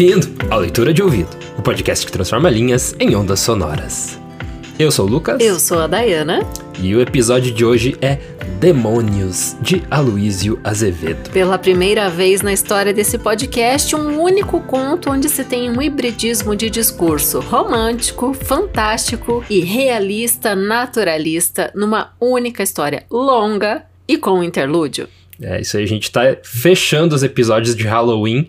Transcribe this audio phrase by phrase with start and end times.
[0.00, 4.18] Bem-vindo ao Leitura de Ouvido, o podcast que transforma linhas em ondas sonoras.
[4.78, 5.38] Eu sou o Lucas.
[5.42, 6.40] Eu sou a Dayana.
[6.80, 8.16] E o episódio de hoje é
[8.58, 11.28] Demônios, de Aloísio Azevedo.
[11.28, 16.56] Pela primeira vez na história desse podcast, um único conto onde se tem um hibridismo
[16.56, 25.06] de discurso romântico, fantástico e realista, naturalista, numa única história longa e com um interlúdio.
[25.42, 28.48] É, isso aí, a gente tá fechando os episódios de Halloween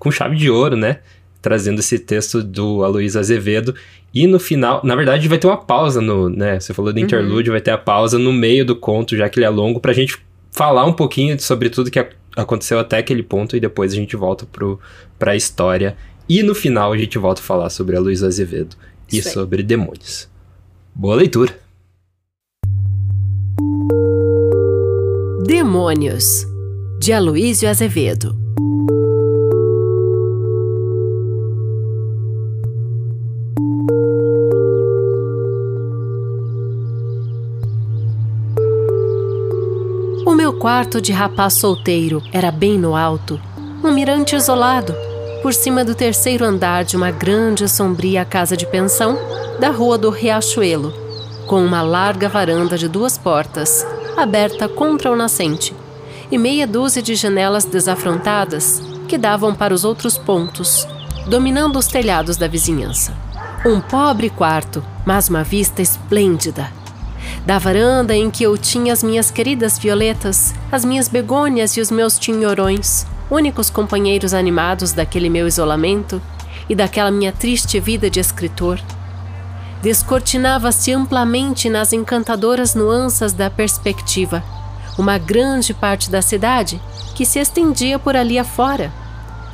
[0.00, 0.98] com chave de ouro, né?
[1.40, 3.74] Trazendo esse texto do Aloysio Azevedo.
[4.12, 6.58] E no final, na verdade, vai ter uma pausa no, né?
[6.58, 7.04] Você falou do uhum.
[7.04, 9.92] interlúdio, vai ter a pausa no meio do conto, já que ele é longo, pra
[9.92, 10.18] gente
[10.50, 12.04] falar um pouquinho sobre tudo que
[12.36, 14.80] aconteceu até aquele ponto e depois a gente volta pro,
[15.18, 15.96] pra história.
[16.28, 18.74] E no final a gente volta a falar sobre a Luísa Azevedo
[19.12, 20.28] e sobre demônios.
[20.94, 21.54] Boa leitura!
[25.46, 26.46] Demônios,
[27.00, 28.39] de Aloísio Azevedo.
[40.60, 43.40] Quarto de rapaz solteiro era bem no alto,
[43.82, 44.94] um mirante isolado,
[45.40, 49.18] por cima do terceiro andar de uma grande e sombria casa de pensão
[49.58, 50.92] da rua do Riachuelo,
[51.46, 53.86] com uma larga varanda de duas portas,
[54.18, 55.74] aberta contra o nascente,
[56.30, 60.86] e meia dúzia de janelas desafrontadas que davam para os outros pontos,
[61.26, 63.14] dominando os telhados da vizinhança.
[63.64, 66.79] Um pobre quarto, mas uma vista esplêndida.
[67.46, 71.90] Da varanda em que eu tinha as minhas queridas violetas, as minhas begônias e os
[71.90, 76.20] meus tinhorões, únicos companheiros animados daquele meu isolamento
[76.68, 78.80] e daquela minha triste vida de escritor,
[79.82, 84.42] descortinava-se amplamente nas encantadoras nuances da perspectiva
[84.98, 86.80] uma grande parte da cidade
[87.14, 88.92] que se estendia por ali afora,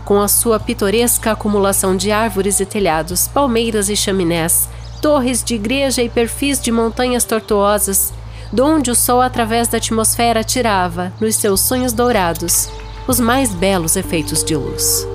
[0.05, 4.69] com a sua pitoresca acumulação de árvores e telhados, palmeiras e chaminés,
[5.07, 8.13] torres de igreja e perfis de montanhas tortuosas,
[8.53, 12.69] donde o sol através da atmosfera tirava, nos seus sonhos dourados,
[13.07, 15.07] os mais belos efeitos de luz.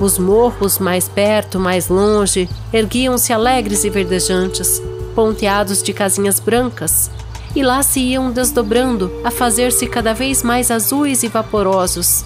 [0.00, 4.82] Os morros mais perto, mais longe, erguiam-se alegres e verdejantes,
[5.14, 7.08] ponteados de casinhas brancas,
[7.54, 12.24] e lá se iam desdobrando a fazer-se cada vez mais azuis e vaporosos,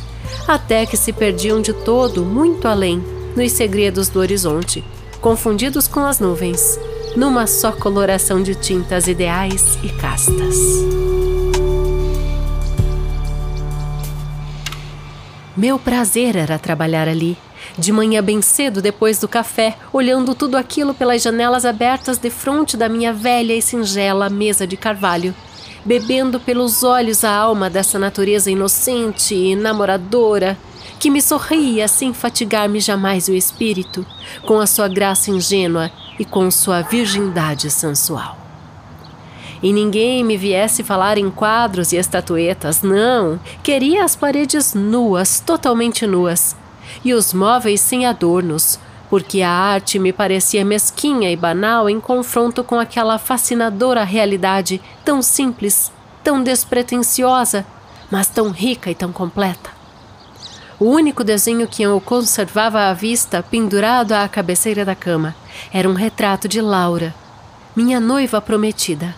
[0.49, 3.05] até que se perdiam de todo muito além,
[3.37, 4.83] nos segredos do horizonte,
[5.21, 6.81] confundidos com as nuvens,
[7.17, 10.57] numa só coloração de tintas ideais e castas.
[15.57, 17.37] Meu prazer era trabalhar ali
[17.79, 22.77] de manhã bem cedo, depois do café, olhando tudo aquilo pelas janelas abertas de frente
[22.77, 25.35] da minha velha e singela mesa de carvalho,
[25.85, 30.59] bebendo pelos olhos a alma dessa natureza inocente e namoradora,
[30.99, 34.05] que me sorria sem fatigar-me jamais o espírito,
[34.45, 38.37] com a sua graça ingênua e com sua virgindade sensual.
[39.63, 43.41] E ninguém me viesse falar em quadros e estatuetas, não.
[43.63, 46.55] Queria as paredes nuas, totalmente nuas,
[47.03, 52.63] e os móveis sem adornos, porque a arte me parecia mesquinha e banal em confronto
[52.63, 55.91] com aquela fascinadora realidade tão simples,
[56.23, 57.65] tão despretensiosa,
[58.11, 59.71] mas tão rica e tão completa.
[60.79, 65.35] O único desenho que eu conservava à vista, pendurado à cabeceira da cama,
[65.73, 67.15] era um retrato de Laura,
[67.75, 69.15] minha noiva prometida,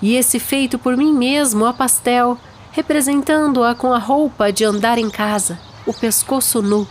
[0.00, 2.38] e esse feito por mim mesmo a pastel,
[2.72, 6.86] representando-a com a roupa de andar em casa, o pescoço nu,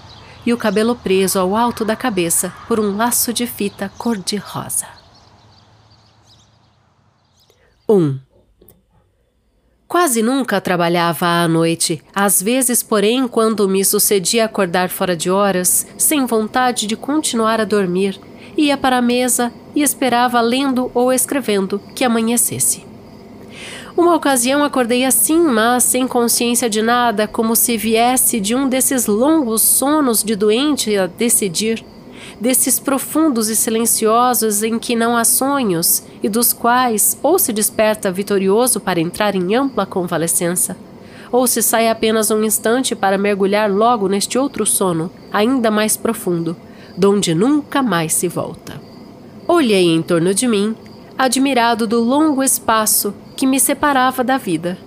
[0.46, 4.88] e o cabelo preso ao alto da cabeça por um laço de fita cor-de-rosa.
[7.88, 7.94] 1.
[7.96, 8.20] Um.
[9.88, 15.88] Quase nunca trabalhava à noite, às vezes, porém, quando me sucedia acordar fora de horas,
[15.98, 18.22] sem vontade de continuar a dormir,
[18.60, 22.86] ia para a mesa e esperava lendo ou escrevendo que amanhecesse.
[23.98, 29.08] Uma ocasião acordei assim, mas sem consciência de nada, como se viesse de um desses
[29.08, 31.84] longos sonos de doente a decidir,
[32.40, 38.12] desses profundos e silenciosos em que não há sonhos e dos quais ou se desperta
[38.12, 40.78] vitorioso para entrar em ampla convalescença,
[41.32, 46.56] ou se sai apenas um instante para mergulhar logo neste outro sono, ainda mais profundo,
[47.00, 48.82] donde nunca mais se volta.
[49.48, 50.76] Olhei em torno de mim,
[51.18, 54.78] admirado do longo espaço que me separava da vida.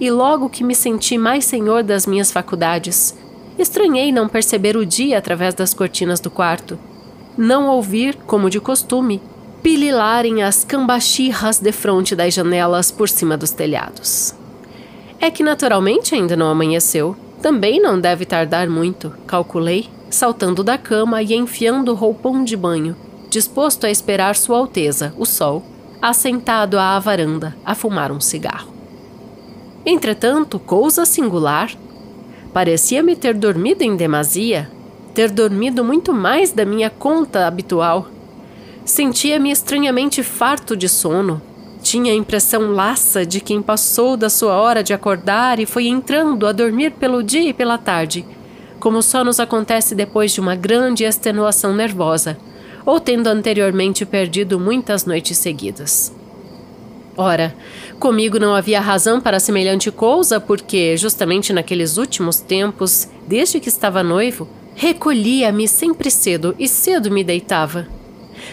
[0.00, 3.14] E logo que me senti mais senhor das minhas faculdades,
[3.58, 6.78] estranhei não perceber o dia através das cortinas do quarto.
[7.36, 9.20] Não ouvir, como de costume,
[9.62, 14.34] pililarem as cambachirras de fronte das janelas por cima dos telhados.
[15.20, 17.14] É que naturalmente ainda não amanheceu.
[17.42, 22.96] Também não deve tardar muito, calculei, saltando da cama e enfiando o roupão de banho,
[23.30, 25.62] disposto a esperar Sua Alteza, o Sol,
[26.00, 28.72] assentado à varanda a fumar um cigarro.
[29.84, 31.70] Entretanto, coisa singular,
[32.52, 34.70] parecia-me ter dormido em demasia,
[35.14, 38.06] ter dormido muito mais da minha conta habitual.
[38.84, 41.42] Sentia-me estranhamente farto de sono.
[41.82, 46.46] Tinha a impressão laça de quem passou da sua hora de acordar e foi entrando
[46.46, 48.26] a dormir pelo dia e pela tarde,
[48.78, 52.38] como só nos acontece depois de uma grande extenuação nervosa,
[52.84, 56.12] ou tendo anteriormente perdido muitas noites seguidas.
[57.16, 57.54] Ora,
[57.98, 64.04] comigo não havia razão para semelhante coisa, porque, justamente naqueles últimos tempos, desde que estava
[64.04, 67.88] noivo, recolhia-me sempre cedo e cedo me deitava.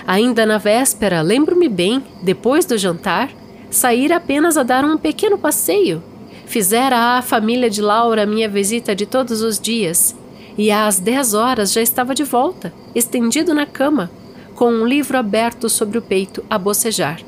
[0.07, 3.29] Ainda na véspera, lembro-me bem, depois do jantar,
[3.69, 6.01] sair apenas a dar um pequeno passeio.
[6.45, 10.15] Fizera à família de Laura minha visita de todos os dias,
[10.57, 14.09] e às dez horas já estava de volta, estendido na cama,
[14.55, 17.19] com um livro aberto sobre o peito a bocejar.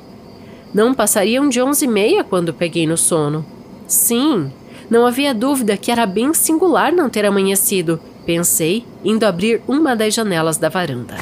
[0.74, 3.46] Não passariam de onze e meia quando peguei no sono.
[3.88, 4.52] Sim,
[4.90, 10.14] não havia dúvida que era bem singular não ter amanhecido, pensei, indo abrir uma das
[10.14, 11.16] janelas da varanda.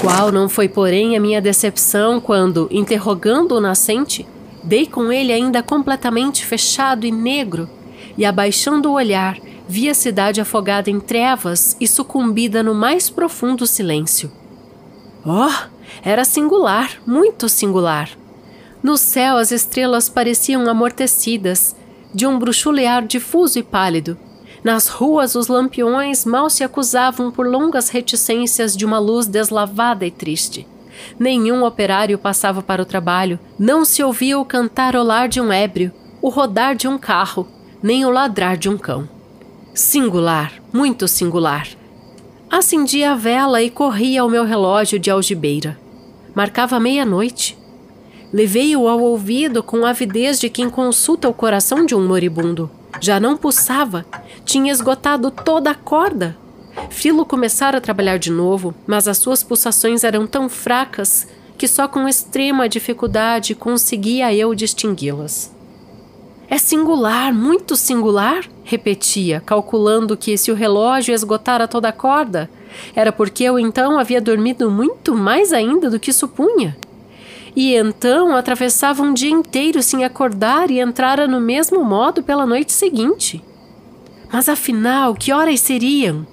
[0.00, 4.26] Qual não foi, porém, a minha decepção quando, interrogando o nascente,
[4.62, 7.68] dei com ele ainda completamente fechado e negro,
[8.16, 9.38] e abaixando o olhar,
[9.68, 14.30] vi a cidade afogada em trevas e sucumbida no mais profundo silêncio.
[15.24, 15.68] Oh,
[16.02, 18.10] era singular, muito singular.
[18.82, 21.76] No céu, as estrelas pareciam amortecidas,
[22.12, 24.18] de um bruxulear difuso e pálido.
[24.62, 30.10] Nas ruas, os lampiões mal se acusavam por longas reticências de uma luz deslavada e
[30.10, 30.66] triste.
[31.18, 36.28] Nenhum operário passava para o trabalho, não se ouvia o cantarolar de um ébrio, o
[36.28, 37.48] rodar de um carro,
[37.82, 39.08] nem o ladrar de um cão.
[39.74, 41.66] Singular, muito singular.
[42.50, 45.78] Acendi a vela e corri ao meu relógio de algibeira.
[46.34, 47.58] Marcava meia-noite.
[48.32, 52.70] Levei-o ao ouvido com a avidez de quem consulta o coração de um moribundo.
[53.00, 54.04] Já não pulsava,
[54.44, 56.36] tinha esgotado toda a corda.
[56.90, 61.26] Filo começara a trabalhar de novo, mas as suas pulsações eram tão fracas
[61.58, 65.54] que só com extrema dificuldade conseguia eu distingui-las.
[66.48, 72.50] É singular, muito singular, repetia, calculando que se o relógio esgotara toda a corda,
[72.94, 76.76] era porque eu então havia dormido muito mais ainda do que supunha.
[77.54, 82.72] E então atravessava um dia inteiro sem acordar e entrara no mesmo modo pela noite
[82.72, 83.42] seguinte.
[84.32, 86.26] Mas afinal, que horas seriam?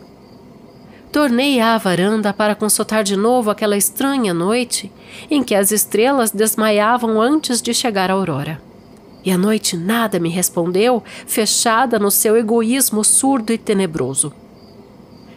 [1.11, 4.91] Tornei à varanda para consultar de novo aquela estranha noite
[5.29, 8.61] em que as estrelas desmaiavam antes de chegar a aurora.
[9.25, 14.31] E a noite nada me respondeu, fechada no seu egoísmo surdo e tenebroso.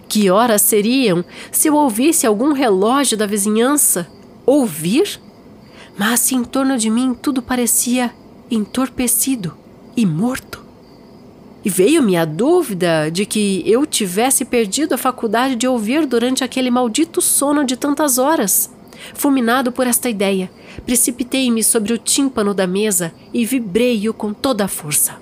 [0.09, 4.07] Que horas seriam se eu ouvisse algum relógio da vizinhança?
[4.45, 5.21] Ouvir?
[5.97, 8.13] mas se em torno de mim tudo parecia
[8.51, 9.57] entorpecido
[9.97, 10.63] e morto.
[11.65, 16.71] E veio-me a dúvida de que eu tivesse perdido a faculdade de ouvir durante aquele
[16.71, 18.71] maldito sono de tantas horas.
[19.15, 20.51] Fulminado por esta ideia,
[20.85, 25.17] precipitei-me sobre o tímpano da mesa e vibrei-o com toda a força.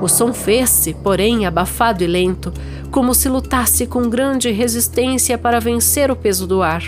[0.00, 2.52] O som fez-se, porém, abafado e lento,
[2.90, 6.82] como se lutasse com grande resistência para vencer o peso do ar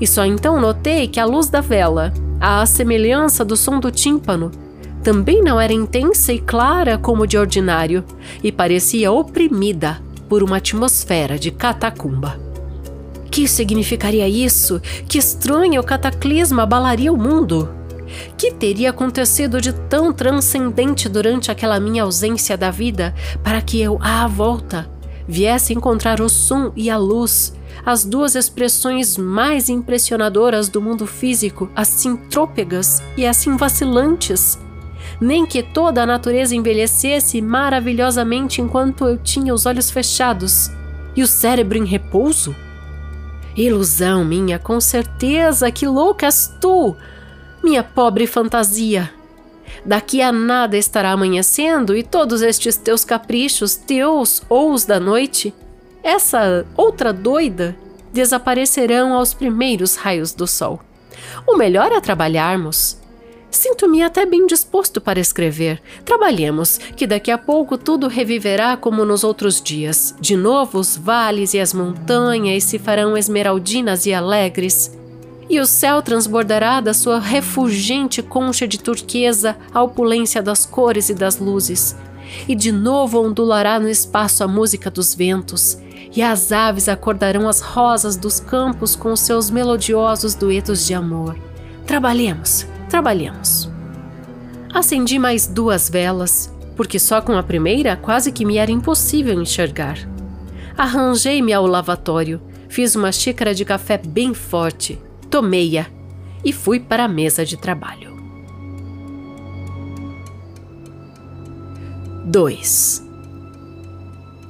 [0.00, 4.50] e só então notei que a luz da vela, à semelhança do som do tímpano,
[5.02, 8.04] também não era intensa e clara como de ordinário
[8.42, 12.38] e parecia oprimida por uma atmosfera de catacumba.
[13.30, 14.80] Que significaria isso?
[15.08, 17.68] Que estranho cataclisma abalaria o mundo?
[18.36, 23.98] Que teria acontecido de tão transcendente durante aquela minha ausência da vida para que eu,
[24.00, 24.90] à volta,
[25.26, 27.52] viesse encontrar o som e a luz
[27.84, 34.58] as duas expressões mais impressionadoras do mundo físico, assim trôpegas e assim vacilantes.
[35.20, 40.70] Nem que toda a natureza envelhecesse maravilhosamente enquanto eu tinha os olhos fechados
[41.16, 42.54] e o cérebro em repouso?
[43.56, 46.96] Ilusão minha, com certeza, que louca és tu,
[47.62, 49.10] minha pobre fantasia.
[49.84, 55.52] Daqui a nada estará amanhecendo e todos estes teus caprichos, teus ou os da noite,
[56.02, 57.76] essa outra doida
[58.12, 60.80] desaparecerão aos primeiros raios do sol.
[61.46, 62.98] O melhor é trabalharmos.
[63.50, 65.80] Sinto-me até bem disposto para escrever.
[66.04, 70.14] Trabalhemos, que daqui a pouco tudo reviverá como nos outros dias.
[70.20, 74.96] De novo, os vales e as montanhas se farão esmeraldinas e alegres.
[75.48, 81.14] E o céu transbordará da sua refulgente concha de turquesa a opulência das cores e
[81.14, 81.96] das luzes.
[82.46, 85.78] E de novo ondulará no espaço a música dos ventos
[86.14, 91.38] e as aves acordarão as rosas dos campos com seus melodiosos duetos de amor.
[91.86, 93.70] Trabalhemos, trabalhemos.
[94.72, 99.98] Acendi mais duas velas, porque só com a primeira quase que me era impossível enxergar.
[100.76, 104.98] Arranjei-me ao lavatório, fiz uma xícara de café bem forte,
[105.30, 105.86] tomei-a
[106.44, 108.16] e fui para a mesa de trabalho.
[112.24, 113.02] 2.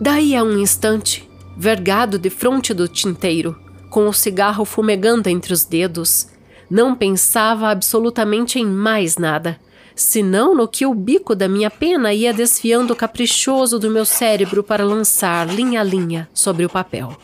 [0.01, 3.57] Daí a um instante, vergado de fronte do tinteiro,
[3.89, 6.29] com o cigarro fumegando entre os dedos,
[6.71, 9.59] não pensava absolutamente em mais nada,
[9.95, 14.85] senão no que o bico da minha pena ia desfiando caprichoso do meu cérebro para
[14.85, 17.17] lançar linha a linha sobre o papel.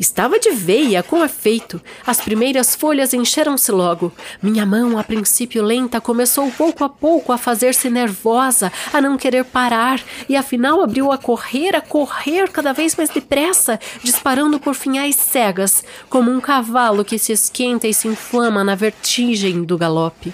[0.00, 1.80] Estava de veia, com efeito.
[2.06, 4.10] As primeiras folhas encheram-se logo.
[4.42, 9.44] Minha mão, a princípio lenta, começou pouco a pouco a fazer-se nervosa, a não querer
[9.44, 15.16] parar, e afinal abriu a correr, a correr cada vez mais depressa, disparando por finais
[15.16, 20.32] cegas, como um cavalo que se esquenta e se inflama na vertigem do galope.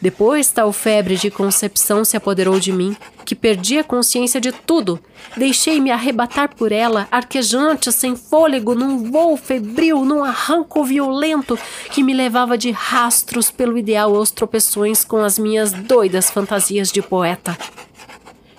[0.00, 5.00] Depois, tal febre de concepção se apoderou de mim, que perdi a consciência de tudo.
[5.36, 11.58] Deixei-me arrebatar por ela, arquejante, sem fôlego, num voo febril, num arranco violento
[11.90, 17.02] que me levava de rastros pelo ideal aos tropeções com as minhas doidas fantasias de
[17.02, 17.58] poeta.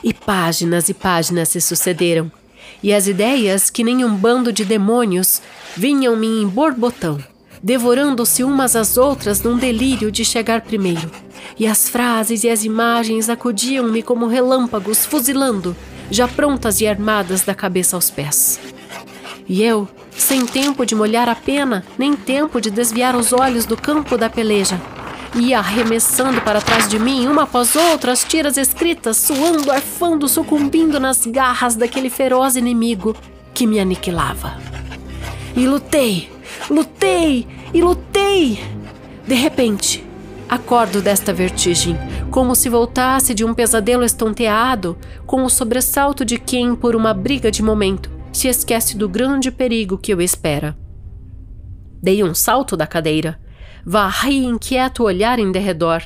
[0.03, 2.29] E páginas e páginas se sucederam,
[2.83, 5.41] e as ideias, que nem um bando de demônios,
[5.75, 7.17] vinham-me em borbotão
[7.61, 11.09] devorando-se umas às outras num delírio de chegar primeiro.
[11.57, 15.75] E as frases e as imagens acudiam-me como relâmpagos, fuzilando,
[16.09, 18.59] já prontas e armadas da cabeça aos pés.
[19.47, 23.75] E eu, sem tempo de molhar a pena, nem tempo de desviar os olhos do
[23.75, 24.79] campo da peleja,
[25.35, 30.99] ia arremessando para trás de mim, uma após outra, as tiras escritas, suando, arfando, sucumbindo
[30.99, 33.15] nas garras daquele feroz inimigo
[33.53, 34.57] que me aniquilava.
[35.55, 36.29] E lutei,
[36.69, 38.59] Lutei e lutei!
[39.27, 40.03] De repente,
[40.47, 41.95] acordo desta vertigem,
[42.31, 47.51] como se voltasse de um pesadelo estonteado, com o sobressalto de quem, por uma briga
[47.51, 50.77] de momento, se esquece do grande perigo que o espera.
[52.01, 53.39] Dei um salto da cadeira.
[53.85, 56.01] Varri inquieto o olhar em derredor.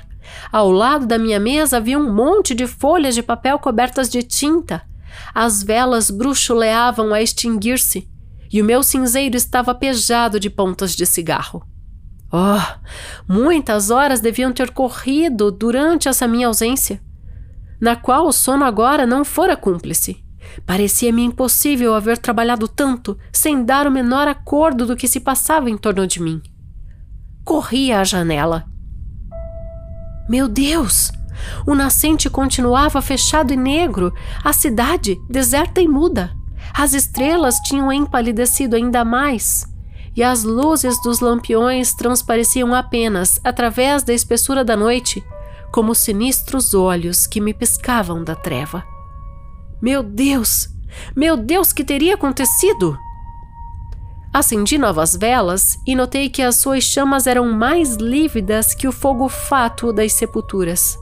[0.51, 4.81] Ao lado da minha mesa havia um monte de folhas de papel cobertas de tinta.
[5.33, 8.07] As velas bruxuleavam a extinguir-se
[8.53, 11.65] e o meu cinzeiro estava pejado de pontas de cigarro.
[12.31, 12.61] Oh,
[13.27, 17.01] muitas horas deviam ter corrido durante essa minha ausência,
[17.81, 20.23] na qual o sono agora não fora cúmplice.
[20.67, 25.77] Parecia-me impossível haver trabalhado tanto sem dar o menor acordo do que se passava em
[25.77, 26.41] torno de mim.
[27.43, 28.65] Corri à janela.
[30.29, 31.11] Meu Deus!
[31.65, 36.35] O nascente continuava fechado e negro, a cidade deserta e muda.
[36.73, 39.65] As estrelas tinham empalidecido ainda mais,
[40.15, 45.23] e as luzes dos lampiões transpareciam apenas, através da espessura da noite,
[45.71, 48.83] como sinistros olhos que me piscavam da treva.
[49.81, 50.69] Meu Deus!
[51.15, 52.97] Meu Deus, que teria acontecido?
[54.31, 59.29] Acendi novas velas e notei que as suas chamas eram mais lívidas que o fogo
[59.29, 60.97] fátuo das sepulturas.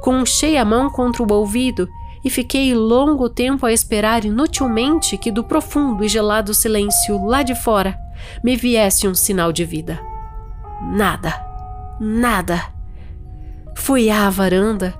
[0.00, 1.88] Conchei a mão contra o ouvido
[2.28, 7.54] e fiquei longo tempo a esperar inutilmente que do profundo e gelado silêncio lá de
[7.54, 7.98] fora
[8.44, 9.98] me viesse um sinal de vida.
[10.92, 11.42] Nada,
[11.98, 12.62] nada.
[13.74, 14.94] Fui à varanda,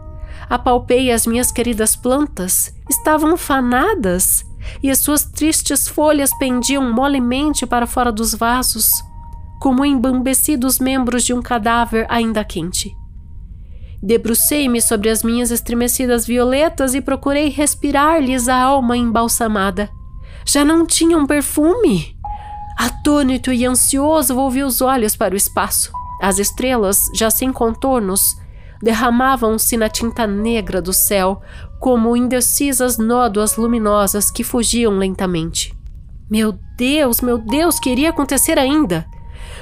[0.49, 4.43] apalpei as minhas queridas plantas, estavam fanadas
[4.83, 8.91] e as suas tristes folhas pendiam molemente para fora dos vasos,
[9.61, 12.97] como embambecidos membros de um cadáver ainda quente.
[14.03, 19.91] Debrucei-me sobre as minhas estremecidas violetas e procurei respirar-lhes a alma embalsamada.
[20.47, 22.17] Já não tinham perfume.
[22.79, 25.91] Atônito e ansioso, volvi os olhos para o espaço.
[26.23, 28.21] As estrelas, já sem contornos,
[28.81, 31.43] derramavam-se na tinta negra do céu,
[31.81, 35.77] como indecisas nódoas luminosas que fugiam lentamente.
[36.31, 39.05] Meu Deus, meu Deus, que iria acontecer ainda?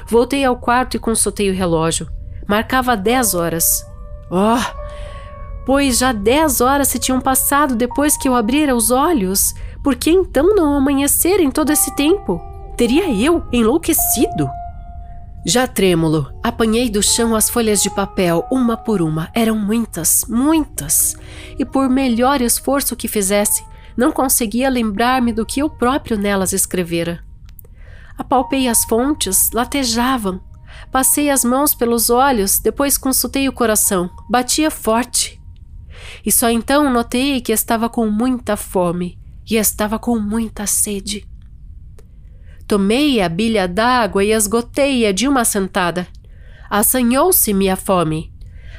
[0.06, 2.06] Voltei ao quarto e consultei o relógio.
[2.46, 3.84] Marcava dez horas.
[4.30, 4.86] Oh!
[5.64, 9.52] Pois já dez horas se tinham passado depois que eu abrira os olhos.
[9.82, 12.40] Por que então não amanhecer em todo esse tempo?
[12.76, 14.48] Teria eu enlouquecido?
[15.44, 19.30] Já trêmulo, apanhei do chão as folhas de papel, uma por uma.
[19.32, 21.16] Eram muitas, muitas.
[21.58, 23.64] E por melhor esforço que fizesse,
[23.96, 27.24] não conseguia lembrar-me do que eu próprio nelas escrevera.
[28.18, 30.40] Apalpei as fontes, latejavam,
[30.90, 34.10] Passei as mãos pelos olhos, depois consultei o coração.
[34.28, 35.40] Batia forte.
[36.24, 39.18] E só então notei que estava com muita fome
[39.48, 41.26] e estava com muita sede.
[42.66, 46.06] Tomei a bilha d'água e esgotei-a de uma sentada.
[46.68, 48.32] Assanhou-se-me a fome.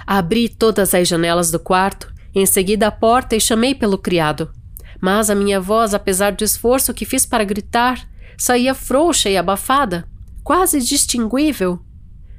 [0.05, 4.51] Abri todas as janelas do quarto, em seguida a porta e chamei pelo criado.
[4.99, 10.07] Mas a minha voz, apesar do esforço que fiz para gritar, saía frouxa e abafada,
[10.43, 11.79] quase distinguível.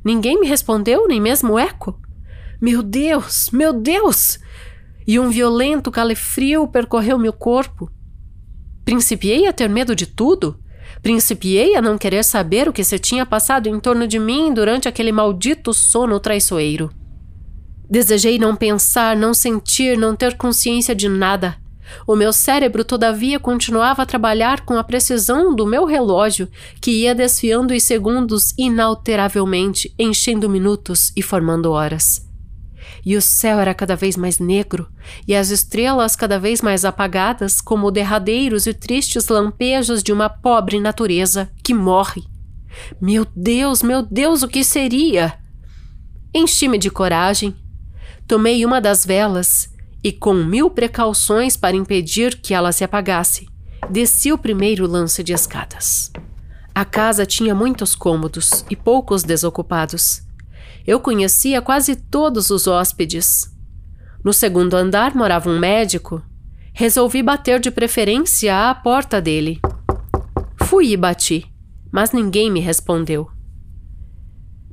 [0.09, 2.01] Ninguém me respondeu, nem mesmo o eco.
[2.59, 4.39] Meu Deus, meu Deus!
[5.07, 7.91] E um violento calefrio percorreu meu corpo.
[8.87, 10.59] Principiei a ter medo de tudo.
[11.03, 14.89] Principiei a não querer saber o que se tinha passado em torno de mim durante
[14.89, 16.91] aquele maldito sono traiçoeiro.
[17.87, 21.59] Desejei não pensar, não sentir, não ter consciência de nada.
[22.07, 26.49] O meu cérebro, todavia, continuava a trabalhar com a precisão do meu relógio,
[26.81, 32.27] que ia desfiando os segundos inalteravelmente, enchendo minutos e formando horas.
[33.05, 34.89] E o céu era cada vez mais negro,
[35.27, 40.81] e as estrelas cada vez mais apagadas, como derradeiros e tristes lampejos de uma pobre
[40.81, 42.25] natureza que morre.
[43.01, 45.39] Meu Deus, meu Deus, o que seria?
[46.35, 47.57] Enchi-me de coragem.
[48.27, 49.71] Tomei uma das velas
[50.03, 53.49] e, com mil precauções para impedir que ela se apagasse,
[53.91, 56.13] desci o primeiro lance de escadas.
[56.75, 60.23] A casa tinha muitos cômodos e poucos desocupados.
[60.87, 63.53] Eu conhecia quase todos os hóspedes.
[64.25, 66.23] No segundo andar morava um médico.
[66.73, 69.61] Resolvi bater de preferência à porta dele.
[70.65, 71.45] Fui e bati,
[71.91, 73.29] mas ninguém me respondeu.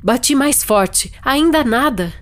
[0.03, 2.13] Bati mais forte, ainda nada.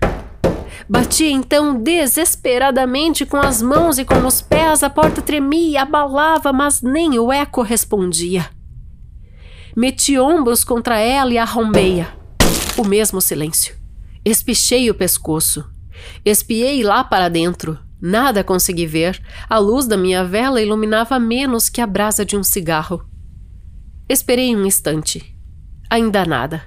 [0.88, 6.82] Bati então desesperadamente com as mãos e com os pés, a porta tremia, abalava, mas
[6.82, 8.50] nem o eco respondia.
[9.74, 12.14] Meti ombros contra ela e arrombei-a.
[12.76, 13.76] O mesmo silêncio.
[14.24, 15.64] Espichei o pescoço.
[16.24, 17.78] Espiei lá para dentro.
[18.00, 19.20] Nada consegui ver.
[19.48, 23.04] A luz da minha vela iluminava menos que a brasa de um cigarro.
[24.08, 25.34] Esperei um instante.
[25.90, 26.62] Ainda nada.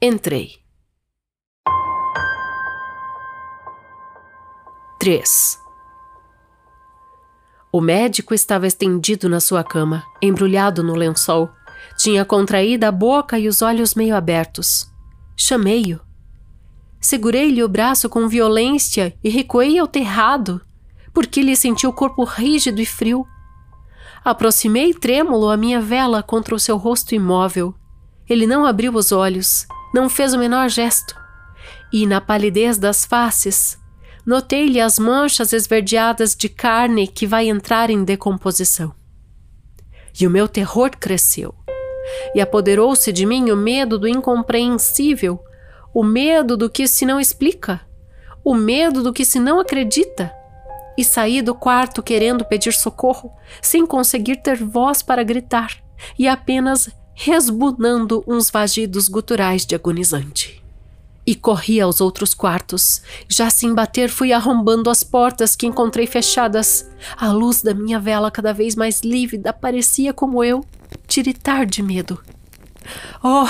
[0.00, 0.63] Entrei.
[5.04, 5.60] 3.
[7.70, 11.50] O médico estava estendido na sua cama, embrulhado no lençol.
[11.98, 14.90] Tinha contraído a boca e os olhos meio abertos.
[15.36, 16.00] Chamei-o.
[16.98, 20.58] Segurei-lhe o braço com violência e recuei ao terrado,
[21.12, 23.26] porque lhe senti o corpo rígido e frio.
[24.24, 27.74] Aproximei trêmulo a minha vela contra o seu rosto imóvel.
[28.26, 31.14] Ele não abriu os olhos, não fez o menor gesto.
[31.92, 33.78] E na palidez das faces,
[34.26, 38.94] Notei-lhe as manchas esverdeadas de carne que vai entrar em decomposição.
[40.18, 41.54] E o meu terror cresceu.
[42.34, 45.42] E apoderou-se de mim o medo do incompreensível,
[45.92, 47.82] o medo do que se não explica,
[48.42, 50.32] o medo do que se não acredita.
[50.96, 55.82] E saí do quarto querendo pedir socorro, sem conseguir ter voz para gritar,
[56.18, 60.63] e apenas resbunando uns vagidos guturais de agonizante
[61.26, 63.02] e corri aos outros quartos.
[63.28, 66.88] Já sem bater, fui arrombando as portas que encontrei fechadas.
[67.16, 70.64] A luz da minha vela, cada vez mais lívida, parecia como eu
[71.06, 72.20] tiritar de medo.
[73.22, 73.46] Oh,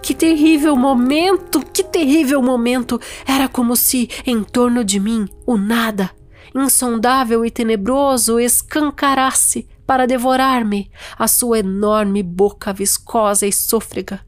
[0.00, 1.60] que terrível momento!
[1.60, 3.00] Que terrível momento!
[3.26, 6.10] Era como se, em torno de mim, o nada,
[6.54, 14.25] insondável e tenebroso, escancarasse para devorar-me a sua enorme boca viscosa e sôfrega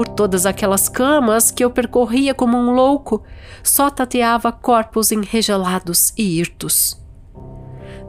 [0.00, 3.22] por todas aquelas camas que eu percorria como um louco,
[3.62, 6.98] só tateava corpos enregelados e hirtos.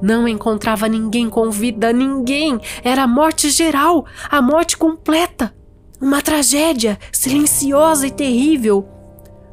[0.02, 2.58] Não encontrava ninguém com vida, ninguém.
[2.82, 5.54] Era a morte geral, a morte completa.
[6.00, 8.88] Uma tragédia silenciosa e terrível,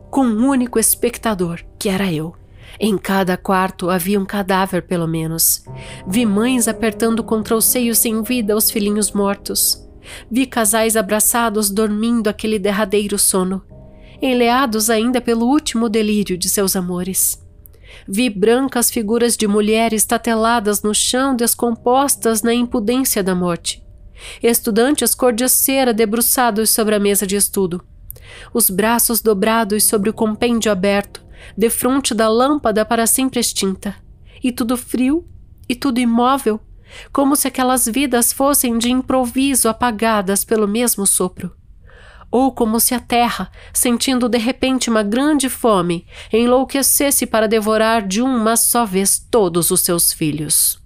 [0.09, 2.37] com um único espectador, que era eu.
[2.79, 5.65] Em cada quarto havia um cadáver, pelo menos.
[6.07, 9.88] Vi mães apertando contra o seio sem vida os filhinhos mortos.
[10.31, 13.63] Vi casais abraçados dormindo aquele derradeiro sono,
[14.21, 17.43] enleados ainda pelo último delírio de seus amores.
[18.07, 23.83] Vi brancas figuras de mulheres tateladas no chão, descompostas na impudência da morte.
[24.43, 27.83] Estudantes cor de cera debruçados sobre a mesa de estudo.
[28.53, 31.25] Os braços dobrados sobre o compêndio aberto,
[31.57, 33.95] defronte da lâmpada para sempre extinta.
[34.43, 35.27] E tudo frio,
[35.69, 36.61] e tudo imóvel,
[37.13, 41.53] como se aquelas vidas fossem de improviso apagadas pelo mesmo sopro.
[42.31, 48.21] Ou como se a terra, sentindo de repente uma grande fome, enlouquecesse para devorar de
[48.21, 50.79] uma só vez todos os seus filhos.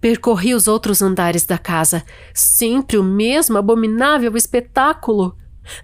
[0.00, 5.36] Percorri os outros andares da casa, sempre o mesmo abominável espetáculo.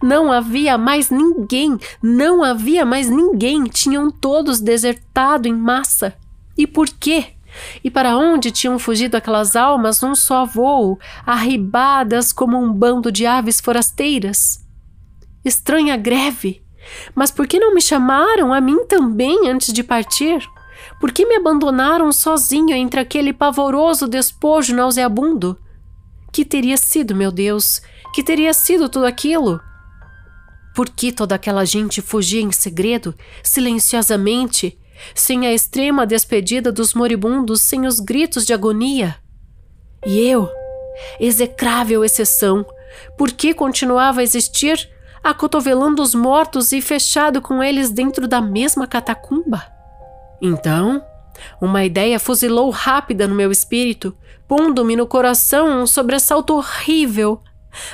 [0.02, 6.14] Não havia mais ninguém, não havia mais ninguém, tinham todos desertado em massa.
[6.56, 7.34] E por quê?
[7.82, 13.26] E para onde tinham fugido aquelas almas num só voo, arribadas como um bando de
[13.26, 14.64] aves forasteiras?
[15.44, 16.62] Estranha greve!
[17.14, 20.46] Mas por que não me chamaram a mim também antes de partir?
[21.00, 25.58] Por que me abandonaram sozinho entre aquele pavoroso despojo nauseabundo?
[26.32, 27.80] Que teria sido, meu Deus?
[28.14, 29.60] Que teria sido tudo aquilo?
[30.74, 34.78] Por que toda aquela gente fugia em segredo, silenciosamente,
[35.14, 39.16] sem a extrema despedida dos moribundos, sem os gritos de agonia?
[40.06, 40.48] E eu,
[41.18, 42.64] execrável exceção,
[43.16, 44.88] por que continuava a existir,
[45.22, 49.66] acotovelando os mortos e fechado com eles dentro da mesma catacumba?
[50.40, 51.02] Então,
[51.60, 57.40] uma ideia fuzilou rápida no meu espírito, pondo-me no coração um sobressalto horrível.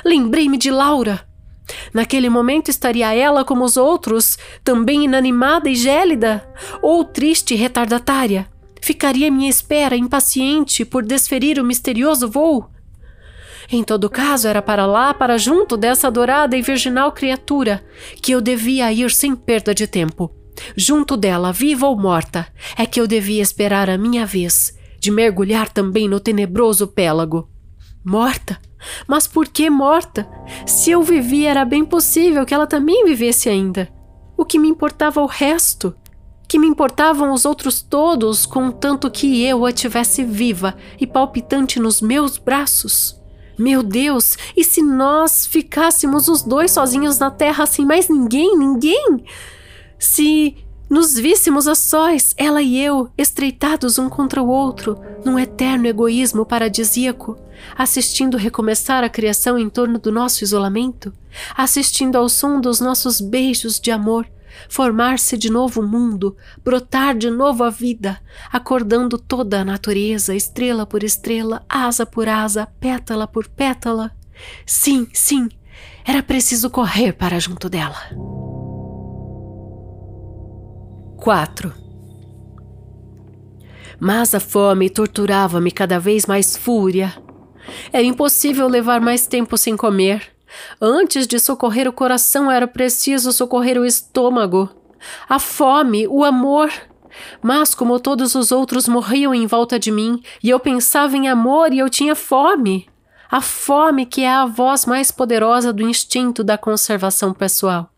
[0.03, 1.27] Lembrei-me de Laura.
[1.93, 6.47] Naquele momento estaria ela como os outros, também inanimada e gélida,
[6.81, 8.47] ou triste e retardatária.
[8.81, 12.69] Ficaria minha espera, impaciente por desferir o misterioso voo.
[13.71, 17.83] Em todo caso, era para lá, para junto dessa adorada e virginal criatura,
[18.21, 20.31] que eu devia ir sem perda de tempo.
[20.77, 22.47] Junto dela, viva ou morta,
[22.77, 27.47] é que eu devia esperar a minha vez de mergulhar também no tenebroso pélago.
[28.03, 28.59] Morta?
[29.07, 30.27] Mas por que morta?
[30.65, 33.89] Se eu vivia, era bem possível que ela também vivesse ainda.
[34.37, 35.95] O que me importava o resto?
[36.47, 42.01] Que me importavam os outros todos, contanto que eu a tivesse viva e palpitante nos
[42.01, 43.19] meus braços?
[43.57, 49.23] Meu Deus, e se nós ficássemos os dois sozinhos na terra sem mais ninguém, ninguém?
[49.97, 50.57] Se
[50.89, 56.45] nos víssemos a sós, ela e eu, estreitados um contra o outro, num eterno egoísmo
[56.45, 57.37] paradisíaco,
[57.75, 61.13] assistindo recomeçar a criação em torno do nosso isolamento,
[61.55, 64.27] assistindo ao som dos nossos beijos de amor,
[64.69, 68.19] formar-se de novo o mundo, brotar de novo a vida,
[68.51, 74.11] acordando toda a natureza, estrela por estrela, asa por asa, pétala por pétala.
[74.65, 75.49] Sim, sim,
[76.05, 78.34] era preciso correr para junto dela.
[81.25, 81.73] 4.
[83.99, 87.15] Mas a fome torturava-me cada vez mais fúria.
[87.91, 90.21] Era impossível levar mais tempo sem comer.
[90.79, 94.69] Antes de socorrer o coração, era preciso socorrer o estômago.
[95.27, 96.71] A fome, o amor.
[97.41, 101.73] Mas, como todos os outros morriam em volta de mim, e eu pensava em amor
[101.73, 102.87] e eu tinha fome.
[103.31, 107.89] A fome que é a voz mais poderosa do instinto da conservação pessoal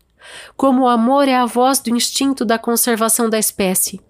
[0.56, 4.00] como o amor é a voz do instinto da conservação da espécie.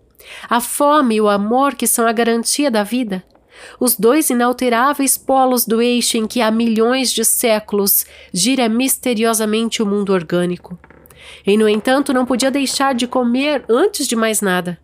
[0.49, 3.23] A fome e o amor que são a garantia da vida.
[3.81, 9.87] Os dois inalteráveis polos do eixo em que há milhões de séculos gira misteriosamente o
[9.87, 10.79] mundo orgânico.
[11.47, 14.79] E, no entanto, não podia deixar de comer antes de mais nada.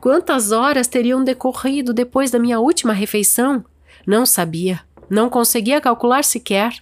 [0.00, 3.64] Quantas horas teriam decorrido depois da minha última refeição?
[4.06, 4.80] Não sabia.
[5.08, 6.72] Não conseguia calcular sequer.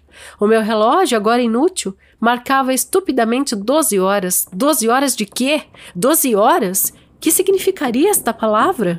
[0.41, 4.47] O meu relógio, agora inútil, marcava estupidamente 12 horas.
[4.51, 5.65] 12 horas de quê?
[5.95, 6.91] 12 horas?
[7.21, 8.99] Que significaria esta palavra?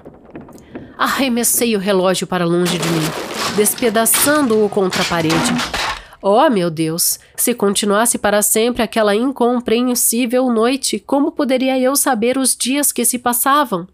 [0.96, 3.02] Arremessei o relógio para longe de mim,
[3.56, 5.52] despedaçando-o contra a parede.
[6.22, 7.20] Oh, meu Deus!
[7.36, 13.18] Se continuasse para sempre aquela incompreensível noite, como poderia eu saber os dias que se
[13.18, 13.88] passavam?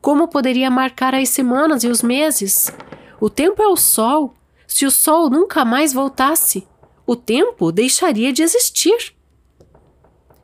[0.00, 2.72] Como poderia marcar as semanas e os meses?
[3.20, 4.34] O tempo é o sol,
[4.66, 6.66] se o sol nunca mais voltasse,
[7.10, 9.12] o tempo deixaria de existir.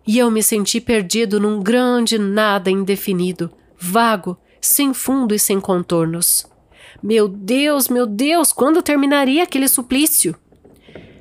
[0.04, 6.44] E eu me senti perdido num grande nada indefinido, vago, sem fundo e sem contornos.
[7.00, 10.34] Meu Deus, meu Deus, quando terminaria aquele suplício?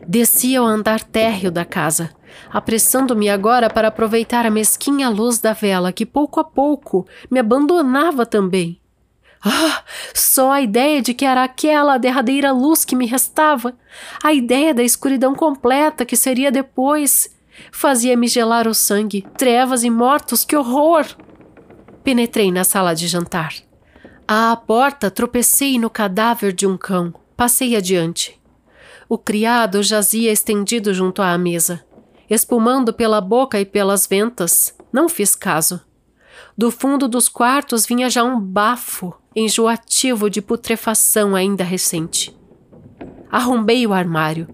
[0.07, 2.09] Desci ao andar térreo da casa,
[2.51, 8.25] apressando-me agora para aproveitar a mesquinha luz da vela que pouco a pouco me abandonava
[8.25, 8.81] também.
[9.47, 13.75] Ah, só a ideia de que era aquela a derradeira luz que me restava,
[14.23, 17.29] a ideia da escuridão completa que seria depois,
[17.71, 19.21] fazia-me gelar o sangue.
[19.37, 21.05] Trevas e mortos, que horror!
[22.03, 23.53] Penetrei na sala de jantar.
[24.27, 27.13] À porta tropecei no cadáver de um cão.
[27.37, 28.41] Passei adiante.
[29.07, 31.85] O criado jazia estendido junto à mesa,
[32.27, 34.75] espumando pela boca e pelas ventas.
[34.91, 35.79] Não fiz caso.
[36.57, 42.33] Do fundo dos quartos vinha já um bafo, enjoativo de putrefação ainda recente.
[43.29, 44.47] Arrombei o armário.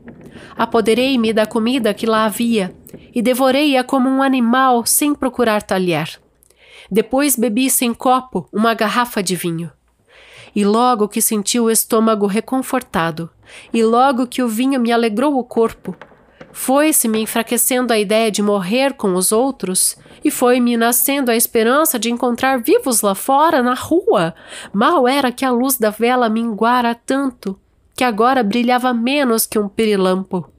[0.57, 2.73] Apoderei-me da comida que lá havia
[3.13, 6.19] e devorei-a como um animal sem procurar talher.
[6.89, 9.71] Depois bebi sem copo uma garrafa de vinho.
[10.55, 13.29] E logo que senti o estômago reconfortado,
[13.71, 15.95] e logo que o vinho me alegrou o corpo,
[16.53, 21.97] Foi-se me enfraquecendo a ideia de morrer com os outros, e foi-me nascendo a esperança
[21.97, 24.33] de encontrar vivos lá fora, na rua.
[24.73, 27.59] Mal era que a luz da vela minguara tanto,
[27.95, 30.49] que agora brilhava menos que um pirilampo.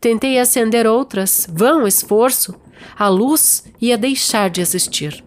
[0.00, 2.54] Tentei acender outras, vão esforço.
[2.96, 5.24] A luz ia deixar de existir.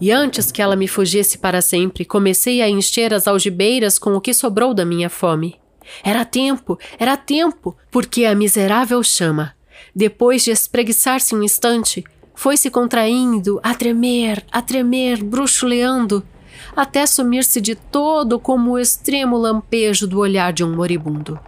[0.00, 4.20] E antes que ela me fugisse para sempre, comecei a encher as algibeiras com o
[4.20, 5.60] que sobrou da minha fome.
[6.02, 9.54] Era tempo, era tempo, porque a miserável chama,
[9.94, 12.04] depois de espreguiçar-se um instante,
[12.42, 16.26] foi se contraindo, a tremer, a tremer, bruxuleando,
[16.74, 21.38] até sumir-se de todo como o extremo lampejo do olhar de um moribundo.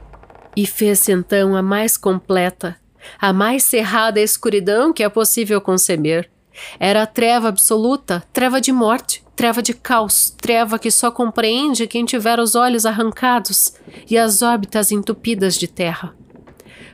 [0.56, 2.76] E fez-se então a mais completa,
[3.20, 6.30] a mais cerrada escuridão que é possível conceber.
[6.78, 12.04] Era a treva absoluta, treva de morte, treva de caos, treva que só compreende quem
[12.04, 13.74] tiver os olhos arrancados
[14.08, 16.14] e as órbitas entupidas de terra.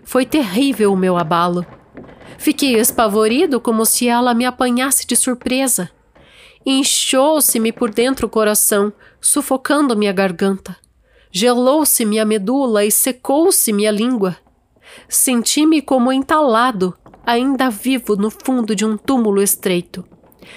[0.02, 1.66] Foi terrível o meu abalo.
[2.40, 5.90] Fiquei espavorido como se ela me apanhasse de surpresa.
[6.64, 10.74] Inchou-se-me por dentro o coração, sufocando minha garganta.
[11.31, 14.38] Gelou-se minha medula e secou-se minha língua.
[15.07, 20.03] Senti-me como entalado, ainda vivo no fundo de um túmulo estreito.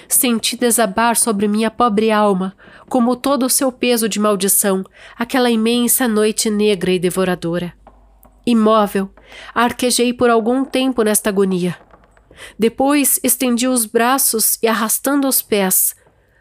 [0.08, 2.56] Senti desabar sobre minha pobre alma,
[2.88, 4.82] como todo o seu peso de maldição,
[5.18, 7.74] aquela imensa noite negra e devoradora.
[8.46, 9.10] Imóvel,
[9.54, 11.76] arquejei por algum tempo nesta agonia.
[12.58, 15.94] Depois estendi os braços e, arrastando os pés,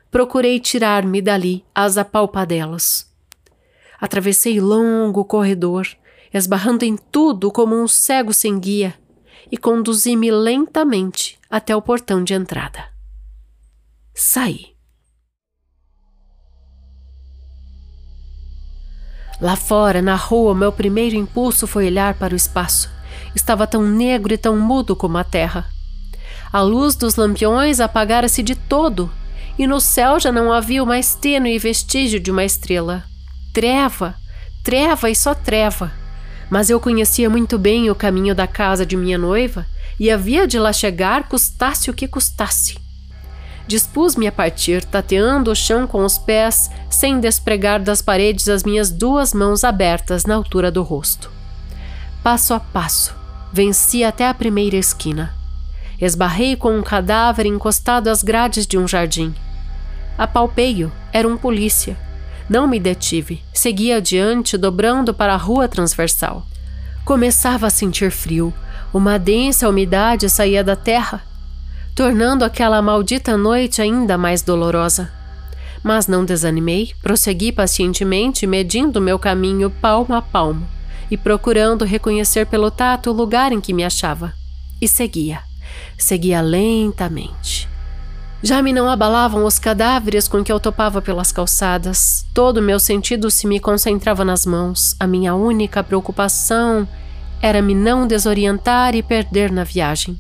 [0.10, 3.12] procurei tirar-me dali às apalpadelas.
[4.00, 5.88] Atravessei longo corredor,
[6.34, 8.94] esbarrando em tudo como um cego sem guia,
[9.52, 12.86] e conduzi-me lentamente até o portão de entrada.
[14.14, 14.73] Saí.
[19.44, 22.90] Lá fora, na rua, meu primeiro impulso foi olhar para o espaço.
[23.36, 25.66] Estava tão negro e tão mudo como a terra.
[26.50, 29.12] A luz dos lampiões apagara-se de todo,
[29.60, 33.04] e no céu já não havia o mais tênue vestígio de uma estrela.
[33.52, 34.16] Treva,
[34.64, 35.92] treva e só treva.
[36.50, 39.66] Mas eu conhecia muito bem o caminho da casa de minha noiva
[40.00, 42.83] e havia de lá chegar, custasse o que custasse.
[43.66, 48.90] Dispus-me a partir, tateando o chão com os pés, sem despregar das paredes as minhas
[48.90, 51.32] duas mãos abertas na altura do rosto.
[52.22, 53.16] Passo a passo,
[53.52, 55.34] venci até a primeira esquina.
[56.00, 59.34] Esbarrei com um cadáver encostado às grades de um jardim.
[60.18, 61.98] Apalpei-o, era um polícia.
[62.50, 66.46] Não me detive, segui adiante, dobrando para a rua transversal.
[67.06, 68.54] Começava a sentir frio.
[68.94, 71.24] Uma densa umidade saía da terra
[71.96, 75.12] tornando aquela maldita noite ainda mais dolorosa.
[75.84, 80.68] Mas não desanimei, prossegui pacientemente, medindo meu caminho palmo a palmo
[81.12, 84.34] e procurando reconhecer pelo tato o lugar em que me achava.
[84.82, 85.42] E seguia,
[85.98, 87.70] seguia lentamente.
[88.42, 92.26] Já me não abalavam os cadáveres com que eu topava pelas calçadas.
[92.34, 94.96] Todo meu sentido se me concentrava nas mãos.
[95.00, 96.86] A minha única preocupação
[97.42, 100.18] era me não desorientar e perder na viagem.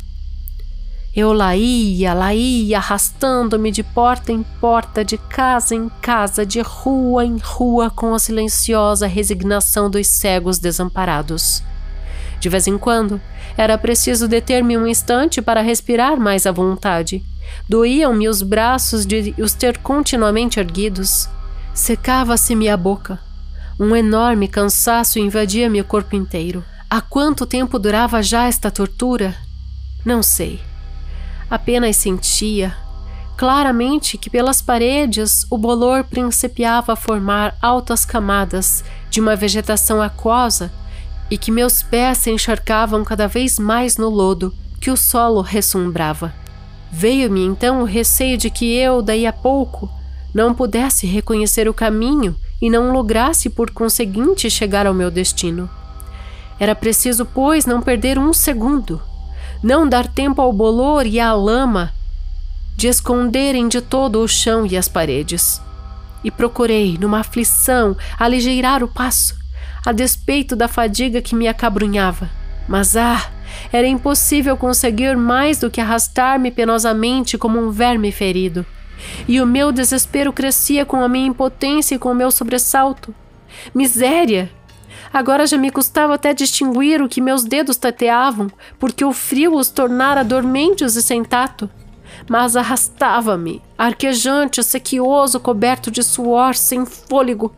[1.15, 6.59] Eu lá ia, lá ia, arrastando-me de porta em porta, de casa em casa, de
[6.59, 11.61] rua em rua, com a silenciosa resignação dos cegos desamparados.
[12.39, 13.21] De vez em quando,
[13.55, 17.23] era preciso deter-me um instante para respirar mais à vontade.
[17.69, 21.29] Doíam-me os braços de os ter continuamente erguidos.
[21.75, 23.19] Secava-se-me a boca.
[23.79, 26.65] Um enorme cansaço invadia-me o corpo inteiro.
[26.89, 29.35] Há quanto tempo durava já esta tortura?
[30.03, 30.59] Não sei.
[31.53, 32.75] Apenas sentia
[33.37, 40.73] claramente que pelas paredes o bolor principiava a formar altas camadas de uma vegetação aquosa
[41.29, 46.33] e que meus pés se encharcavam cada vez mais no lodo que o solo ressumbrava.
[46.91, 49.87] Veio-me então o receio de que eu, daí a pouco,
[50.33, 55.69] não pudesse reconhecer o caminho e não lograsse por conseguinte chegar ao meu destino.
[56.59, 58.99] Era preciso, pois, não perder um segundo
[59.63, 61.93] não dar tempo ao bolor e à lama
[62.75, 65.61] de esconderem de todo o chão e as paredes.
[66.23, 69.35] E procurei, numa aflição, aligeirar o passo,
[69.85, 72.29] a despeito da fadiga que me acabrunhava.
[72.67, 73.29] Mas ah,
[73.71, 78.65] era impossível conseguir mais do que arrastar-me penosamente como um verme ferido.
[79.27, 83.13] E o meu desespero crescia com a minha impotência e com o meu sobressalto.
[83.73, 84.49] Miséria!
[85.13, 88.49] Agora já me custava até distinguir o que meus dedos tateavam,
[88.79, 91.69] porque o frio os tornara dormentes e sem tato.
[92.27, 97.53] Mas arrastava-me, arquejante, sequioso, coberto de suor, sem fôlego.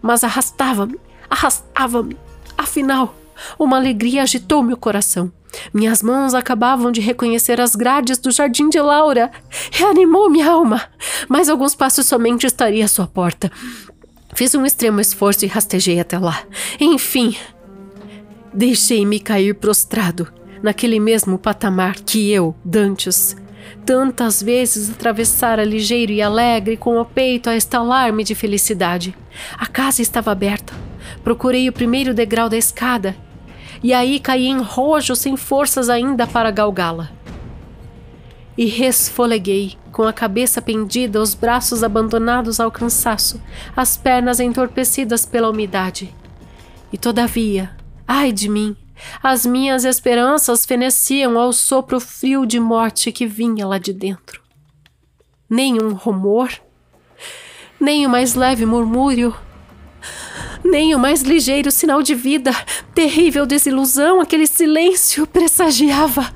[0.00, 2.16] Mas arrastava-me, arrastava-me.
[2.56, 3.14] Afinal,
[3.58, 5.32] uma alegria agitou meu coração.
[5.72, 9.30] Minhas mãos acabavam de reconhecer as grades do jardim de Laura.
[9.70, 10.82] Reanimou minha alma.
[11.28, 13.50] Mais alguns passos somente estaria à sua porta.
[14.34, 16.42] Fiz um extremo esforço e rastejei até lá.
[16.80, 17.36] Enfim,
[18.52, 23.36] deixei-me cair prostrado, naquele mesmo patamar que eu, Dantes,
[23.84, 29.14] tantas vezes atravessara ligeiro e alegre, com o peito a estalar-me de felicidade.
[29.58, 30.72] A casa estava aberta.
[31.22, 33.14] Procurei o primeiro degrau da escada
[33.82, 37.10] e aí caí em rojo sem forças ainda para galgá-la.
[38.56, 43.40] E resfoleguei, com a cabeça pendida, os braços abandonados ao cansaço,
[43.74, 46.14] as pernas entorpecidas pela umidade.
[46.92, 47.74] E todavia,
[48.06, 48.76] ai de mim,
[49.22, 54.40] as minhas esperanças feneciam ao sopro frio de morte que vinha lá de dentro.
[55.48, 56.50] Nem um rumor,
[57.80, 59.34] nem o mais leve murmúrio
[60.64, 62.52] nem o mais ligeiro sinal de vida.
[62.94, 66.32] Terrível desilusão, aquele silêncio pressagiava.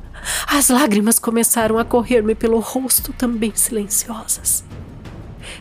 [0.46, 4.64] As lágrimas começaram a correr-me pelo rosto, também silenciosas.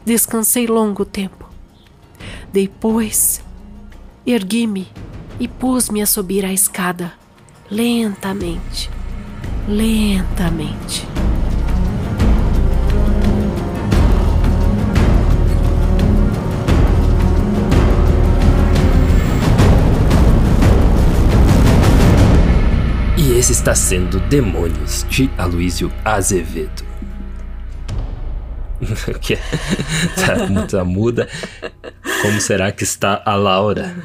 [0.03, 1.49] Descansei longo tempo.
[2.51, 3.43] Depois,
[4.25, 4.87] ergui-me
[5.39, 7.13] e pus-me a subir a escada,
[7.69, 8.89] lentamente,
[9.67, 11.05] lentamente.
[23.45, 26.83] Esse está sendo Demônios de Aloísio Azevedo.
[29.21, 29.35] que
[30.17, 31.29] tá, tá muda.
[32.23, 33.95] Como será que está a Laura?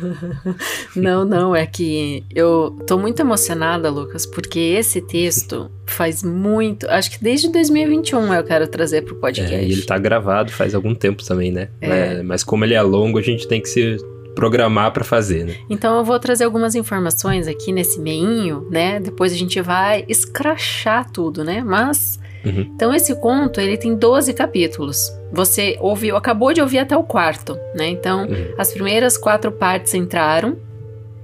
[0.94, 6.86] Não, não, é que eu tô muito emocionada, Lucas, porque esse texto faz muito.
[6.90, 9.54] Acho que desde 2021 eu quero trazer pro podcast.
[9.54, 11.70] É, e ele tá gravado faz algum tempo também, né?
[11.80, 11.88] É.
[11.88, 13.96] É, mas como ele é longo, a gente tem que se
[14.40, 15.56] programar para fazer, né?
[15.68, 18.98] Então eu vou trazer algumas informações aqui nesse meinho, né?
[18.98, 21.62] Depois a gente vai escrachar tudo, né?
[21.62, 22.72] Mas uhum.
[22.74, 25.12] então esse conto, ele tem 12 capítulos.
[25.30, 27.88] Você ouviu, acabou de ouvir até o quarto, né?
[27.90, 28.54] Então, uhum.
[28.56, 30.56] as primeiras quatro partes entraram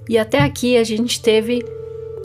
[0.07, 1.65] e até aqui a gente teve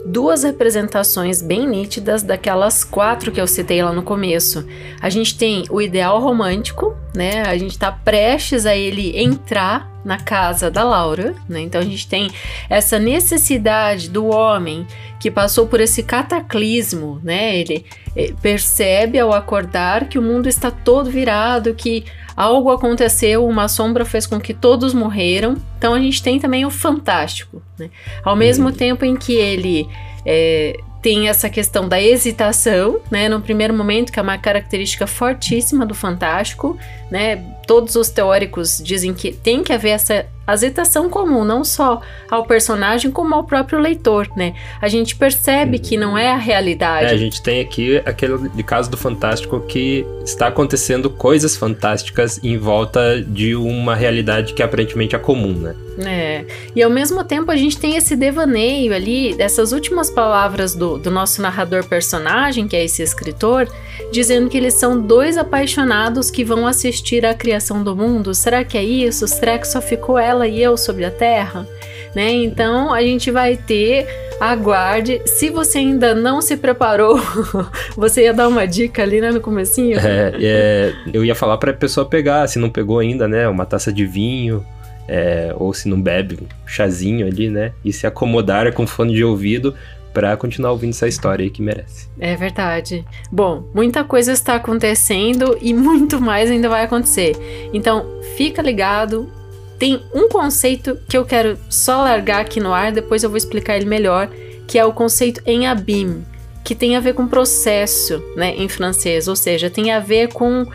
[0.04, 4.66] duas representações bem nítidas daquelas quatro que eu citei lá no começo.
[5.00, 7.42] A gente tem o ideal romântico, né?
[7.46, 11.60] A gente tá prestes a ele entrar na casa da Laura, né?
[11.60, 12.30] Então a gente tem
[12.68, 14.86] essa necessidade do homem
[15.20, 17.56] que passou por esse cataclismo, né?
[17.56, 17.86] Ele
[18.16, 22.04] eh, percebe ao acordar que o mundo está todo virado, que
[22.36, 25.56] algo aconteceu, uma sombra fez com que todos morreram.
[25.78, 27.90] Então a gente tem também o fantástico, né?
[28.24, 28.74] Ao mesmo uhum.
[28.74, 29.88] tempo em que ele
[30.26, 33.28] é, tem essa questão da hesitação, né?
[33.28, 36.78] No primeiro momento, que é uma característica fortíssima do fantástico,
[37.12, 37.44] né?
[37.66, 43.10] Todos os teóricos dizem que tem que haver essa hesitação comum, não só ao personagem,
[43.10, 44.54] como ao próprio leitor, né?
[44.80, 47.06] A gente percebe que não é a realidade.
[47.06, 52.56] É, a gente tem aqui aquele caso do fantástico que está acontecendo coisas fantásticas em
[52.56, 55.76] volta de uma realidade que aparentemente é comum, né?
[55.98, 56.44] É.
[56.74, 61.10] E ao mesmo tempo a gente tem esse devaneio ali, dessas últimas palavras do, do
[61.10, 63.68] nosso narrador personagem, que é esse escritor,
[64.10, 68.34] dizendo que eles são dois apaixonados que vão assistir à criação do mundo.
[68.34, 69.26] Será que é isso?
[69.28, 71.66] Será que só ficou ela e eu sobre a Terra?
[72.14, 72.30] Né?
[72.30, 74.06] Então a gente vai ter
[74.40, 75.22] aguarde.
[75.24, 77.20] Se você ainda não se preparou,
[77.96, 79.98] você ia dar uma dica ali né, no comecinho?
[79.98, 83.64] É, é, eu ia falar para a pessoa pegar, se não pegou ainda, né, uma
[83.64, 84.64] taça de vinho,
[85.06, 89.24] é, ou se não bebe, um chazinho ali, né, e se acomodar com fone de
[89.24, 89.74] ouvido,
[90.12, 92.08] para continuar ouvindo essa história aí que merece.
[92.18, 93.04] É verdade.
[93.30, 97.36] Bom, muita coisa está acontecendo e muito mais ainda vai acontecer.
[97.72, 99.30] Então, fica ligado.
[99.78, 103.76] Tem um conceito que eu quero só largar aqui no ar, depois eu vou explicar
[103.76, 104.28] ele melhor,
[104.68, 106.24] que é o conceito em abim,
[106.62, 110.66] que tem a ver com processo, né, em francês, ou seja, tem a ver com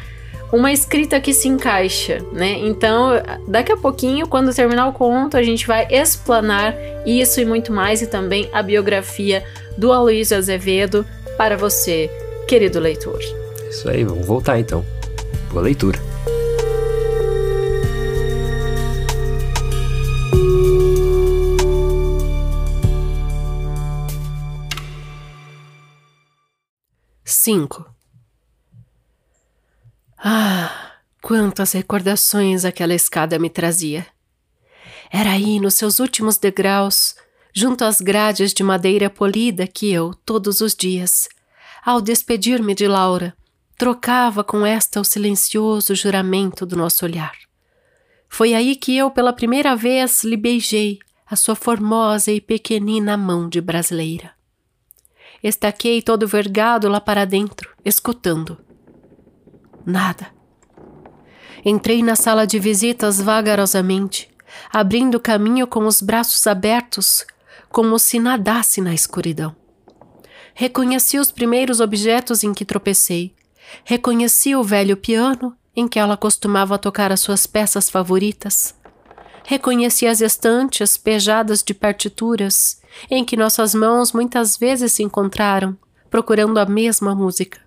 [0.51, 2.59] uma escrita que se encaixa, né?
[2.59, 3.11] Então,
[3.47, 8.01] daqui a pouquinho, quando terminar o conto, a gente vai explanar isso e muito mais,
[8.01, 9.43] e também a biografia
[9.77, 11.05] do Aloysio Azevedo
[11.37, 12.09] para você,
[12.47, 13.19] querido leitor.
[13.69, 14.85] Isso aí, vamos voltar então.
[15.51, 15.99] Boa leitura.
[27.23, 27.96] Cinco.
[30.29, 34.05] Ah, quantas recordações aquela escada me trazia.
[35.09, 37.15] Era aí, nos seus últimos degraus,
[37.53, 41.29] junto às grades de madeira polida, que eu, todos os dias,
[41.81, 43.33] ao despedir-me de Laura,
[43.77, 47.31] trocava com esta o silencioso juramento do nosso olhar.
[48.27, 53.47] Foi aí que eu, pela primeira vez, lhe beijei a sua formosa e pequenina mão
[53.47, 54.31] de brasileira.
[55.41, 58.66] Estaquei todo vergado lá para dentro, escutando.
[59.87, 60.27] Nada.
[61.63, 64.29] Entrei na sala de visitas vagarosamente,
[64.69, 67.25] abrindo caminho com os braços abertos,
[67.69, 69.55] como se nadasse na escuridão.
[70.53, 73.33] Reconheci os primeiros objetos em que tropecei.
[73.85, 78.75] Reconheci o velho piano em que ela costumava tocar as suas peças favoritas.
[79.45, 85.77] Reconheci as estantes pejadas de partituras em que nossas mãos muitas vezes se encontraram,
[86.09, 87.66] procurando a mesma música.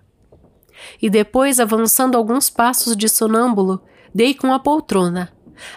[1.01, 3.81] E depois, avançando alguns passos de sonâmbulo,
[4.13, 5.31] dei com a poltrona,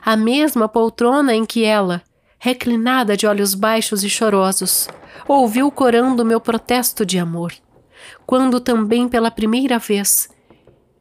[0.05, 2.03] a mesma poltrona em que ela,
[2.39, 4.89] reclinada de olhos baixos e chorosos,
[5.27, 7.53] ouviu corando meu protesto de amor,
[8.27, 10.29] quando também pela primeira vez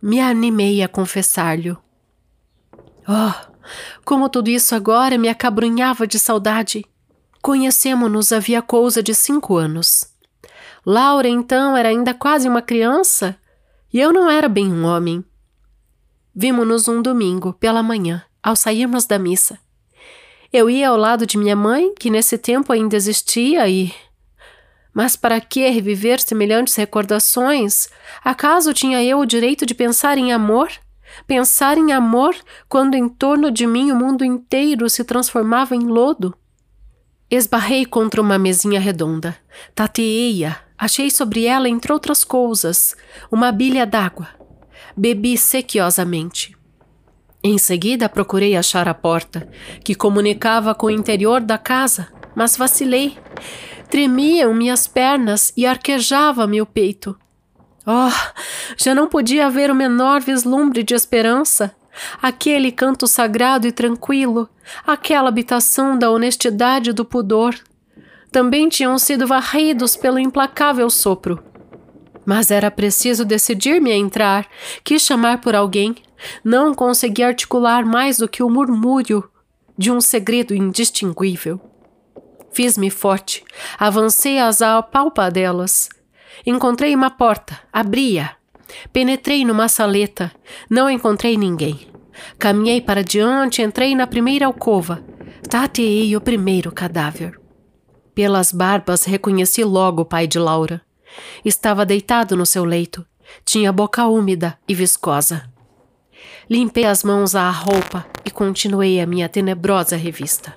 [0.02, 1.76] me animei a confessar-lhe.
[3.08, 3.34] Oh,
[4.06, 6.86] como tudo isso agora me acabrunhava de saudade.
[7.42, 10.06] Conhecemo-nos havia coisa de cinco anos.
[10.86, 13.38] Laura, então, era ainda quase uma criança
[13.94, 15.24] e eu não era bem um homem.
[16.36, 19.60] Vimo-nos um domingo, pela manhã, ao sairmos da missa.
[20.52, 23.94] Eu ia ao lado de minha mãe, que nesse tempo ainda existia, e
[24.94, 27.88] mas para que reviver semelhantes recordações?
[28.24, 30.70] Acaso tinha eu o direito de pensar em amor?
[31.26, 32.36] Pensar em amor
[32.70, 36.36] quando em torno de mim o mundo inteiro se transformava em lodo?
[37.30, 39.36] Esbarrei contra uma mesinha redonda.
[39.74, 40.60] Tateei-a.
[40.84, 42.94] Achei sobre ela, entre outras coisas,
[43.32, 44.28] uma bilha d'água.
[44.98, 46.58] Bebi sequiosamente.
[47.42, 49.50] Em seguida, procurei achar a porta,
[49.82, 53.18] que comunicava com o interior da casa, mas vacilei.
[53.90, 57.18] Tremiam minhas pernas e arquejava-me o peito.
[57.88, 58.12] Oh,
[58.76, 61.74] já não podia haver o menor vislumbre de esperança.
[62.22, 64.50] Aquele canto sagrado e tranquilo,
[64.86, 67.56] aquela habitação da honestidade e do pudor,
[68.34, 71.42] também tinham sido varridos pelo implacável sopro.
[72.26, 74.48] Mas era preciso decidir-me a entrar,
[74.84, 75.96] quis chamar por alguém,
[76.44, 79.24] não consegui articular mais do que o murmúrio
[79.78, 81.62] de um segredo indistinguível.
[82.52, 83.44] Fiz-me forte,
[83.78, 85.90] avancei às apalpadelas.
[86.46, 88.36] Encontrei uma porta, abri-a.
[88.92, 90.32] Penetrei numa saleta,
[90.68, 91.88] não encontrei ninguém.
[92.40, 95.04] Caminhei para diante, entrei na primeira alcova.
[95.48, 97.43] Tateei o primeiro cadáver.
[98.16, 100.82] Pelas barbas reconheci logo o pai de Laura.
[101.44, 103.06] Estava deitado no seu leito.
[103.44, 105.50] Tinha boca úmida e viscosa.
[106.50, 110.54] Limpei as mãos à roupa e continuei a minha tenebrosa revista.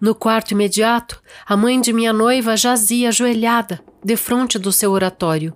[0.00, 5.54] No quarto imediato, a mãe de minha noiva jazia ajoelhada, defronte do seu oratório,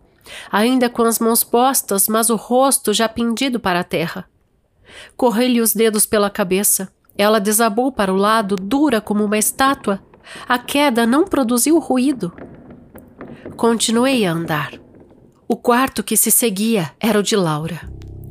[0.50, 4.28] ainda com as mãos postas, mas o rosto já pendido para a terra.
[5.16, 6.92] Correi-lhe os dedos pela cabeça.
[7.16, 10.02] Ela desabou para o lado, dura como uma estátua.
[10.48, 12.32] A queda não produziu ruído.
[13.56, 14.72] Continuei a andar.
[15.46, 17.80] O quarto que se seguia era o de Laura.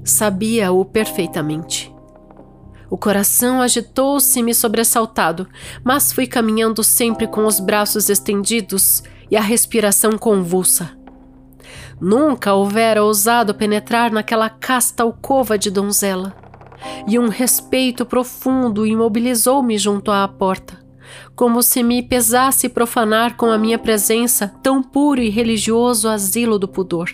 [0.04, 1.94] Sabia-o perfeitamente.
[2.90, 5.48] O coração agitou-se-me sobressaltado,
[5.84, 10.98] mas fui caminhando sempre com os braços estendidos e a respiração convulsa.
[12.02, 16.36] Nunca houvera ousado penetrar naquela casta alcova de donzela,
[17.08, 20.79] e um respeito profundo imobilizou-me junto à porta,
[21.40, 26.68] como se me pesasse profanar com a minha presença tão puro e religioso asilo do
[26.68, 27.10] pudor.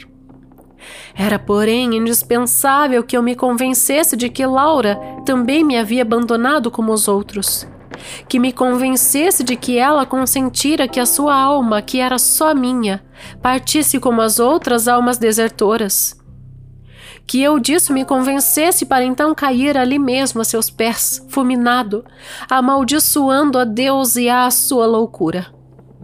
[1.14, 6.92] Era, porém, indispensável que eu me convencesse de que Laura também me havia abandonado como
[6.92, 7.68] os outros.
[8.28, 13.06] Que me convencesse de que ela consentira que a sua alma, que era só minha,
[13.44, 16.20] partisse como as outras almas desertoras.
[17.26, 22.06] Que eu disso me convencesse para então cair ali mesmo a seus pés, fulminado,
[22.50, 25.48] amaldiçoando a Deus e a sua loucura.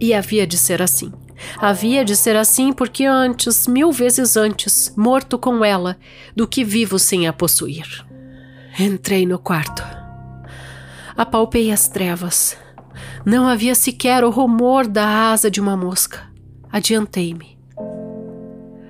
[0.00, 1.12] E havia de ser assim.
[1.58, 5.96] Havia de ser assim porque antes, mil vezes antes, morto com ela,
[6.34, 8.06] do que vivo sem a possuir.
[8.78, 9.82] Entrei no quarto.
[11.16, 12.56] Apalpei as trevas.
[13.24, 16.22] Não havia sequer o rumor da asa de uma mosca.
[16.70, 17.58] Adiantei-me.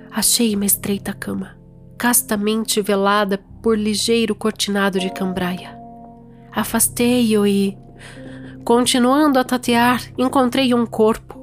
[0.09, 1.57] Achei uma estreita cama,
[2.03, 5.79] castamente velada por ligeiro cortinado de cambraia.
[6.51, 7.77] Afastei-o e,
[8.65, 11.41] continuando a tatear, encontrei um corpo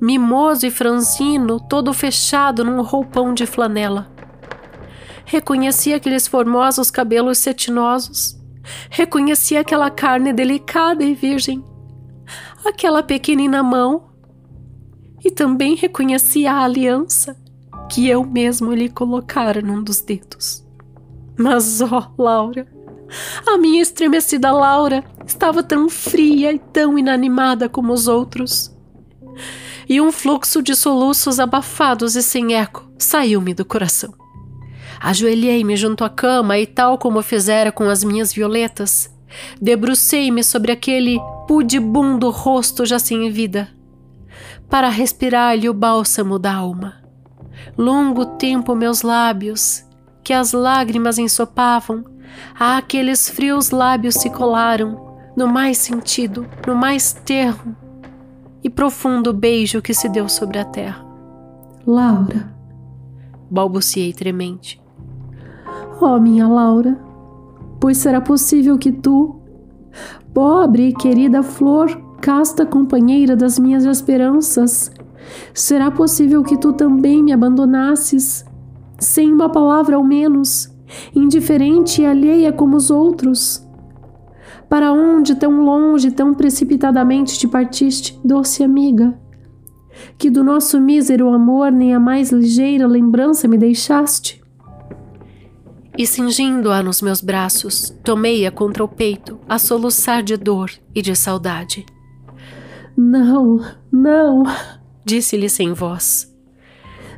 [0.00, 4.10] mimoso e franzino, todo fechado num roupão de flanela.
[5.24, 8.36] Reconheci aqueles formosos cabelos cetinosos.
[8.90, 11.64] Reconheci aquela carne delicada e virgem.
[12.66, 14.10] Aquela pequenina mão.
[15.24, 17.39] E também reconheci a aliança
[17.90, 20.64] que eu mesmo lhe colocara num dos dedos.
[21.36, 22.66] Mas, ó, oh, Laura,
[23.46, 28.74] a minha estremecida Laura estava tão fria e tão inanimada como os outros.
[29.88, 34.14] e um fluxo de soluços abafados e sem eco saiu-me do coração.
[35.00, 39.12] Ajoelhei-me junto à cama e, tal como fizera com as minhas violetas,
[39.60, 41.18] debrucei-me sobre aquele
[41.48, 43.68] pudibundo rosto já sem vida,
[44.68, 46.99] para respirar-lhe o bálsamo da alma.
[47.76, 49.84] Longo tempo meus lábios,
[50.22, 52.04] que as lágrimas ensopavam,
[52.58, 57.74] a aqueles frios lábios se colaram, no mais sentido, no mais terro
[58.62, 61.04] e profundo beijo que se deu sobre a terra.
[61.86, 62.52] Laura,
[63.50, 64.80] balbuciei tremente.
[66.00, 66.98] Oh, minha Laura,
[67.80, 69.40] pois será possível que tu,
[70.32, 71.88] pobre e querida flor,
[72.20, 74.92] casta companheira das minhas esperanças,
[75.54, 78.44] será possível que tu também me abandonasses,
[78.98, 80.68] sem uma palavra ao menos,
[81.14, 83.66] indiferente e alheia como os outros?
[84.68, 89.18] Para onde tão longe, tão precipitadamente te partiste, doce amiga?
[90.16, 94.40] Que do nosso mísero amor nem a mais ligeira lembrança me deixaste?
[95.98, 101.14] E cingindo-a nos meus braços, tomei-a contra o peito, a soluçar de dor e de
[101.16, 101.84] saudade.
[102.96, 103.60] Não,
[103.90, 104.44] não,
[105.10, 106.32] disse-lhe sem voz.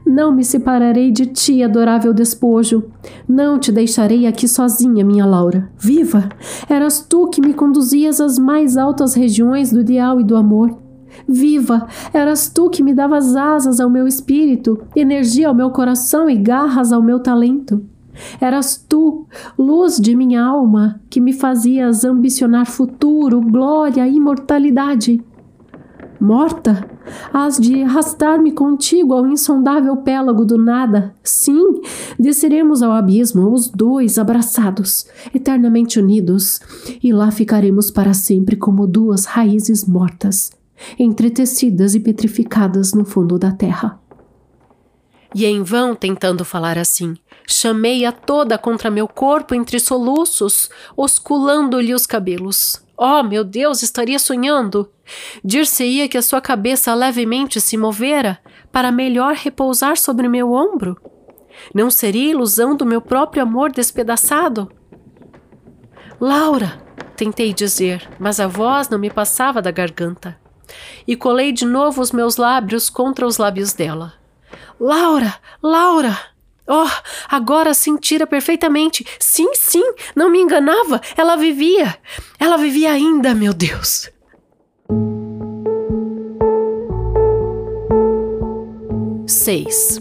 [0.05, 2.84] Não me separarei de ti, adorável despojo.
[3.28, 5.70] Não te deixarei aqui sozinha, minha Laura.
[5.78, 6.28] Viva!
[6.68, 10.76] Eras tu que me conduzias às mais altas regiões do ideal e do amor.
[11.28, 11.86] Viva!
[12.14, 16.93] Eras tu que me davas asas ao meu espírito, energia ao meu coração e garras
[16.93, 17.84] ao meu talento.
[18.40, 19.26] Eras tu,
[19.59, 25.22] luz de minha alma, que me fazias ambicionar futuro, glória, imortalidade.
[26.23, 26.89] Morta,
[27.33, 31.16] has de arrastar-me contigo ao insondável pélago do nada.
[31.20, 31.81] Sim,
[32.16, 35.05] desceremos ao abismo, os dois abraçados,
[35.35, 36.61] eternamente unidos,
[37.03, 40.53] e lá ficaremos para sempre como duas raízes mortas,
[40.97, 43.99] entretecidas e petrificadas no fundo da terra.
[45.35, 47.16] E em vão tentando falar assim,
[47.49, 52.81] chamei-a toda contra meu corpo entre soluços, osculando-lhe os cabelos.
[53.05, 54.89] Oh, meu Deus, estaria sonhando.
[55.45, 58.39] Dir-se-ia que a sua cabeça levemente se movera
[58.71, 60.97] para melhor repousar sobre meu ombro?
[61.75, 64.71] Não seria ilusão do meu próprio amor despedaçado?
[66.21, 66.81] Laura,
[67.17, 70.39] tentei dizer, mas a voz não me passava da garganta.
[71.05, 74.15] E colei de novo os meus lábios contra os lábios dela.
[74.79, 76.17] Laura, Laura!
[76.67, 76.89] Oh,
[77.29, 79.05] agora sentira perfeitamente.
[79.19, 79.83] Sim, sim,
[80.15, 81.01] não me enganava.
[81.17, 81.97] Ela vivia.
[82.39, 84.11] Ela vivia ainda, meu Deus.
[89.27, 90.01] Seis.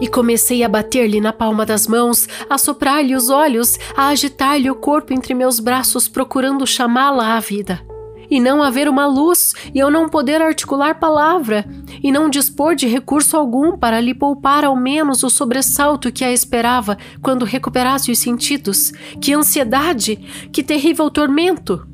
[0.00, 4.74] E comecei a bater-lhe na palma das mãos, a soprar-lhe os olhos, a agitar-lhe o
[4.74, 7.85] corpo entre meus braços, procurando chamá-la à vida
[8.30, 11.64] e não haver uma luz, e eu não poder articular palavra,
[12.02, 16.32] e não dispor de recurso algum para lhe poupar ao menos o sobressalto que a
[16.32, 18.92] esperava quando recuperasse os sentidos.
[19.20, 20.16] Que ansiedade!
[20.52, 21.86] Que terrível tormento!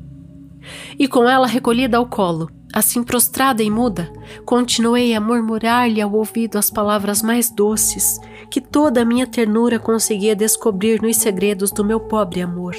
[0.97, 4.11] E com ela recolhida ao colo, assim prostrada e muda,
[4.45, 8.19] continuei a murmurar-lhe ao ouvido as palavras mais doces
[8.49, 12.75] que toda a minha ternura conseguia descobrir nos segredos do meu pobre amor.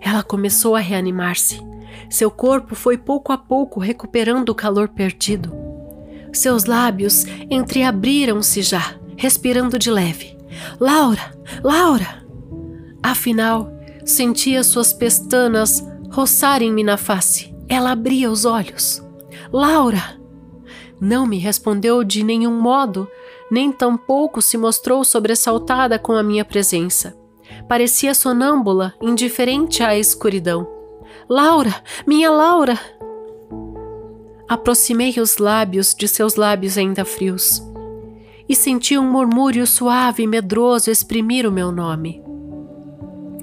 [0.00, 1.71] Ela começou a reanimar-se
[2.08, 5.52] seu corpo foi pouco a pouco recuperando o calor perdido.
[6.32, 10.36] Seus lábios entreabriram-se já, respirando de leve.
[10.80, 11.36] Laura!
[11.62, 12.24] Laura!
[13.02, 13.70] Afinal,
[14.04, 17.54] sentia suas pestanas roçarem-me na face.
[17.68, 19.02] Ela abria os olhos.
[19.52, 20.20] Laura!
[21.00, 23.08] Não me respondeu de nenhum modo,
[23.50, 27.16] nem tampouco se mostrou sobressaltada com a minha presença.
[27.68, 30.66] Parecia sonâmbula, indiferente à escuridão.
[31.34, 31.74] Laura,
[32.06, 32.78] minha Laura!
[34.46, 37.62] Aproximei os lábios de seus lábios ainda frios
[38.46, 42.22] e senti um murmúrio suave e medroso exprimir o meu nome.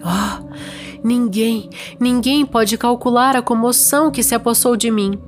[0.03, 0.53] Oh,
[1.03, 1.67] ninguém,
[1.99, 5.19] ninguém pode calcular a comoção que se apossou de mim.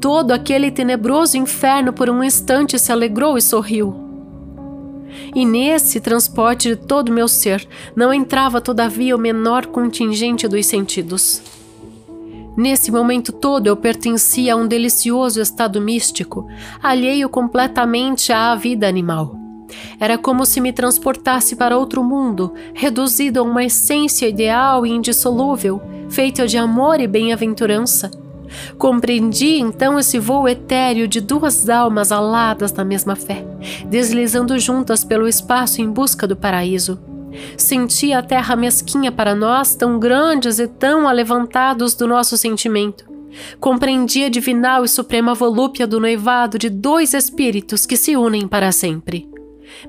[0.00, 3.92] Todo aquele tenebroso inferno por um instante se alegrou e sorriu.
[5.34, 11.42] E nesse transporte de todo meu ser não entrava todavia o menor contingente dos sentidos.
[12.56, 16.46] Nesse momento todo eu pertencia a um delicioso estado místico,
[16.82, 19.36] alheio completamente à vida animal.
[19.98, 25.82] Era como se me transportasse para outro mundo, reduzido a uma essência ideal e indissolúvel,
[26.08, 28.10] feita de amor e bem-aventurança.
[28.78, 33.44] Compreendi então esse voo etéreo de duas almas aladas na mesma fé,
[33.88, 37.13] deslizando juntas pelo espaço em busca do paraíso.
[37.56, 43.04] Senti a terra mesquinha para nós, tão grandes e tão alevantados do nosso sentimento.
[43.58, 48.70] Compreendi a divinal e suprema volúpia do noivado de dois espíritos que se unem para
[48.70, 49.28] sempre.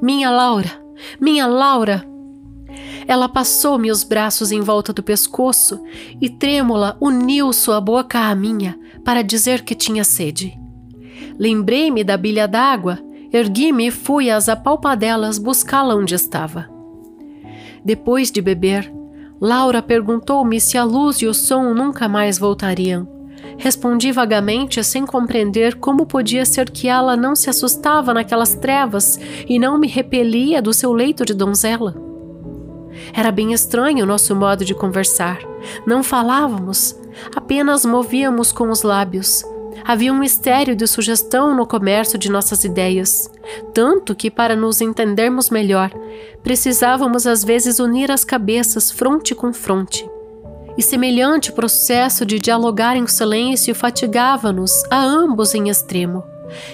[0.01, 0.71] Minha Laura,
[1.19, 2.05] minha Laura!
[3.07, 5.79] Ela passou-me os braços em volta do pescoço
[6.19, 10.57] e, trêmula, uniu sua boca à minha para dizer que tinha sede.
[11.37, 12.99] Lembrei-me da bilha d'água,
[13.31, 16.74] ergui-me e fui às apalpadelas buscá-la onde estava.
[17.86, 18.91] Depois de beber,
[19.39, 23.07] Laura perguntou-me se a luz e o som nunca mais voltariam.
[23.59, 29.59] Respondi vagamente, sem compreender como podia ser que ela não se assustava naquelas trevas e
[29.59, 31.95] não me repelia do seu leito de donzela.
[33.13, 35.38] Era bem estranho o nosso modo de conversar.
[35.86, 36.99] Não falávamos,
[37.36, 39.43] apenas movíamos com os lábios.
[39.88, 43.29] Havia um mistério de sugestão no comércio de nossas ideias,
[43.71, 45.91] tanto que, para nos entendermos melhor,
[46.41, 50.09] precisávamos às vezes unir as cabeças fronte com fronte.
[50.75, 56.23] E semelhante processo de dialogar em silêncio fatigava-nos a ambos em extremo.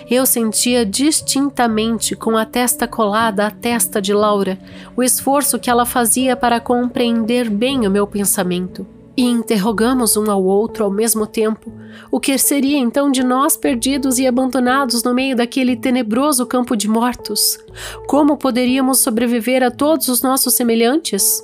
[0.09, 4.57] Eu sentia distintamente, com a testa colada à testa de Laura,
[4.95, 8.87] o esforço que ela fazia para compreender bem o meu pensamento.
[9.21, 11.71] E interrogamos um ao outro ao mesmo tempo
[12.09, 16.87] o que seria então de nós perdidos e abandonados no meio daquele tenebroso campo de
[16.87, 17.59] mortos?
[18.07, 21.39] Como poderíamos sobreviver a todos os nossos semelhantes?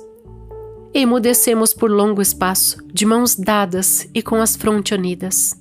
[0.92, 5.54] Emudecemos por longo espaço, de mãos dadas e com as frontes unidas.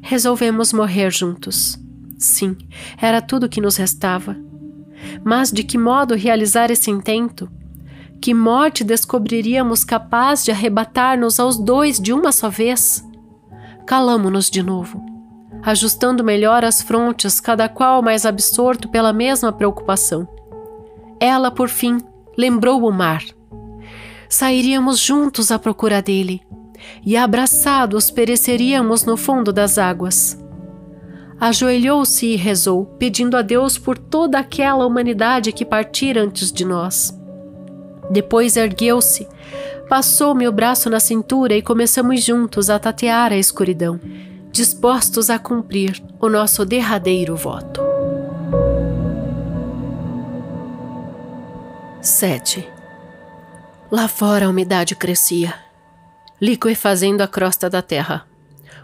[0.00, 1.78] Resolvemos morrer juntos.
[2.16, 2.56] Sim,
[2.96, 4.38] era tudo o que nos restava.
[5.22, 7.46] Mas de que modo realizar esse intento?
[8.24, 13.06] Que morte descobriríamos capaz de arrebatar-nos aos dois de uma só vez?
[13.86, 15.04] Calamo-nos de novo,
[15.62, 20.26] ajustando melhor as frontes, cada qual mais absorto pela mesma preocupação.
[21.20, 22.00] Ela, por fim,
[22.34, 23.22] lembrou o mar.
[24.26, 26.40] Sairíamos juntos à procura dele,
[27.04, 30.42] e abraçados pereceríamos no fundo das águas.
[31.38, 37.22] Ajoelhou-se e rezou, pedindo a Deus por toda aquela humanidade que partira antes de nós.
[38.10, 39.26] Depois ergueu-se,
[39.88, 44.00] passou-me o braço na cintura e começamos juntos a tatear a escuridão,
[44.50, 47.80] dispostos a cumprir o nosso derradeiro voto.
[52.00, 52.68] 7.
[53.90, 55.64] Lá fora a umidade crescia
[56.40, 58.26] liquefazendo a crosta da terra.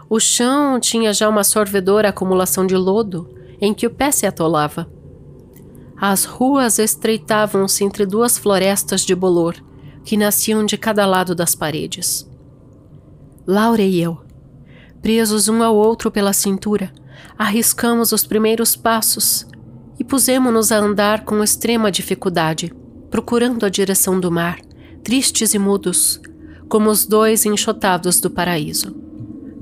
[0.09, 3.29] O chão tinha já uma sorvedora acumulação de lodo
[3.61, 4.89] em que o pé se atolava.
[6.03, 9.55] As ruas estreitavam-se entre duas florestas de bolor
[10.03, 12.27] que nasciam de cada lado das paredes.
[13.45, 14.19] Laura e eu,
[14.99, 16.91] presos um ao outro pela cintura,
[17.37, 19.45] arriscamos os primeiros passos
[19.99, 22.73] e pusemos-nos a andar com extrema dificuldade,
[23.11, 24.59] procurando a direção do mar,
[25.03, 26.19] tristes e mudos,
[26.67, 28.91] como os dois enxotados do paraíso.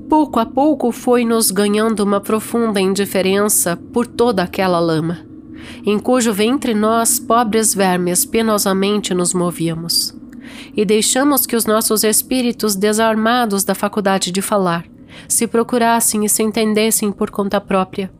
[0.08, 5.28] Pouco a pouco foi nos ganhando uma profunda indiferença por toda aquela lama,
[5.84, 10.14] em cujo ventre nós, pobres vermes, penosamente nos movíamos.
[10.76, 14.86] E deixamos que os nossos espíritos, desarmados da faculdade de falar,
[15.28, 18.10] se procurassem e se entendessem por conta própria,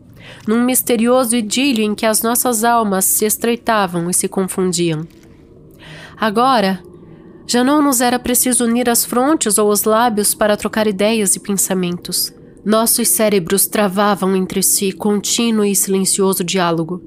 [0.47, 5.07] num misterioso idílio em que as nossas almas se estreitavam e se confundiam.
[6.17, 6.83] Agora,
[7.47, 11.41] já não nos era preciso unir as frontes ou os lábios para trocar ideias e
[11.41, 12.33] pensamentos.
[12.65, 17.03] Nossos cérebros travavam entre si contínuo e silencioso diálogo,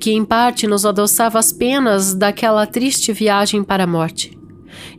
[0.00, 4.36] que em parte nos adoçava as penas daquela triste viagem para a morte,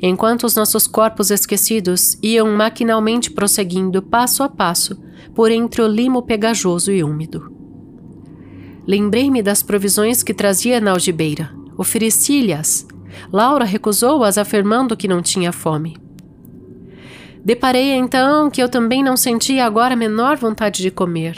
[0.01, 5.01] enquanto os nossos corpos esquecidos iam maquinalmente prosseguindo passo a passo
[5.33, 7.51] por entre o limo pegajoso e úmido.
[8.87, 11.51] Lembrei-me das provisões que trazia na algibeira.
[11.77, 12.87] Ofereci-lhes
[13.31, 15.97] Laura recusou-as, afirmando que não tinha fome.
[17.43, 21.37] Deparei então que eu também não sentia agora a menor vontade de comer.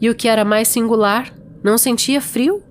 [0.00, 1.32] E o que era mais singular,
[1.62, 2.62] não sentia frio.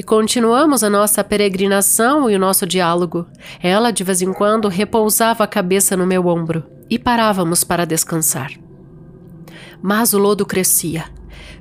[0.00, 3.26] E continuamos a nossa peregrinação e o nosso diálogo.
[3.62, 8.50] Ela, de vez em quando, repousava a cabeça no meu ombro e parávamos para descansar.
[9.82, 11.04] Mas o lodo crescia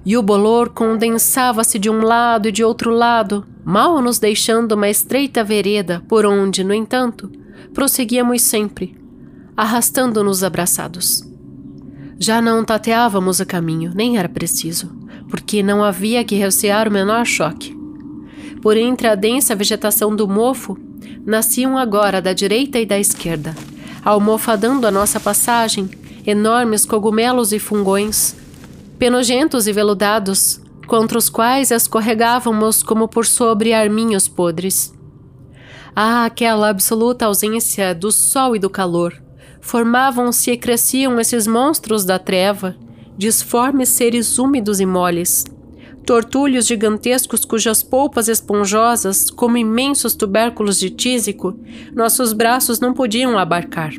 [0.05, 4.87] e o bolor condensava-se de um lado e de outro lado, mal nos deixando uma
[4.87, 7.29] estreita vereda por onde, no entanto,
[7.73, 8.97] prosseguíamos sempre,
[9.57, 11.29] arrastando-nos abraçados.
[12.17, 14.95] Já não tateávamos o caminho, nem era preciso,
[15.29, 17.77] porque não havia que recear o menor choque.
[18.61, 20.77] Por entre a densa vegetação do mofo,
[21.25, 23.55] nasciam agora da direita e da esquerda,
[24.03, 25.89] almofadando a nossa passagem,
[26.25, 28.35] enormes cogumelos e fungões,
[28.97, 34.93] penojentos e veludados, contra os quais escorregávamos como por sobre arminhos podres.
[35.95, 39.13] Ah, aquela absoluta ausência do sol e do calor,
[39.61, 42.75] Formavam-se e cresciam esses monstros da treva,
[43.17, 45.45] disformes seres úmidos e moles.
[46.09, 51.55] Tortulhos gigantescos cujas polpas esponjosas, como imensos tubérculos de tísico,
[51.93, 53.93] nossos braços não podiam abarcar.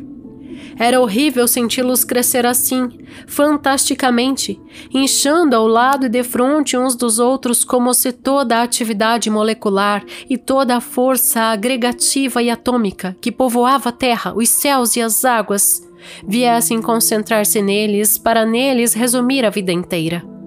[0.76, 2.88] Era horrível senti-los crescer assim,
[3.28, 4.60] fantasticamente,
[4.92, 10.36] inchando ao lado e defronte uns dos outros como se toda a atividade molecular e
[10.36, 15.88] toda a força agregativa e atômica que povoava a terra, os céus e as águas
[16.26, 20.39] viessem concentrar-se neles para neles resumir a vida inteira.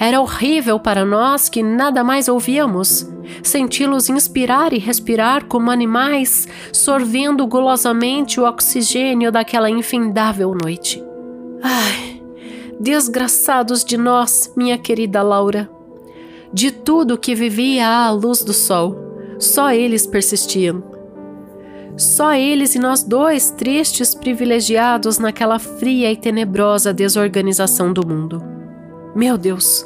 [0.00, 3.04] Era horrível para nós que nada mais ouvíamos,
[3.42, 11.02] senti-los inspirar e respirar como animais, sorvendo golosamente o oxigênio daquela infindável noite.
[11.60, 12.22] Ai,
[12.78, 15.68] desgraçados de nós, minha querida Laura.
[16.52, 18.96] De tudo que vivia à luz do sol,
[19.36, 20.80] só eles persistiam.
[21.96, 28.57] Só eles e nós dois, tristes privilegiados naquela fria e tenebrosa desorganização do mundo.
[29.18, 29.84] Meu Deus!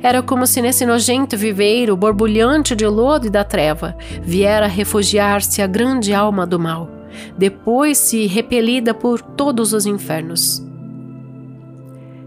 [0.00, 5.66] Era como se nesse nojento viveiro, borbulhante de lodo e da treva, viera refugiar-se a
[5.66, 6.88] grande alma do mal,
[7.36, 10.64] depois se repelida por todos os infernos.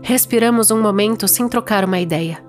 [0.02, 2.44] Respiramos um momento sem trocar uma ideia.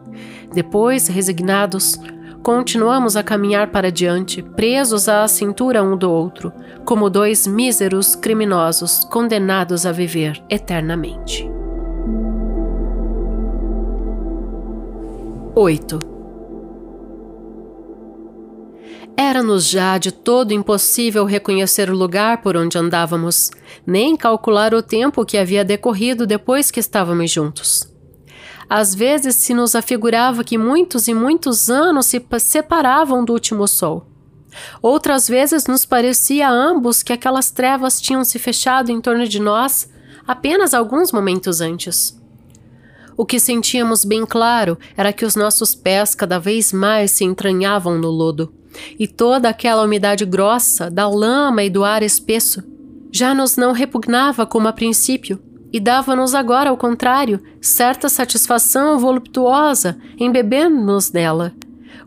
[0.52, 2.00] Depois, resignados,
[2.42, 6.52] continuamos a caminhar para diante, presos à cintura um do outro,
[6.84, 11.61] como dois míseros criminosos condenados a viver eternamente.
[15.54, 15.98] 8.
[19.14, 23.50] Era-nos já de todo impossível reconhecer o lugar por onde andávamos,
[23.86, 27.86] nem calcular o tempo que havia decorrido depois que estávamos juntos.
[28.66, 34.06] Às vezes se nos afigurava que muitos e muitos anos se separavam do último sol.
[34.80, 39.38] Outras vezes nos parecia a ambos que aquelas trevas tinham se fechado em torno de
[39.38, 39.90] nós
[40.26, 42.21] apenas alguns momentos antes.
[43.16, 47.98] O que sentíamos bem claro era que os nossos pés cada vez mais se entranhavam
[47.98, 48.52] no lodo,
[48.98, 52.62] e toda aquela umidade grossa da lama e do ar espesso
[53.12, 55.38] já nos não repugnava como a princípio,
[55.70, 61.54] e dava-nos agora, ao contrário, certa satisfação voluptuosa em beber-nos nela,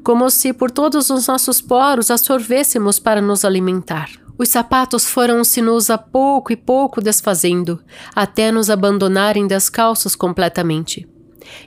[0.04, 4.25] como se por todos os nossos poros a sorvêssemos para nos alimentar.
[4.38, 7.82] Os sapatos foram-se-nos a pouco e pouco desfazendo,
[8.14, 11.08] até nos abandonarem descalços completamente.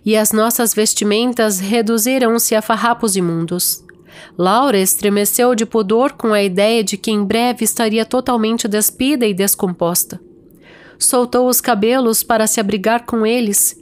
[0.05, 3.85] E as nossas vestimentas reduziram-se a farrapos imundos.
[4.37, 9.33] Laura estremeceu de pudor com a ideia de que em breve estaria totalmente despida e
[9.33, 10.21] descomposta.
[10.99, 13.77] Soltou os cabelos para se abrigar com eles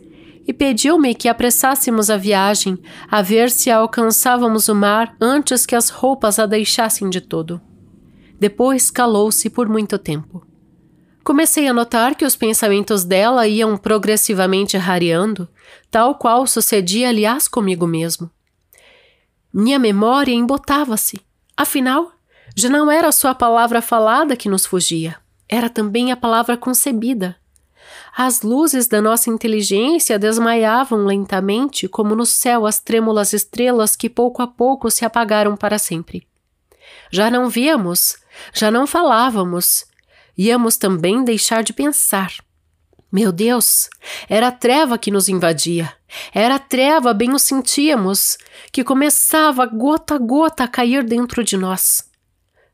[0.47, 2.79] e pediu-me que apressássemos a viagem,
[3.11, 7.61] a ver se alcançávamos o mar antes que as roupas a deixassem de todo.
[8.39, 10.47] Depois calou-se por muito tempo.
[11.25, 15.49] Comecei a notar que os pensamentos dela iam progressivamente rareando,
[15.91, 18.31] tal qual sucedia, aliás, comigo mesmo.
[19.53, 21.21] Minha memória embotava-se.
[21.57, 22.13] Afinal,
[22.55, 25.17] já não era só a palavra falada que nos fugia,
[25.49, 27.37] era também a palavra concebida.
[28.17, 34.43] As luzes da nossa inteligência desmaiavam lentamente, como no céu as trêmulas estrelas que pouco
[34.43, 36.27] a pouco se apagaram para sempre.
[37.11, 38.17] Já não víamos,
[38.53, 39.85] já não falávamos,
[40.37, 42.33] íamos também deixar de pensar.
[43.11, 43.89] Meu Deus,
[44.29, 45.93] era a treva que nos invadia.
[46.35, 48.37] Era a treva, bem o sentíamos,
[48.73, 52.11] que começava gota a gota a cair dentro de nós.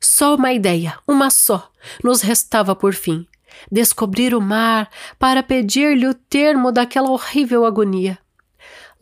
[0.00, 1.70] Só uma ideia, uma só,
[2.02, 3.26] nos restava por fim:
[3.70, 8.18] descobrir o mar para pedir-lhe o termo daquela horrível agonia.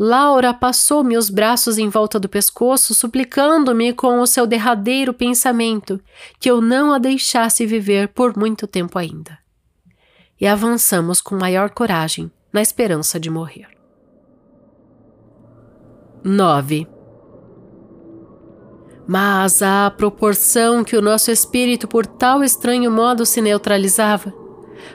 [0.03, 6.01] Laura passou-me os braços em volta do pescoço, suplicando-me com o seu derradeiro pensamento
[6.38, 9.38] que eu não a deixasse viver por muito tempo ainda.
[10.40, 13.68] E avançamos com maior coragem, na esperança de morrer.
[16.24, 16.88] 9.
[19.07, 24.32] Mas à proporção que o nosso espírito por tal estranho modo se neutralizava,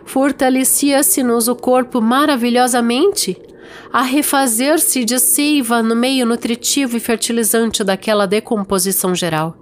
[0.03, 3.39] fortalecia-se-nos o corpo maravilhosamente
[3.91, 9.57] a refazer-se de seiva no meio nutritivo e fertilizante daquela decomposição geral.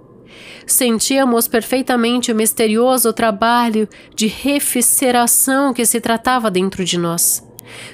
[0.66, 7.42] Sentíamos perfeitamente o misterioso trabalho de refrigeração que se tratava dentro de nós.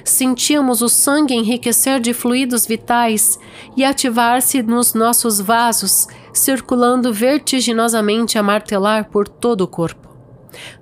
[0.03, 3.39] Sentíamos o sangue enriquecer de fluidos vitais
[3.75, 10.10] e ativar-se nos nossos vasos, circulando vertiginosamente a martelar por todo o corpo.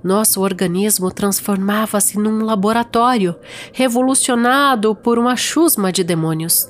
[0.04, 3.36] Nosso organismo transformava-se num laboratório,
[3.74, 6.70] revolucionado por uma chusma de demônios.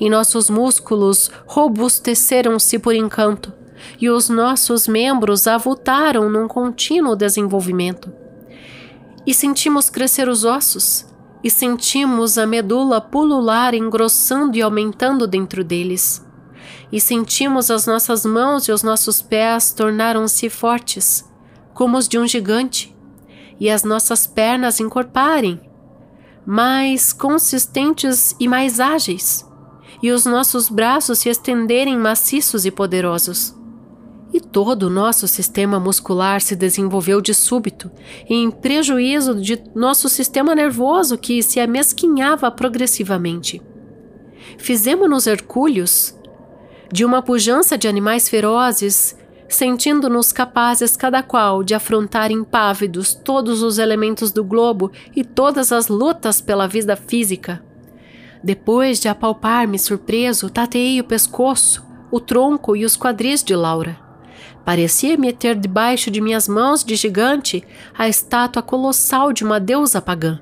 [0.00, 3.52] E nossos músculos robusteceram-se por encanto,
[4.00, 8.12] e os nossos membros avultaram num contínuo desenvolvimento.
[9.26, 11.06] E sentimos crescer os ossos,
[11.44, 16.24] e sentimos a medula pulular engrossando e aumentando dentro deles.
[16.90, 21.24] E sentimos as nossas mãos e os nossos pés tornaram-se fortes,
[21.74, 22.94] como os de um gigante,
[23.58, 25.60] e as nossas pernas encorparem,
[26.44, 29.46] mais consistentes e mais ágeis,
[30.02, 33.54] e os nossos braços se estenderem maciços e poderosos
[34.32, 37.90] e todo o nosso sistema muscular se desenvolveu de súbito,
[38.28, 43.60] em prejuízo de nosso sistema nervoso que se amesquinhava progressivamente.
[44.56, 46.14] Fizemos-nos hercúleos
[46.90, 49.16] de uma pujança de animais ferozes,
[49.54, 55.88] sentindo-nos capazes cada qual de afrontar impávidos todos os elementos do globo e todas as
[55.88, 57.62] lutas pela vida física.
[58.42, 63.96] Depois de apalpar-me surpreso, tateei o pescoço, o tronco e os quadris de Laura.
[64.64, 67.64] Parecia-me ter debaixo de minhas mãos de gigante
[67.96, 70.40] a estátua colossal de uma deusa pagã.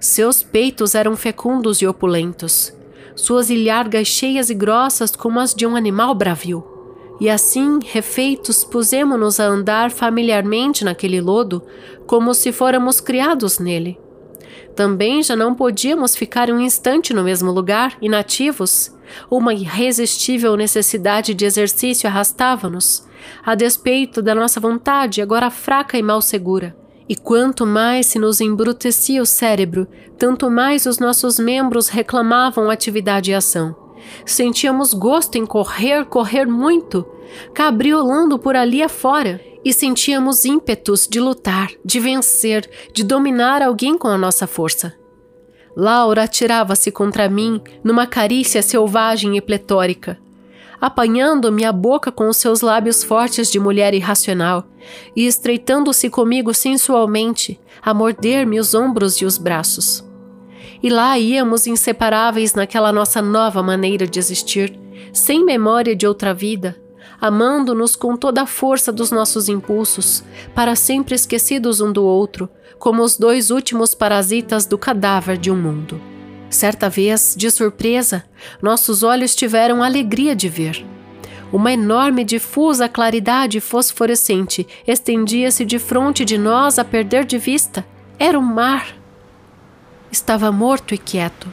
[0.00, 2.72] Seus peitos eram fecundos e opulentos,
[3.14, 6.71] suas ilhargas cheias e grossas como as de um animal bravio.
[7.20, 11.62] E assim, refeitos, pusemo-nos a andar familiarmente naquele lodo,
[12.06, 13.98] como se fôramos criados nele.
[14.74, 18.90] Também já não podíamos ficar um instante no mesmo lugar, inativos.
[19.30, 23.06] Uma irresistível necessidade de exercício arrastava-nos,
[23.44, 26.74] a despeito da nossa vontade, agora fraca e mal segura.
[27.08, 29.86] E quanto mais se nos embrutecia o cérebro,
[30.16, 33.81] tanto mais os nossos membros reclamavam atividade e ação.
[34.24, 37.06] Sentíamos gosto em correr, correr muito,
[37.54, 44.08] cabriolando por ali afora, e sentíamos ímpetos de lutar, de vencer, de dominar alguém com
[44.08, 44.94] a nossa força.
[45.76, 50.18] Laura atirava-se contra mim numa carícia selvagem e pletórica
[50.82, 54.64] apanhando minha boca com os seus lábios fortes de mulher irracional
[55.14, 60.04] e estreitando-se comigo sensualmente, a morder-me os ombros e os braços.
[60.82, 64.78] E lá íamos inseparáveis naquela nossa nova maneira de existir,
[65.12, 66.76] sem memória de outra vida,
[67.20, 70.24] amando-nos com toda a força dos nossos impulsos,
[70.54, 75.56] para sempre esquecidos um do outro, como os dois últimos parasitas do cadáver de um
[75.56, 76.00] mundo.
[76.50, 78.24] Certa vez, de surpresa,
[78.60, 80.84] nossos olhos tiveram alegria de ver.
[81.52, 87.86] Uma enorme difusa claridade fosforescente estendia-se de frente de nós a perder de vista.
[88.18, 89.01] Era o mar.
[90.12, 91.48] Estava morto e quieto.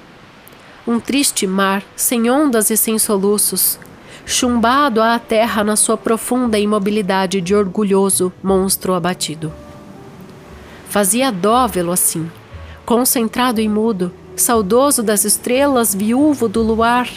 [0.86, 3.80] Um triste mar, sem ondas e sem soluços,
[4.26, 9.53] chumbado à terra na sua profunda imobilidade de orgulhoso monstro abatido.
[10.89, 12.30] Fazia dó vê-lo assim,
[12.86, 17.10] concentrado e mudo, saudoso das estrelas, viúvo do luar.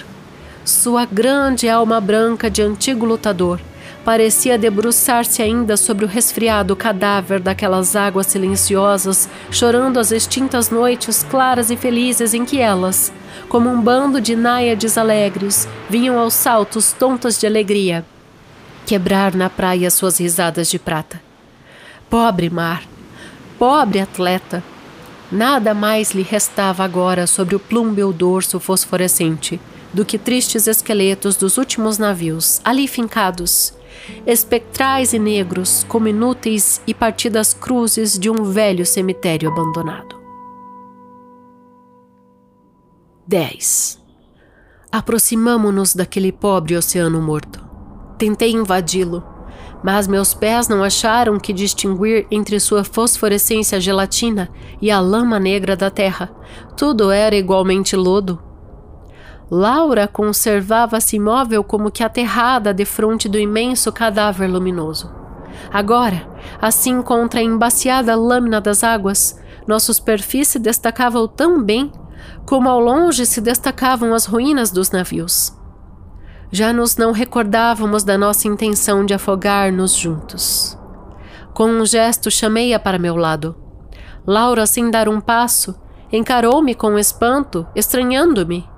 [0.65, 3.61] Sua grande alma branca de antigo lutador
[4.05, 11.71] parecia debruçar-se ainda sobre o resfriado cadáver daquelas águas silenciosas, chorando as extintas noites claras
[11.71, 13.13] e felizes em que elas,
[13.49, 18.05] como um bando de náiades alegres, vinham aos saltos tontas de alegria,
[18.87, 21.21] quebrar na praia suas risadas de prata.
[22.11, 22.83] Pobre mar,
[23.59, 24.63] pobre atleta,
[25.33, 29.59] Nada mais lhe restava agora sobre o plúmbeo dorso fosforescente
[29.91, 33.73] do que tristes esqueletos dos últimos navios, ali fincados,
[34.27, 40.21] espectrais e negros, como inúteis e partidas cruzes de um velho cemitério abandonado.
[43.27, 44.01] 10.
[44.91, 47.65] Aproximamo-nos daquele pobre oceano morto.
[48.19, 49.25] Tentei invadi-lo,
[49.83, 54.51] mas meus pés não acharam que distinguir entre sua fosforescência gelatina
[54.81, 56.31] e a lama negra da terra.
[56.77, 58.52] Tudo era igualmente lodo.
[59.55, 65.13] Laura conservava-se imóvel como que aterrada defronte do imenso cadáver luminoso.
[65.71, 66.27] Agora,
[66.61, 71.93] assim contra a embaciada lâmina das águas, nossa superfície destacava tão bem
[72.47, 75.61] como ao longe se destacavam as ruínas dos navios
[76.53, 80.79] já nos não recordávamos da nossa intenção de afogar-nos juntos.
[81.55, 83.57] Com um gesto, chamei-a para meu lado.
[84.27, 85.75] Laura, sem dar um passo,
[86.13, 88.69] encarou-me com espanto, estranhando-me.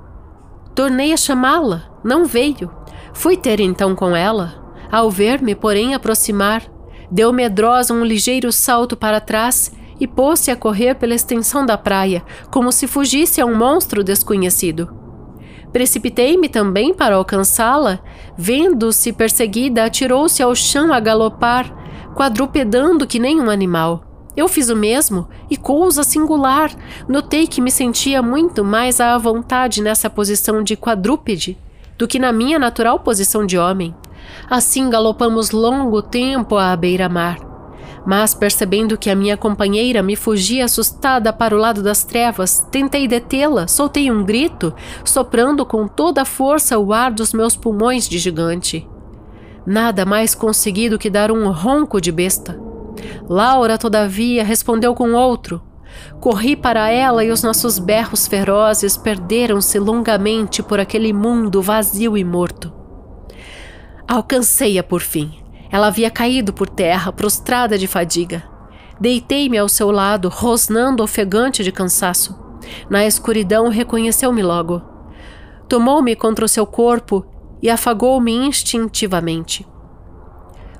[0.75, 2.71] Tornei a chamá-la, não veio.
[3.13, 4.55] Fui ter então com ela.
[4.91, 6.63] Ao ver-me, porém, aproximar,
[7.11, 12.25] deu medrosa um ligeiro salto para trás e pôs-se a correr pela extensão da praia,
[12.51, 15.05] como se fugisse a um monstro desconhecido.
[15.73, 18.01] Precipitei-me também para alcançá-la.
[18.37, 21.73] Vendo-se perseguida, atirou-se ao chão a galopar,
[22.15, 24.14] quadrupedando que nem um animal.
[24.37, 26.71] Eu fiz o mesmo, e coisa singular,
[27.09, 31.57] notei que me sentia muito mais à vontade nessa posição de quadrúpede
[31.97, 33.95] do que na minha natural posição de homem.
[34.51, 37.39] Assim galopamos longo tempo à beira-mar.
[38.07, 43.09] Mas, percebendo que a minha companheira me fugia assustada para o lado das trevas, tentei
[43.09, 44.75] detê-la, soltei um grito,
[45.05, 48.87] soprando com toda a força o ar dos meus pulmões de gigante.
[49.67, 52.61] Nada mais consegui do que dar um ronco de besta.
[53.29, 55.63] Laura, todavia, respondeu com outro.
[56.21, 62.25] Corri para ela e os nossos berros ferozes perderam-se longamente por aquele mundo vazio e
[62.25, 62.73] morto.
[64.07, 65.33] Alcancei-a por fim.
[65.71, 68.45] Ela havia caído por terra, prostrada de fadiga.
[69.01, 72.39] Deitei-me ao seu lado, rosnando ofegante de cansaço.
[72.89, 74.83] Na escuridão reconheceu-me logo.
[75.69, 77.27] Tomou-me contra o seu corpo
[77.61, 79.67] e afagou-me instintivamente.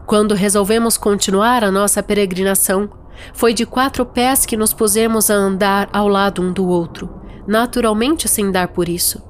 [0.07, 2.91] Quando resolvemos continuar a nossa peregrinação,
[3.33, 8.29] foi de quatro pés que nos pusemos a andar ao lado um do outro, naturalmente
[8.29, 9.23] sem dar por isso.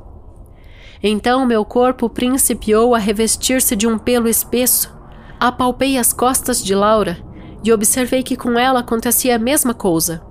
[1.03, 4.93] Então meu corpo principiou a revestir-se de um pelo espesso.
[5.39, 7.19] Apalpei as costas de Laura
[7.63, 10.23] e observei que com ela acontecia a mesma coisa.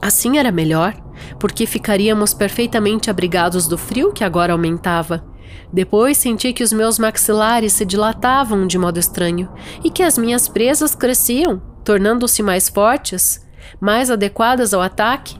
[0.00, 0.94] Assim era melhor,
[1.40, 5.24] porque ficaríamos perfeitamente abrigados do frio que agora aumentava
[5.72, 9.48] depois senti que os meus maxilares se dilatavam de modo estranho
[9.84, 13.46] e que as minhas presas cresciam, tornando-se mais fortes,
[13.80, 15.38] mais adequadas ao ataque,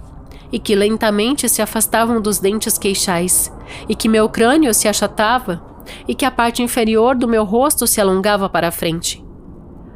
[0.52, 3.52] e que lentamente se afastavam dos dentes queixais,
[3.88, 5.62] e que meu crânio se achatava,
[6.06, 9.24] e que a parte inferior do meu rosto se alongava para a frente,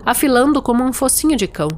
[0.05, 1.69] afilando como um focinho de cão,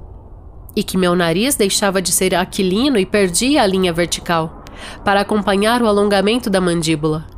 [0.75, 4.65] e que meu nariz deixava de ser aquilino e perdia a linha vertical,
[5.05, 7.34] para acompanhar o alongamento da mandíbula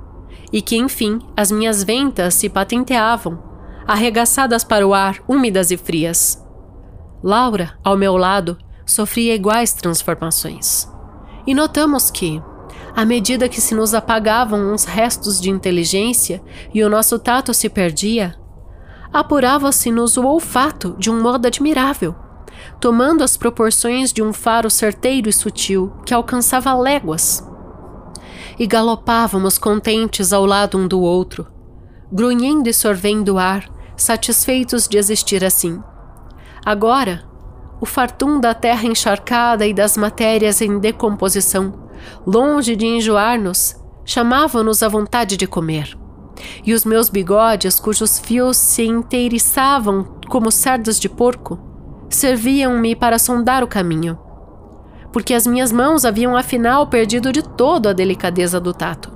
[0.56, 3.38] e que, enfim, as minhas ventas se patenteavam,
[3.86, 6.42] arregaçadas para o ar, úmidas e frias.
[7.22, 10.88] Laura, ao meu lado, sofria iguais transformações.
[11.46, 12.42] E notamos que,
[12.94, 16.42] à medida que se nos apagavam uns restos de inteligência
[16.72, 18.34] e o nosso tato se perdia,
[19.12, 22.14] apurava-se-nos o olfato de um modo admirável,
[22.80, 27.46] tomando as proporções de um faro certeiro e sutil que alcançava léguas
[28.58, 31.46] e galopávamos contentes ao lado um do outro,
[32.10, 35.82] grunhindo e sorvendo o ar, satisfeitos de existir assim.
[36.64, 37.24] Agora,
[37.80, 41.88] o fartum da terra encharcada e das matérias em decomposição,
[42.26, 45.96] longe de enjoar-nos, chamava-nos a vontade de comer.
[46.64, 51.58] E os meus bigodes, cujos fios se inteiriçavam como cerdas de porco,
[52.08, 54.25] serviam-me para sondar o caminho
[55.16, 59.10] porque as minhas mãos haviam afinal perdido de todo a delicadeza do tato.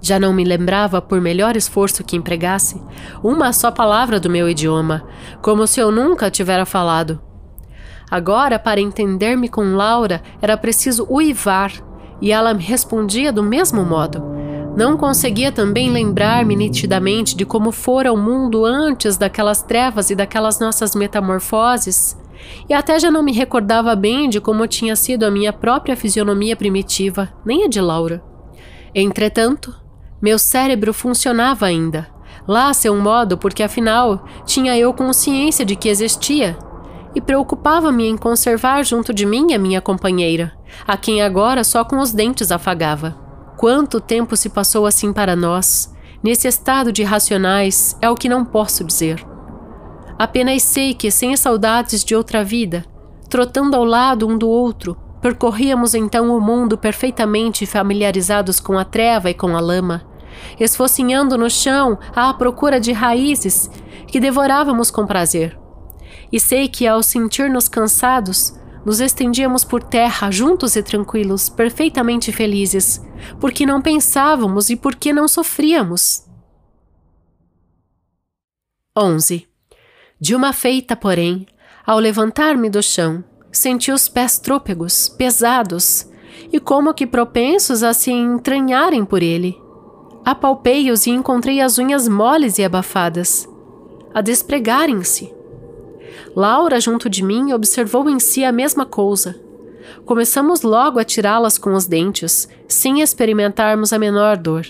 [0.00, 2.80] Já não me lembrava, por melhor esforço que empregasse,
[3.24, 5.04] uma só palavra do meu idioma,
[5.42, 7.20] como se eu nunca tivera falado.
[8.08, 11.72] Agora, para entender-me com Laura, era preciso uivar,
[12.22, 14.22] e ela me respondia do mesmo modo.
[14.76, 20.60] Não conseguia também lembrar-me nitidamente de como fora o mundo antes daquelas trevas e daquelas
[20.60, 22.16] nossas metamorfoses,
[22.68, 26.56] e até já não me recordava bem de como tinha sido a minha própria fisionomia
[26.56, 28.22] primitiva, nem a de Laura.
[28.94, 29.74] Entretanto,
[30.20, 32.08] meu cérebro funcionava ainda,
[32.48, 36.56] lá a seu modo, porque afinal tinha eu consciência de que existia,
[37.14, 40.52] e preocupava-me em conservar junto de mim a minha companheira,
[40.86, 43.16] a quem agora só com os dentes afagava.
[43.56, 48.44] Quanto tempo se passou assim para nós, nesse estado de racionais, é o que não
[48.44, 49.35] posso dizer.
[50.18, 52.84] Apenas sei que, sem saudades de outra vida,
[53.28, 59.28] trotando ao lado um do outro, percorríamos então o mundo perfeitamente familiarizados com a treva
[59.28, 60.06] e com a lama,
[60.58, 63.70] esfocinhando no chão à procura de raízes
[64.06, 65.58] que devorávamos com prazer.
[66.32, 73.04] E sei que, ao sentir-nos cansados, nos estendíamos por terra, juntos e tranquilos, perfeitamente felizes,
[73.40, 76.24] porque não pensávamos e porque não sofríamos.
[78.96, 79.55] 11.
[80.18, 81.46] De uma feita, porém,
[81.86, 86.10] ao levantar-me do chão, senti os pés trôpegos, pesados,
[86.50, 89.60] e como que propensos a se entranharem por ele.
[90.24, 93.46] Apalpei-os e encontrei as unhas moles e abafadas,
[94.14, 95.32] a despregarem-se.
[96.34, 99.38] Laura, junto de mim, observou em si a mesma coisa.
[100.06, 104.66] Começamos logo a tirá-las com os dentes, sem experimentarmos a menor dor.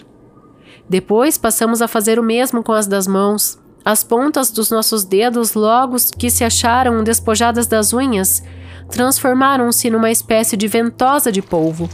[0.89, 5.55] Depois passamos a fazer o mesmo com as das mãos, as pontas dos nossos dedos,
[5.55, 8.43] logo que se acharam despojadas das unhas,
[8.91, 11.89] transformaram-se numa espécie de ventosa de polvo.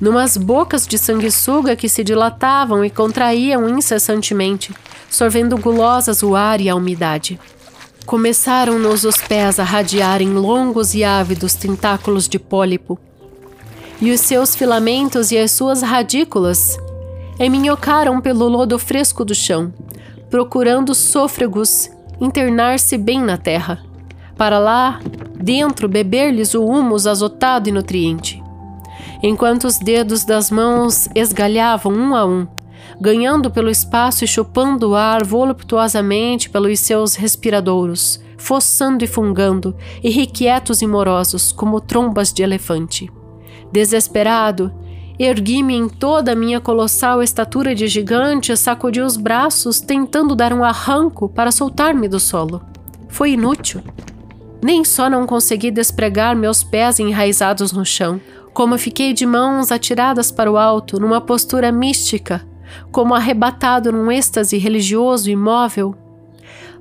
[0.00, 4.72] Numas bocas de sanguessuga que se dilatavam e contraíam incessantemente,
[5.10, 7.40] sorvendo gulosas o ar e a umidade.
[8.06, 12.96] Começaram-nos os pés a radiarem longos e ávidos tentáculos de pólipo,
[14.00, 16.78] e os seus filamentos e as suas radículas
[17.36, 19.74] eminhocaram pelo lodo fresco do chão,
[20.30, 23.82] procurando sôfregos internar-se bem na terra,
[24.36, 25.00] para lá,
[25.34, 28.42] dentro, beber-lhes o humus azotado e nutriente.
[29.22, 32.46] Enquanto os dedos das mãos esgalhavam um a um,
[33.00, 40.80] ganhando pelo espaço e chupando o ar voluptuosamente pelos seus respiradouros, fossando e fungando, irrequietos
[40.80, 43.10] e morosos, como trombas de elefante.
[43.70, 44.72] Desesperado,
[45.22, 50.64] ergui-me em toda a minha colossal estatura de gigante sacudi os braços, tentando dar um
[50.64, 52.62] arranco para soltar-me do solo.
[53.06, 53.82] Foi inútil.
[54.62, 58.18] Nem só não consegui despregar meus pés enraizados no chão,
[58.54, 62.40] como fiquei de mãos atiradas para o alto, numa postura mística,
[62.90, 65.94] como arrebatado num êxtase religioso imóvel.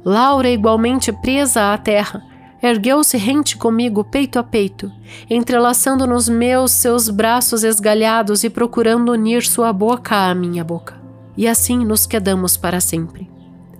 [0.05, 2.23] Laura, igualmente presa à terra,
[2.61, 4.91] ergueu-se rente comigo, peito a peito,
[5.29, 10.99] entrelaçando nos meus seus braços esgalhados e procurando unir sua boca à minha boca.
[11.37, 13.29] E assim nos quedamos para sempre.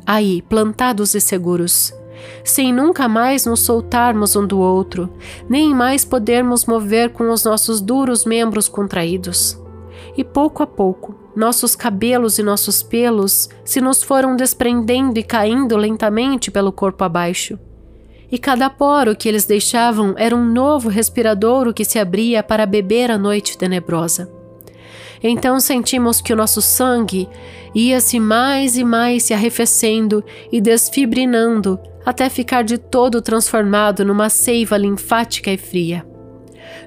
[0.05, 1.93] Aí, plantados e seguros,
[2.43, 5.13] sem nunca mais nos soltarmos um do outro,
[5.47, 9.61] nem mais podermos mover com os nossos duros membros contraídos.
[10.17, 15.77] E pouco a pouco, nossos cabelos e nossos pelos se nos foram desprendendo e caindo
[15.77, 17.57] lentamente pelo corpo abaixo.
[18.31, 23.09] E cada poro que eles deixavam era um novo respiradouro que se abria para beber
[23.09, 24.31] a noite tenebrosa.
[25.21, 27.27] Então sentimos que o nosso sangue
[27.73, 34.77] ia-se mais e mais se arrefecendo e desfibrinando até ficar de todo transformado numa seiva
[34.77, 36.05] linfática e fria.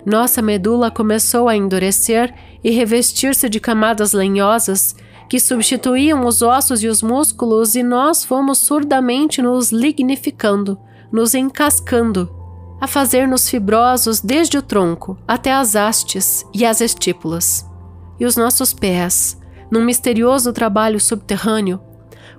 [0.05, 2.35] Nossa medula começou a endurecer
[2.65, 4.97] e revestir-se de camadas lenhosas
[5.29, 10.79] que substituíam os ossos e os músculos, e nós fomos surdamente nos lignificando,
[11.13, 12.31] nos encascando,
[12.81, 17.65] a fazer-nos fibrosos desde o tronco até as hastes e as estípulas.
[18.19, 19.39] E os nossos pés,
[19.71, 21.81] num misterioso trabalho subterrâneo,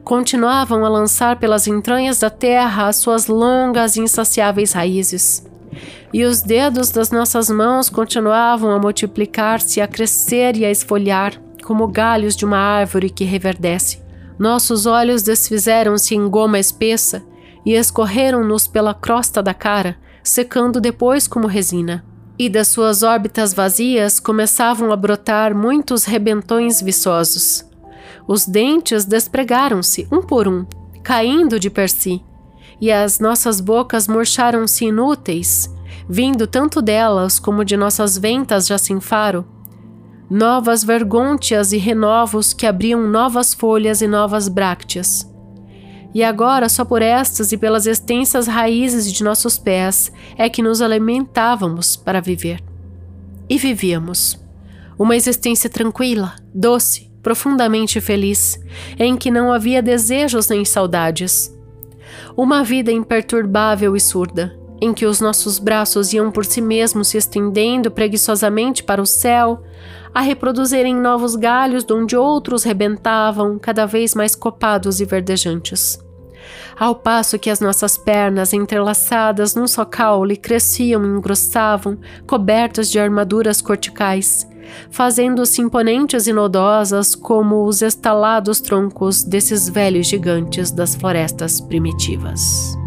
[0.03, 5.45] continuavam a lançar pelas entranhas da terra as suas longas e insaciáveis raízes
[6.13, 11.87] e os dedos das nossas mãos continuavam a multiplicar-se, a crescer e a esfolhar, como
[11.87, 13.99] galhos de uma árvore que reverdece.
[14.37, 17.23] Nossos olhos desfizeram-se em goma espessa
[17.65, 22.05] e escorreram-nos pela crosta da cara, secando depois como resina.
[22.37, 27.63] E das suas órbitas vazias começavam a brotar muitos rebentões viçosos.
[28.27, 30.65] Os dentes despregaram-se, um por um,
[31.03, 32.23] caindo de per si,
[32.81, 35.73] e as nossas bocas murcharam-se inúteis,
[36.07, 39.45] vindo tanto delas como de nossas ventas já sem faro,
[40.29, 45.31] novas vergôntias e renovos que abriam novas folhas e novas brácteas.
[46.13, 50.81] E agora, só por estas e pelas extensas raízes de nossos pés é que nos
[50.81, 52.61] alimentávamos para viver.
[53.49, 54.39] E vivíamos.
[54.97, 58.59] Uma existência tranquila, doce, profundamente feliz,
[58.99, 61.51] em que não havia desejos nem saudades.
[62.37, 67.17] Uma vida imperturbável e surda, em que os nossos braços iam por si mesmos se
[67.17, 69.63] estendendo preguiçosamente para o céu,
[70.13, 75.99] a reproduzirem novos galhos de onde outros rebentavam, cada vez mais copados e verdejantes.
[76.77, 81.97] Ao passo que as nossas pernas, entrelaçadas num só caule, cresciam e engrossavam,
[82.27, 84.47] cobertas de armaduras corticais,
[84.89, 92.77] fazendo-se imponentes e nodosas como os estalados troncos desses velhos gigantes das florestas primitivas.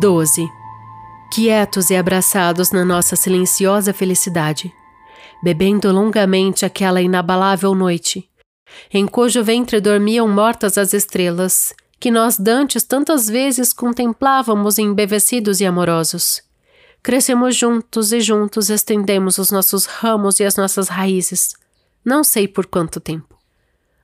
[0.00, 0.63] 12.
[1.34, 4.72] Quietos e abraçados na nossa silenciosa felicidade,
[5.42, 8.30] bebendo longamente aquela inabalável noite,
[8.88, 15.66] em cujo ventre dormiam mortas as estrelas, que nós dantes tantas vezes contemplávamos embevecidos e
[15.66, 16.40] amorosos.
[17.02, 21.56] Crescemos juntos e juntos estendemos os nossos ramos e as nossas raízes.
[22.04, 23.36] Não sei por quanto tempo.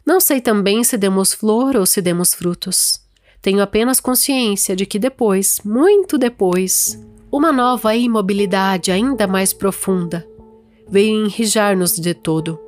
[0.04, 3.00] Não sei também se demos flor ou se demos frutos.
[3.40, 6.98] Tenho apenas consciência de que depois, muito depois,
[7.32, 10.26] uma nova imobilidade ainda mais profunda
[10.90, 12.58] veio enrijar-nos de todo.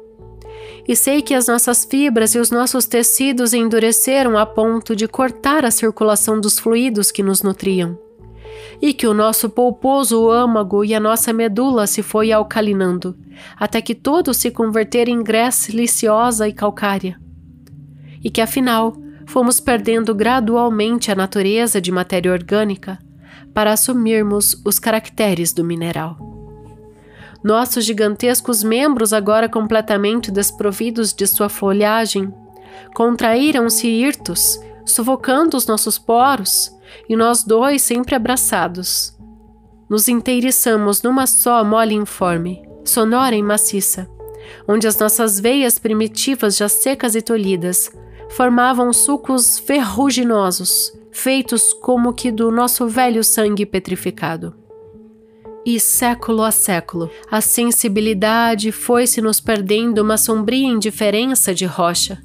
[0.87, 5.65] E sei que as nossas fibras e os nossos tecidos endureceram a ponto de cortar
[5.65, 7.99] a circulação dos fluidos que nos nutriam,
[8.81, 13.17] e que o nosso polposo âmago e a nossa medula se foi alcalinando,
[13.57, 17.19] até que todo se converter em grés liciosa e calcária,
[18.23, 22.99] e que afinal fomos perdendo gradualmente a natureza de matéria orgânica
[23.55, 26.17] para assumirmos os caracteres do mineral.
[27.43, 32.33] Nossos gigantescos membros, agora completamente desprovidos de sua folhagem,
[32.95, 36.73] contraíram-se hirtos, sufocando os nossos poros,
[37.09, 39.17] e nós dois sempre abraçados.
[39.89, 44.09] Nos inteiriçamos numa só mole informe, sonora e maciça,
[44.69, 47.91] onde as nossas veias primitivas já secas e tolhidas
[48.31, 54.57] formavam sucos ferruginosos, feitos como que do nosso velho sangue petrificado.
[55.65, 62.21] E século a século, a sensibilidade foi-se nos perdendo uma sombria indiferença de rocha.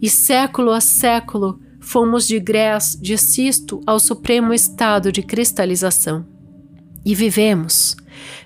[0.00, 6.24] E século a século, fomos de grés, de cisto ao supremo estado de cristalização.
[7.04, 7.96] E vivemos,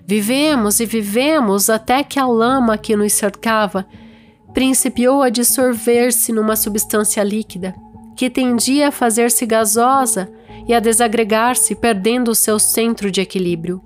[0.06, 3.86] vivemos e vivemos até que a lama que nos cercava
[4.54, 7.74] principiou a dissolver-se numa substância líquida,
[8.16, 10.28] que tendia a fazer-se gasosa
[10.66, 13.80] e a desagregar-se, perdendo o seu centro de equilíbrio.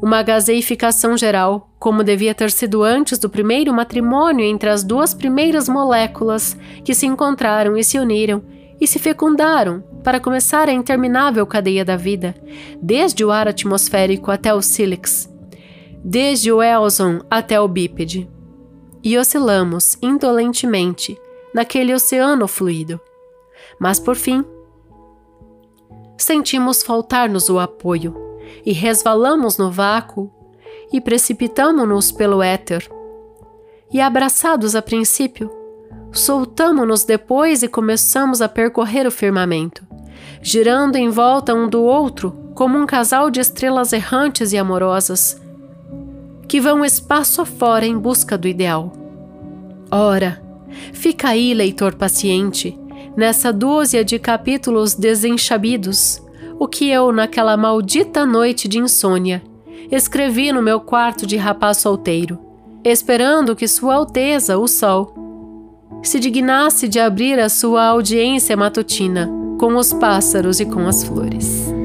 [0.00, 5.68] Uma gaseificação geral, como devia ter sido antes do primeiro matrimônio entre as duas primeiras
[5.68, 8.42] moléculas que se encontraram e se uniram
[8.80, 12.34] e se fecundaram para começar a interminável cadeia da vida,
[12.80, 15.28] desde o ar atmosférico até o sílex,
[16.04, 18.28] desde o Elson até o bípede.
[19.02, 21.18] E oscilamos indolentemente
[21.52, 23.00] naquele oceano fluido.
[23.78, 24.44] Mas por fim,
[26.16, 28.14] sentimos faltar-nos o apoio
[28.64, 30.30] e resvalamos no vácuo
[30.92, 32.88] e precipitamo-nos pelo éter.
[33.92, 35.50] E abraçados a princípio,
[36.12, 39.86] soltamo-nos depois e começamos a percorrer o firmamento,
[40.42, 45.40] girando em volta um do outro como um casal de estrelas errantes e amorosas,
[46.48, 48.92] que vão espaço afora em busca do ideal.
[49.90, 50.42] Ora,
[50.92, 52.78] fica aí, leitor paciente,
[53.18, 56.22] nessa dúzia de capítulos desenchabidos,
[56.56, 59.42] o que eu, naquela maldita noite de insônia,
[59.90, 62.38] escrevi no meu quarto de rapaz solteiro,
[62.84, 65.12] esperando que Sua Alteza, o Sol,
[66.00, 69.28] se dignasse de abrir a sua audiência matutina
[69.58, 71.77] com os pássaros e com as flores.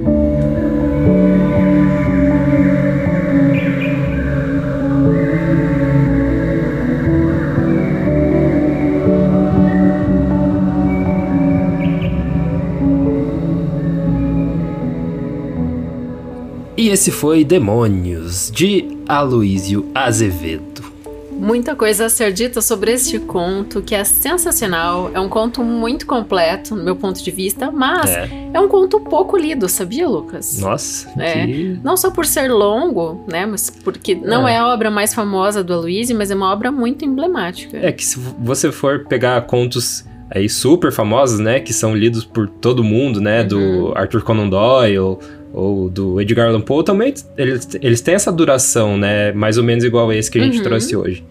[16.83, 20.83] E esse foi Demônios, de Aloísio Azevedo.
[21.31, 25.09] Muita coisa a ser dita sobre este conto, que é sensacional.
[25.13, 28.99] É um conto muito completo, no meu ponto de vista, mas é, é um conto
[28.99, 30.59] pouco lido, sabia, Lucas?
[30.59, 31.45] Nossa, é.
[31.45, 31.79] que...
[31.81, 33.45] Não só por ser longo, né?
[33.45, 34.55] Mas porque não é.
[34.55, 37.77] é a obra mais famosa do Aloysio, mas é uma obra muito emblemática.
[37.77, 41.61] É que se você for pegar contos aí super famosos, né?
[41.61, 43.43] Que são lidos por todo mundo, né?
[43.43, 43.47] Uhum.
[43.47, 45.17] Do Arthur Conan Doyle
[45.53, 49.31] ou do Edgar Allan Poe também, eles, eles têm essa duração, né?
[49.31, 50.63] Mais ou menos igual a esse que a gente uhum.
[50.63, 51.23] trouxe hoje.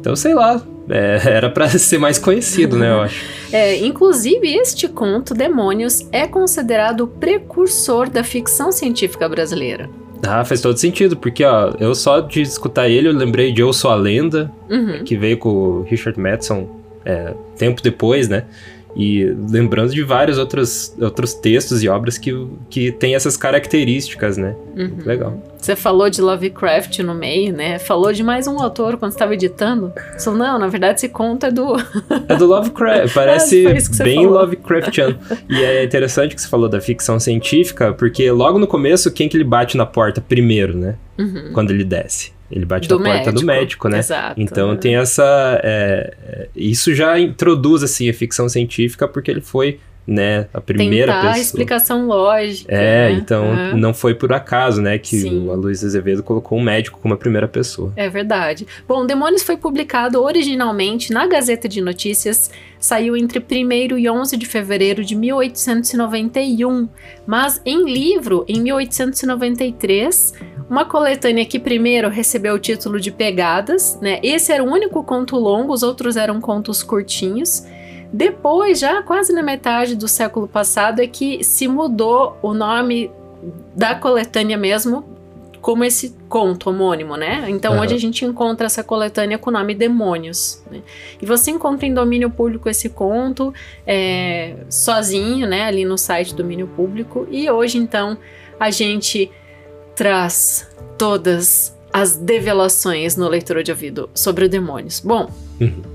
[0.00, 3.24] Então, sei lá, é, era para ser mais conhecido, né, eu acho.
[3.52, 9.90] É, inclusive, este conto, Demônios, é considerado o precursor da ficção científica brasileira.
[10.22, 13.70] Ah, faz todo sentido, porque ó, eu só de escutar ele, eu lembrei de Eu
[13.74, 15.04] Sou a Lenda, uhum.
[15.04, 16.66] que veio com o Richard Madison
[17.04, 18.44] é, tempo depois, né?
[18.94, 22.32] E lembrando de vários outros, outros textos e obras que,
[22.68, 24.54] que têm essas características, né?
[24.76, 24.98] Uhum.
[25.04, 25.42] Legal.
[25.56, 27.78] Você falou de Lovecraft no meio, né?
[27.78, 29.92] Falou de mais um autor quando estava editando.
[30.18, 31.76] Só não, na verdade esse conto é do.
[32.28, 33.14] é do Lovecraft.
[33.14, 34.40] Parece é, bem falou.
[34.40, 35.18] Lovecraftiano.
[35.48, 39.36] e é interessante que você falou da ficção científica, porque logo no começo, quem que
[39.36, 40.96] ele bate na porta primeiro, né?
[41.18, 41.50] Uhum.
[41.52, 42.31] Quando ele desce.
[42.52, 43.40] Ele bate do na porta médico.
[43.40, 43.98] do médico, né?
[43.98, 44.40] Exato.
[44.40, 45.58] Então tem essa.
[45.64, 51.12] É, é, isso já introduz assim a ficção científica porque ele foi né, a primeira
[51.12, 51.34] Tentar pessoa.
[51.34, 52.72] a explicação lógica.
[52.72, 53.12] É, né?
[53.12, 53.76] então uhum.
[53.76, 55.48] não foi por acaso, né, que Sim.
[55.48, 57.92] o Luiz Azevedo colocou um médico como a primeira pessoa.
[57.96, 58.66] É verdade.
[58.86, 62.50] Bom, Demônios foi publicado originalmente na Gazeta de Notícias,
[62.80, 66.88] saiu entre 1 e 11 de fevereiro de 1891,
[67.24, 70.34] mas em livro, em 1893,
[70.68, 74.18] uma coletânea que primeiro recebeu o título de Pegadas, né?
[74.22, 77.64] Esse era o único conto longo, os outros eram contos curtinhos.
[78.12, 83.10] Depois, já quase na metade do século passado, é que se mudou o nome
[83.74, 85.04] da coletânea mesmo
[85.62, 87.44] como esse conto homônimo, né?
[87.48, 87.80] Então, uhum.
[87.80, 90.60] hoje a gente encontra essa coletânea com o nome Demônios.
[90.68, 90.82] Né?
[91.20, 93.54] E você encontra em domínio público esse conto
[93.86, 95.62] é, sozinho, né?
[95.62, 97.28] Ali no site domínio público.
[97.30, 98.18] E hoje, então,
[98.58, 99.30] a gente
[99.94, 100.68] traz
[100.98, 104.98] todas as develações no leitor de ouvido sobre o demônios.
[104.98, 105.30] Bom,
[105.60, 105.91] uhum.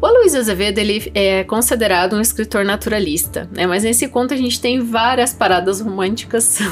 [0.00, 3.66] O Aloysio Azevedo ele é considerado um escritor naturalista, né?
[3.66, 6.58] Mas nesse conto a gente tem várias paradas românticas.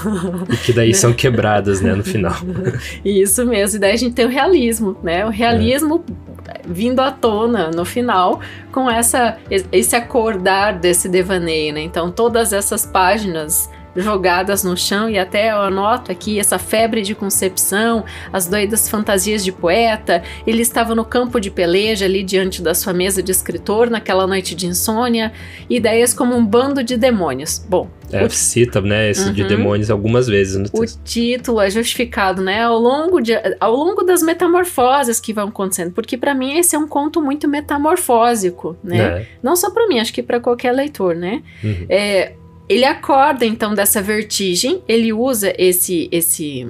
[0.52, 0.94] E que daí né?
[0.94, 2.34] são quebradas, né, no final.
[3.04, 5.24] Isso mesmo, e daí a gente tem o realismo, né?
[5.24, 6.04] O realismo
[6.48, 6.60] é.
[6.66, 8.40] vindo à tona no final
[8.70, 11.80] com essa esse acordar desse devaneio, né?
[11.80, 17.14] Então todas essas páginas jogadas no chão e até eu anoto aqui essa febre de
[17.14, 20.22] concepção, as doidas fantasias de poeta.
[20.46, 24.54] Ele estava no campo de peleja ali diante da sua mesa de escritor naquela noite
[24.54, 25.32] de insônia,
[25.68, 27.64] ideias como um bando de demônios.
[27.68, 28.30] Bom, é, o...
[28.30, 29.32] cita, né, esse uhum.
[29.32, 30.98] de demônios algumas vezes no texto.
[30.98, 35.92] O título é justificado, né, ao longo, de, ao longo das metamorfoses que vão acontecendo,
[35.92, 38.98] porque para mim esse é um conto muito metamorfósico, né?
[38.98, 39.26] É.
[39.42, 41.42] Não só para mim, acho que para qualquer leitor, né?
[41.62, 41.86] Uhum.
[41.88, 42.34] É,
[42.68, 46.66] ele acorda então dessa vertigem, ele usa esse esse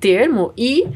[0.00, 0.86] termo e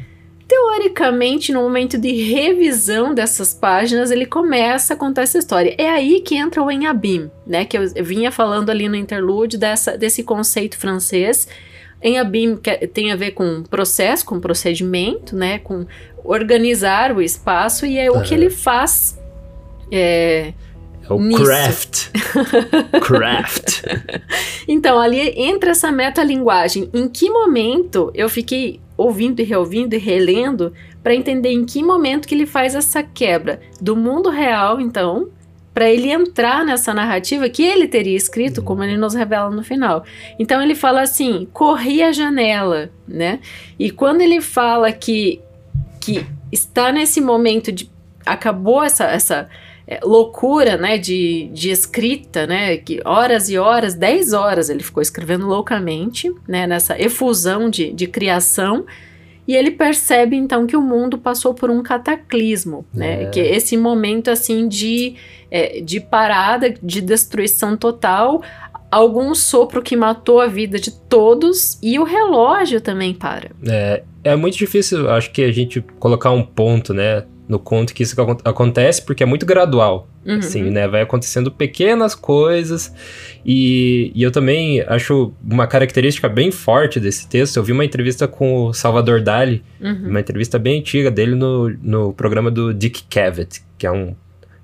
[0.47, 5.75] teoricamente no momento de revisão dessas páginas ele começa a contar essa história.
[5.77, 9.97] É aí que entra o Enabim, né, que eu vinha falando ali no interlúdio dessa
[9.97, 11.47] desse conceito francês.
[12.01, 12.57] Enabim
[12.93, 15.85] tem a ver com processo, com procedimento, né, com
[16.23, 19.17] organizar o espaço e é o que ele faz
[19.91, 20.53] é,
[21.09, 21.43] é o Nisso.
[21.43, 22.09] craft.
[23.01, 23.83] craft.
[24.67, 26.89] então, ali entra essa metalinguagem.
[26.93, 30.73] Em que momento eu fiquei ouvindo e reouvindo e relendo
[31.03, 35.29] para entender em que momento que ele faz essa quebra do mundo real, então,
[35.73, 40.03] para ele entrar nessa narrativa que ele teria escrito, como ele nos revela no final.
[40.39, 43.39] Então ele fala assim: corri a janela, né?
[43.77, 45.39] E quando ele fala que
[46.01, 47.91] que está nesse momento de
[48.25, 49.47] acabou essa essa
[49.87, 55.01] é, loucura, né, de, de escrita, né, que horas e horas, 10 horas ele ficou
[55.01, 58.85] escrevendo loucamente, né, nessa efusão de, de criação,
[59.47, 63.25] e ele percebe então que o mundo passou por um cataclismo, né, é.
[63.27, 65.15] que esse momento assim de,
[65.49, 68.43] é, de parada, de destruição total,
[68.91, 73.51] algum sopro que matou a vida de todos e o relógio também para.
[73.65, 78.03] É, é muito difícil, acho que a gente colocar um ponto, né, no conto que
[78.03, 80.07] isso acontece, porque é muito gradual.
[80.25, 80.39] Uhum.
[80.39, 80.87] Assim, né?
[80.87, 82.93] Vai acontecendo pequenas coisas.
[83.45, 87.57] E, e eu também acho uma característica bem forte desse texto.
[87.57, 90.09] Eu vi uma entrevista com o Salvador Dali, uhum.
[90.09, 94.13] uma entrevista bem antiga dele no, no programa do Dick Cavett, que é um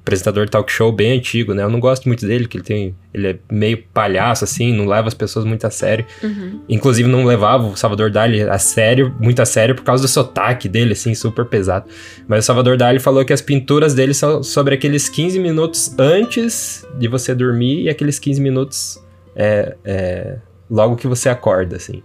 [0.03, 1.63] apresentador talk show bem antigo, né?
[1.63, 2.95] Eu não gosto muito dele, que ele tem.
[3.13, 6.05] Ele é meio palhaço, assim, não leva as pessoas muito a sério.
[6.21, 6.61] Uhum.
[6.67, 10.67] Inclusive, não levava o Salvador Dali a sério, muito a sério, por causa do sotaque
[10.67, 11.85] dele, assim, super pesado.
[12.27, 16.85] Mas o Salvador Dali falou que as pinturas dele são sobre aqueles 15 minutos antes
[16.97, 19.01] de você dormir e aqueles 15 minutos
[19.35, 20.37] é, é,
[20.69, 22.03] logo que você acorda, assim.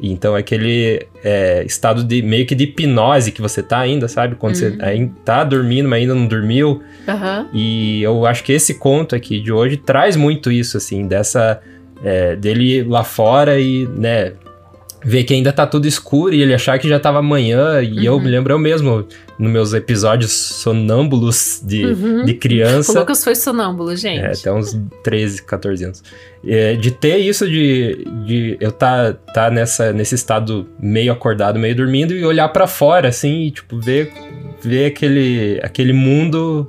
[0.00, 4.34] Então, é aquele é, estado de meio que de hipnose que você tá ainda, sabe?
[4.36, 4.60] Quando uhum.
[4.60, 6.82] você ainda tá dormindo, mas ainda não dormiu.
[7.08, 7.46] Uhum.
[7.52, 11.60] E eu acho que esse conto aqui de hoje traz muito isso, assim, dessa.
[12.04, 14.34] É, dele lá fora e, né,
[15.06, 17.80] ver que ainda tá tudo escuro e ele achar que já tava amanhã.
[17.80, 18.02] E uhum.
[18.02, 19.06] eu me lembro eu mesmo,
[19.38, 22.24] nos meus episódios sonâmbulos de, uhum.
[22.24, 22.90] de criança.
[22.90, 24.24] O Lucas foi sonâmbulo, gente.
[24.24, 26.02] É, até uns 13, 14 anos.
[26.44, 31.76] É, de ter isso de, de eu tá, tá nessa, nesse estado meio acordado, meio
[31.76, 34.12] dormindo e olhar para fora, assim, e, tipo, ver,
[34.60, 36.68] ver aquele, aquele mundo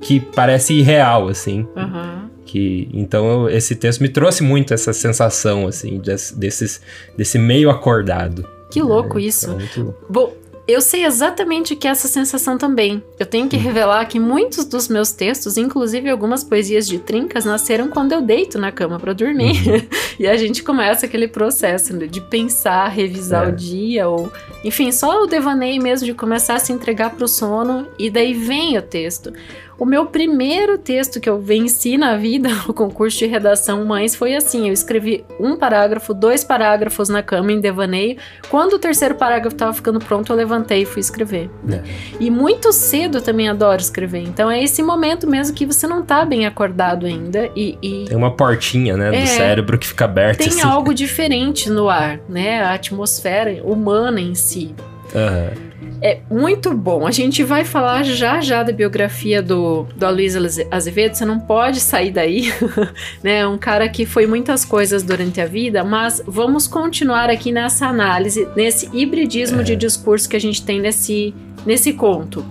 [0.00, 1.60] que parece irreal, assim.
[1.76, 2.27] Uhum.
[2.48, 6.80] Que, então esse texto me trouxe muito essa sensação assim desse, desses,
[7.14, 8.48] desse meio acordado.
[8.70, 9.50] Que louco é, isso.
[9.50, 9.94] muito...
[10.08, 10.32] Bom,
[10.66, 13.02] eu sei exatamente o que é essa sensação também.
[13.18, 13.60] Eu tenho que hum.
[13.60, 18.58] revelar que muitos dos meus textos, inclusive algumas poesias de trincas, nasceram quando eu deito
[18.58, 19.56] na cama para dormir.
[19.66, 19.86] Uhum.
[20.20, 23.48] e a gente começa aquele processo né, de pensar, revisar é.
[23.50, 24.32] o dia, ou
[24.64, 28.32] enfim, só o devaneio mesmo de começar a se entregar para o sono e daí
[28.32, 29.32] vem o texto.
[29.78, 34.34] O meu primeiro texto que eu venci na vida, o concurso de redação Mães, foi
[34.34, 38.16] assim: eu escrevi um parágrafo, dois parágrafos na cama em devaneio.
[38.48, 41.48] Quando o terceiro parágrafo estava ficando pronto, eu levantei e fui escrever.
[41.70, 41.80] É.
[42.18, 44.22] E muito cedo eu também adoro escrever.
[44.22, 47.78] Então é esse momento mesmo que você não tá bem acordado ainda e.
[47.80, 48.04] e...
[48.08, 50.42] Tem uma portinha, né, do é, cérebro que fica aberta.
[50.42, 50.62] Tem assim.
[50.62, 52.62] algo diferente no ar, né?
[52.62, 54.74] A atmosfera humana em si.
[55.14, 55.68] Uhum.
[56.00, 57.06] É muito bom.
[57.06, 61.80] A gente vai falar já já da biografia do, do Aloysio Azevedo, você não pode
[61.80, 62.52] sair daí,
[63.22, 63.46] né?
[63.46, 68.46] Um cara que foi muitas coisas durante a vida, mas vamos continuar aqui nessa análise,
[68.54, 69.64] nesse hibridismo é.
[69.64, 71.34] de discurso que a gente tem nesse,
[71.66, 72.44] nesse conto.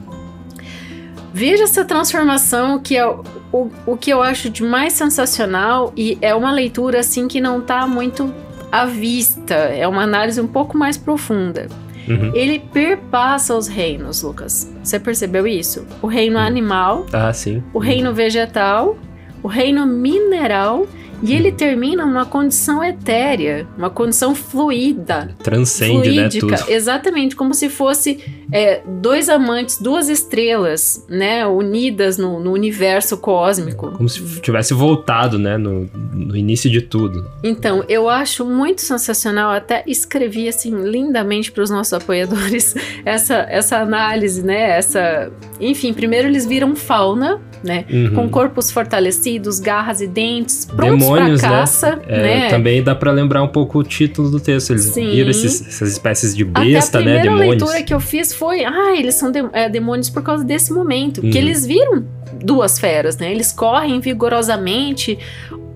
[1.33, 6.17] Veja essa transformação que é o, o, o que eu acho de mais sensacional e
[6.21, 8.33] é uma leitura assim que não está muito
[8.69, 11.67] à vista, é uma análise um pouco mais profunda.
[12.07, 12.31] Uhum.
[12.33, 14.71] Ele perpassa os reinos, Lucas.
[14.83, 15.85] Você percebeu isso?
[16.01, 16.43] O reino uhum.
[16.43, 17.61] animal, ah, sim.
[17.73, 18.97] o reino vegetal,
[19.43, 20.87] o reino mineral
[21.21, 25.35] E ele termina numa condição etérea, uma condição fluida.
[25.41, 26.57] Transcende, fluídica, né?
[26.57, 26.71] Tudo.
[26.71, 28.19] Exatamente, como se fosse
[28.51, 31.45] é, dois amantes, duas estrelas, né?
[31.47, 33.91] Unidas no, no, universo cósmico.
[33.91, 35.57] Como se tivesse voltado, né?
[35.57, 37.25] No, no início de tudo.
[37.43, 43.77] Então, eu acho muito sensacional, até escrevi assim lindamente para os nossos apoiadores essa, essa
[43.77, 44.77] análise, né?
[44.77, 45.31] Essa.
[45.59, 47.85] Enfim, primeiro eles viram fauna, né?
[47.89, 48.13] Uhum.
[48.13, 51.55] Com corpos fortalecidos, garras e dentes, prontos Demônios, pra né?
[51.57, 52.03] caça, né?
[52.07, 52.49] É, né?
[52.49, 54.71] Também dá para lembrar um pouco o título do texto.
[54.71, 55.11] Eles Sim.
[55.11, 57.21] viram esses, essas espécies de besta, né?
[57.21, 57.63] Demônios.
[57.63, 60.71] A leitura que eu fiz foi, ah, eles são de, é, demônios por causa desse
[60.71, 61.29] momento, uhum.
[61.29, 62.05] que eles viram
[62.43, 63.31] duas feras, né?
[63.31, 65.17] Eles correm vigorosamente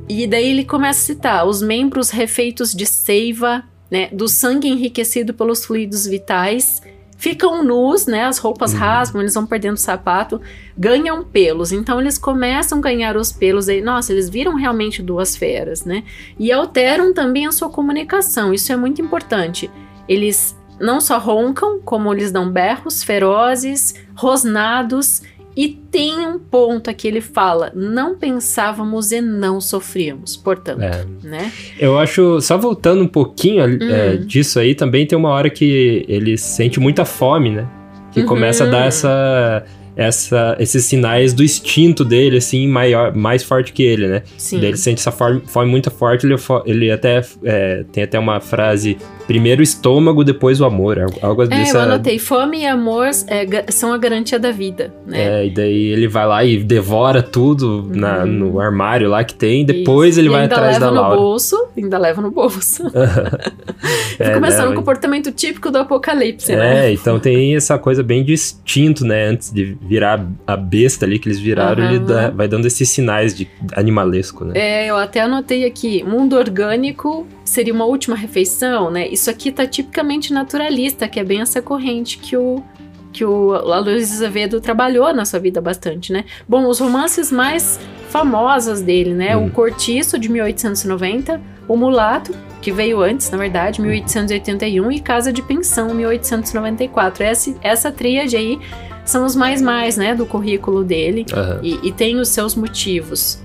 [0.07, 5.33] e daí ele começa a citar os membros refeitos de seiva, né, do sangue enriquecido
[5.33, 6.81] pelos fluidos vitais
[7.21, 8.25] ficam nus, né?
[8.25, 8.79] As roupas uhum.
[8.79, 10.41] rasgam, eles vão perdendo o sapato,
[10.75, 11.71] ganham pelos.
[11.71, 13.79] Então eles começam a ganhar os pelos aí.
[13.79, 16.03] Nossa, eles viram realmente duas feras, né?
[16.39, 18.51] E alteram também a sua comunicação.
[18.51, 19.69] Isso é muito importante.
[20.09, 25.21] Eles não só roncam, como eles dão berros ferozes, rosnados
[25.55, 31.05] e tem um ponto aqui, ele fala: não pensávamos e não sofríamos, portanto, é.
[31.23, 31.51] né?
[31.79, 33.77] Eu acho, só voltando um pouquinho hum.
[33.81, 37.67] é, disso aí, também tem uma hora que ele sente muita fome, né?
[38.11, 38.25] Que uhum.
[38.25, 39.65] começa a dar essa
[39.95, 44.23] essa, esses sinais do instinto dele, assim, maior, mais forte que ele, né?
[44.37, 44.63] Sim.
[44.63, 48.97] Ele sente essa fome, fome muito forte, ele, ele até é, tem até uma frase
[49.27, 50.99] primeiro o estômago, depois o amor.
[51.21, 51.77] Algo é, dessa...
[51.77, 52.19] eu anotei.
[52.19, 55.41] Fome e amor é, são a garantia da vida, né?
[55.41, 57.91] É, e daí ele vai lá e devora tudo uhum.
[57.93, 60.19] na, no armário lá que tem, depois Isso.
[60.19, 61.01] ele e vai atrás da Laura.
[61.01, 62.83] Ainda leva no bolso, ainda leva no bolso.
[64.19, 66.87] é, começando né, um comportamento típico do apocalipse, é, né?
[66.87, 69.27] É, então tem essa coisa bem distinto, né?
[69.27, 71.89] Antes de virar a besta ali que eles viraram, uhum.
[71.89, 74.53] ele dá, vai dando esses sinais de animalesco, né?
[74.55, 79.10] É, eu até anotei aqui, mundo orgânico seria uma última refeição, né?
[79.11, 82.63] Isso aqui tá tipicamente naturalista, que é bem essa corrente que o
[83.11, 86.23] que o Aloysio Azevedo trabalhou na sua vida bastante, né?
[86.47, 87.79] Bom, os romances mais
[88.09, 89.35] famosos dele, né?
[89.35, 89.47] Hum.
[89.47, 95.41] O Cortiço, de 1890, O Mulato, que veio antes, na verdade, 1881, e Casa de
[95.41, 97.23] Pensão, 1894.
[97.23, 98.59] Essa, essa tríade aí
[99.03, 101.59] são os mais mais, né, do currículo dele, uhum.
[101.61, 103.41] e, e tem os seus motivos.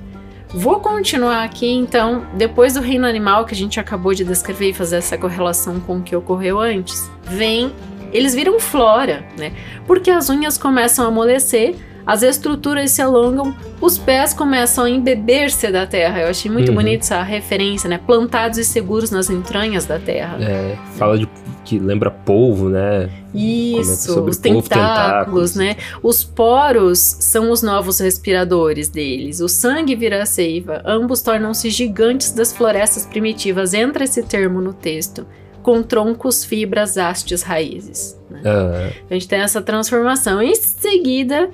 [0.49, 4.73] Vou continuar aqui, então, depois do reino animal que a gente acabou de descrever e
[4.73, 7.73] fazer essa correlação com o que ocorreu antes, vem.
[8.13, 9.53] Eles viram flora, né?
[9.87, 11.75] Porque as unhas começam a amolecer,
[12.07, 16.21] as estruturas se alongam, os pés começam a embeber-se da terra.
[16.21, 16.77] Eu achei muito uhum.
[16.77, 17.99] bonito essa referência, né?
[17.99, 20.39] Plantados e seguros nas entranhas da terra.
[20.41, 21.27] É, fala de
[21.67, 23.11] que lembra polvo, né?
[23.35, 25.77] Isso, os tentáculos, tentáculos, né?
[26.01, 29.41] Os poros são os novos respiradores deles.
[29.41, 30.81] O sangue vira a seiva.
[30.87, 33.75] Ambos tornam-se gigantes das florestas primitivas.
[33.75, 35.27] Entra esse termo no texto.
[35.61, 38.17] Com troncos, fibras, hastes, raízes.
[38.31, 38.43] Né?
[38.45, 38.93] Uhum.
[39.11, 40.41] A gente tem essa transformação.
[40.41, 41.51] Em seguida,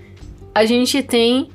[0.54, 1.48] a gente tem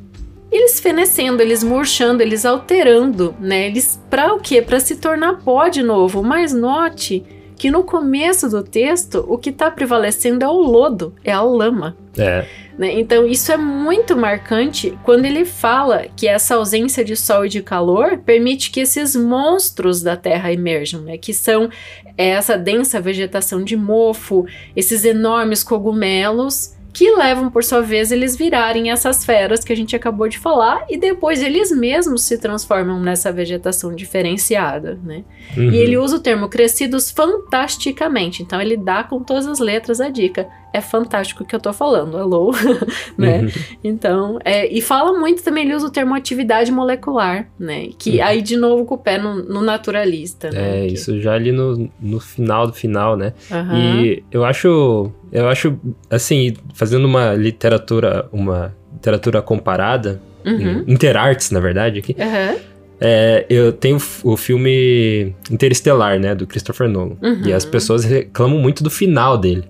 [0.52, 3.68] eles fenecendo, eles murchando, eles alterando, né?
[3.68, 4.62] Eles para o quê?
[4.62, 6.24] Para se tornar pó de novo.
[6.24, 7.24] Mas note
[7.58, 11.98] que no começo do texto o que está prevalecendo é o lodo, é a lama.
[12.18, 12.46] É.
[12.78, 13.00] Né?
[13.00, 17.62] Então isso é muito marcante quando ele fala que essa ausência de sol e de
[17.62, 21.18] calor permite que esses monstros da Terra emerjam, né?
[21.18, 21.70] que são
[22.16, 28.90] essa densa vegetação de mofo, esses enormes cogumelos que levam, por sua vez, eles virarem
[28.90, 33.32] essas feras que a gente acabou de falar e depois eles mesmos se transformam nessa
[33.32, 35.24] vegetação diferenciada, né?
[35.56, 35.70] Uhum.
[35.70, 40.10] E ele usa o termo crescidos fantasticamente, então ele dá com todas as letras a
[40.10, 40.50] dica.
[40.78, 42.54] É fantástico o que eu tô falando, alô,
[43.18, 43.42] né?
[43.42, 43.50] Uhum.
[43.84, 47.90] Então, é, e fala muito também, ele usa o termo atividade molecular, né?
[47.98, 48.24] Que uhum.
[48.24, 50.86] aí de novo com o pé no, no naturalista, né?
[50.86, 50.94] É, que...
[50.94, 53.34] isso já ali no, no final do final, né?
[53.74, 55.78] E eu acho eu acho,
[56.10, 60.84] assim, fazendo uma literatura, uma literatura comparada, uhum.
[60.88, 62.16] interartes, na verdade, aqui.
[62.18, 62.60] Uhum.
[63.00, 67.18] É, eu tenho o filme Interestelar, né, do Christopher Nolan.
[67.22, 67.42] Uhum.
[67.46, 69.66] E as pessoas reclamam muito do final dele.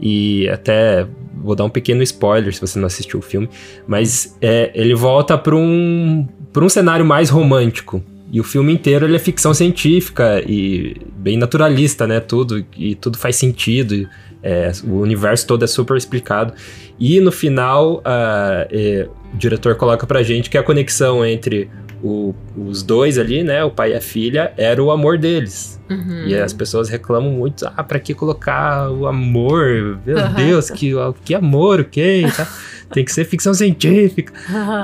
[0.00, 1.06] E até
[1.42, 3.48] vou dar um pequeno spoiler se você não assistiu o filme,
[3.86, 8.02] mas é, ele volta para um, pra um cenário mais romântico.
[8.30, 12.20] E o filme inteiro ele é ficção científica e bem naturalista, né?
[12.20, 14.06] Tudo, e tudo faz sentido.
[14.42, 16.52] É, o universo todo é super explicado.
[17.00, 21.70] E no final, uh, é, o diretor coloca pra gente que a conexão entre
[22.02, 25.80] o, os dois ali, né, o pai e a filha, era o amor deles.
[25.90, 26.24] Uhum.
[26.26, 29.98] E as pessoas reclamam muito, ah, pra que colocar o amor?
[30.04, 30.34] Meu Uhum.
[30.34, 30.92] Deus, que,
[31.24, 32.24] que amor, o que?
[32.36, 32.46] Tá?
[32.92, 34.32] Tem que ser ficção científica.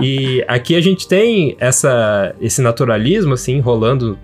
[0.02, 4.18] E aqui a gente tem essa, esse naturalismo, assim, rolando.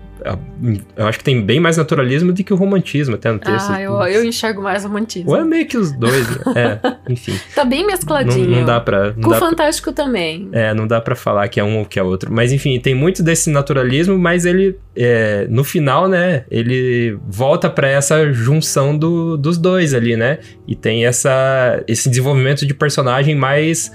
[0.95, 3.69] Eu acho que tem bem mais naturalismo do que o romantismo, até no texto.
[3.71, 5.31] Ah, eu, eu enxergo mais romantismo.
[5.31, 6.37] Ou é meio que os dois, né?
[6.55, 7.33] É, enfim.
[7.55, 8.49] Tá bem Não, mescladinho.
[8.49, 9.07] não dá pra.
[9.07, 10.49] Não Com o dá pra- Fantástico também.
[10.51, 12.31] é, não dá pra falar que é um ou que é outro.
[12.31, 17.87] Mas enfim, tem muito desse naturalismo, mas ele, é, no final, né, ele volta pra
[17.87, 20.37] essa junção do- dos dois ali, né?
[20.67, 23.91] E tem essa, esse desenvolvimento de personagem mais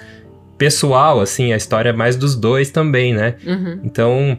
[0.58, 3.34] pessoal, assim, a história é mais dos dois também, né?
[3.46, 3.80] Uhum.
[3.84, 4.38] Então,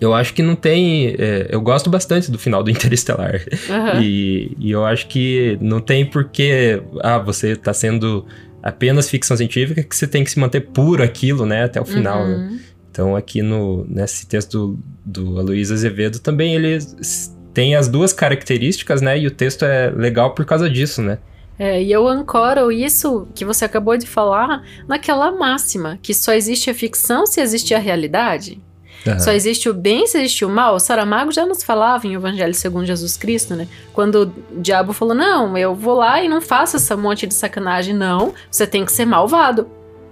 [0.00, 1.14] eu acho que não tem.
[1.18, 3.40] é, eu gosto bastante do final do Interestelar.
[3.68, 4.00] Aham.
[4.02, 6.82] E, e eu acho que não tem porquê.
[7.02, 8.26] Ah, você tá sendo
[8.62, 11.64] apenas ficção científica que você tem que se manter puro aquilo, né?
[11.64, 12.26] Até o final.
[12.26, 12.34] né?
[12.34, 12.58] Uhum.
[12.90, 16.78] Então, aqui no, nesse texto do, do Aloysio Azevedo também ele
[17.52, 19.18] tem as duas características, né?
[19.18, 21.18] E o texto é legal por causa disso, né?
[21.58, 26.68] É, e eu ancoro isso que você acabou de falar naquela máxima, que só existe
[26.68, 28.60] a ficção se existe a realidade.
[29.06, 29.18] Aham.
[29.18, 30.78] Só existe o bem se existe o mal.
[30.80, 33.68] Saramago já nos falava em Evangelho segundo Jesus Cristo, né?
[33.92, 37.94] Quando o diabo falou: Não, eu vou lá e não faço essa monte de sacanagem,
[37.94, 38.34] não.
[38.50, 39.68] Você tem que ser malvado.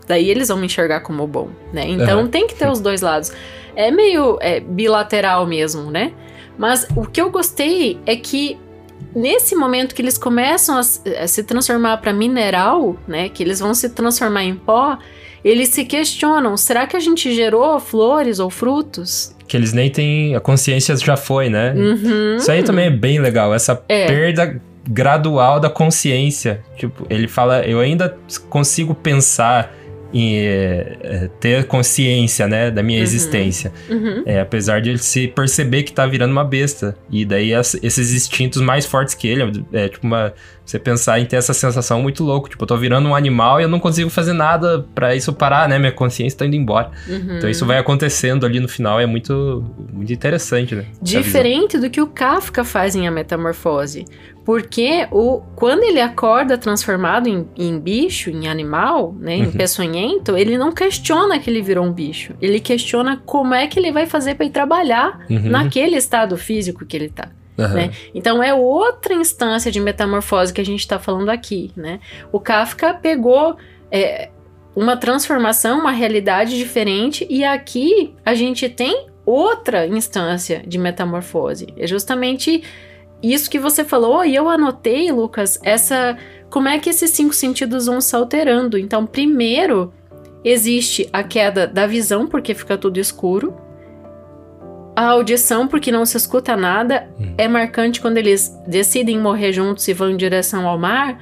[0.07, 1.89] Daí eles vão me enxergar como bom, né?
[1.89, 2.29] Então Aham.
[2.29, 3.33] tem que ter os dois lados.
[3.75, 6.13] É meio é, bilateral mesmo, né?
[6.59, 8.59] Mas o que eu gostei é que
[9.15, 13.29] nesse momento que eles começam a se transformar para mineral, né?
[13.29, 14.99] Que eles vão se transformar em pó,
[15.45, 19.35] eles se questionam: será que a gente gerou flores ou frutos?
[19.47, 20.35] Que eles nem têm.
[20.35, 21.75] A consciência já foi, né?
[21.77, 22.37] Uhum.
[22.37, 24.07] Isso aí também é bem legal, essa É.
[24.07, 26.63] perda gradual da consciência.
[26.77, 28.17] Tipo, ele fala, eu ainda
[28.49, 29.73] consigo pensar
[30.13, 33.05] em é, é, ter consciência, né, da minha Uhum.
[33.05, 33.73] existência.
[33.89, 34.23] Uhum.
[34.27, 36.97] É, apesar de ele se perceber que tá virando uma besta.
[37.11, 40.33] E daí as- esses instintos mais fortes que ele, é tipo uma.
[40.65, 42.49] Você pensar em ter essa sensação muito louco.
[42.49, 45.69] Tipo, eu tô virando um animal e eu não consigo fazer nada pra isso parar,
[45.69, 45.77] né?
[45.77, 46.93] Minha consciência tá indo embora.
[47.09, 47.37] Uhum.
[47.39, 50.85] Então isso vai acontecendo ali no final, é muito, muito interessante, né?
[51.03, 54.05] Diferente do que o Kafka faz em A Metamorfose.
[54.45, 59.53] Porque o, quando ele acorda transformado em, em bicho, em animal, né, em Uhum.
[59.53, 62.35] peçonhento, ele não questiona que ele virou um bicho.
[62.41, 65.49] Ele questiona como é que ele vai fazer para ir trabalhar Uhum.
[65.49, 67.31] naquele estado físico que ele tá.
[67.59, 67.75] Aham.
[67.75, 67.91] né?
[68.15, 72.01] Então é outra instância de metamorfose que a gente está falando aqui, né?
[72.33, 73.57] O Kafka pegou
[73.91, 74.31] é,
[74.75, 81.67] uma transformação, uma realidade diferente e aqui a gente tem outra instância de metamorfose.
[81.77, 82.63] É justamente
[83.23, 86.17] isso que você falou e eu anotei, Lucas, essa
[86.51, 88.77] como é que esses cinco sentidos vão se alterando.
[88.77, 89.93] Então, primeiro
[90.45, 93.55] existe a queda da visão porque fica tudo escuro.
[94.95, 97.35] A audição, porque não se escuta nada, Hum.
[97.39, 101.19] é marcante quando eles decidem morrer juntos e vão em direção ao mar.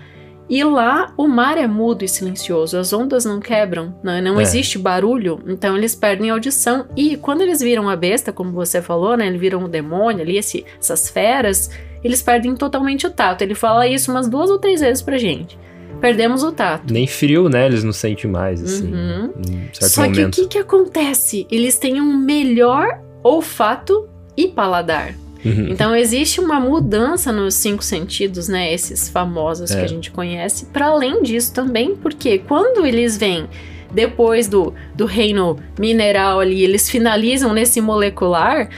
[0.49, 4.21] E lá o mar é mudo e silencioso, as ondas não quebram, né?
[4.21, 4.43] não É.
[4.43, 6.87] existe barulho, então eles perdem a audição.
[6.97, 9.29] E quando eles viram a besta, como você falou, né?
[9.29, 11.71] Eles viram o demônio ali, esse- essas feras,
[12.03, 13.43] eles perdem totalmente o tato.
[13.43, 15.59] Ele fala isso umas duas ou três vezes pra gente.
[16.01, 16.93] Perdemos o tato.
[16.93, 17.67] Nem frio, né?
[17.67, 19.33] Eles não sentem mais, assim, Uhum.
[19.73, 20.35] Só que o momento.
[20.35, 21.47] que, que acontece?
[21.51, 25.15] Eles têm um melhor olfato e paladar.
[25.45, 25.69] Uhum.
[25.71, 28.73] Então existe uma mudança nos cinco sentidos, né?
[28.73, 29.85] Esses famosos que É.
[29.85, 30.67] a gente conhece.
[30.67, 33.47] Para além disso também, porque quando eles vêm
[33.93, 38.69] depois do, do reino mineral ali, eles finalizam nesse molecular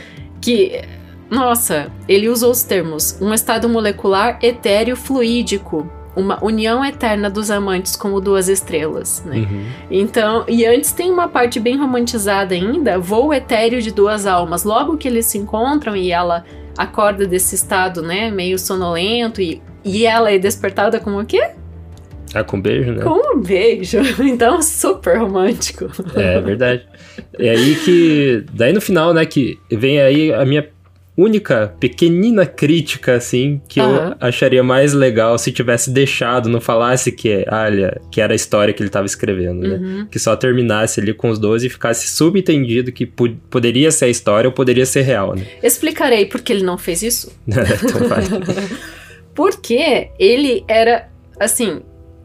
[0.40, 0.80] que,
[1.32, 5.90] nossa, ele usa os termos um estado molecular etéreo fluídico.
[6.14, 9.38] Uma união eterna dos amantes como duas estrelas, né?
[9.38, 9.64] Uhum.
[9.90, 14.62] Então, e antes tem uma parte bem romantizada ainda, voo etéreo de duas almas.
[14.62, 16.44] Logo que eles se encontram e ela
[16.76, 21.52] acorda desse estado, né, meio sonolento e, e ela é despertada como o quê?
[22.34, 23.02] Ah, com beijo, né?
[23.02, 23.98] Com um beijo.
[24.20, 25.86] Então, super romântico.
[26.14, 26.86] É verdade.
[27.38, 28.44] É aí que.
[28.52, 30.66] Daí no final, né, que vem aí a minha
[31.16, 34.16] única pequenina crítica, assim, que Aham.
[34.20, 38.72] eu acharia mais legal se tivesse deixado, não falasse que, olha, que era a história
[38.72, 39.76] que ele tava escrevendo, né?
[39.76, 40.06] Uhum.
[40.06, 44.48] Que só terminasse ali com os 12 e ficasse subentendido que poderia ser a história
[44.48, 45.46] ou poderia ser real, né?
[45.62, 47.32] Explicarei por que ele não fez isso.
[47.46, 48.22] então vai.
[49.34, 51.08] Porque ele era,
[51.40, 51.80] assim,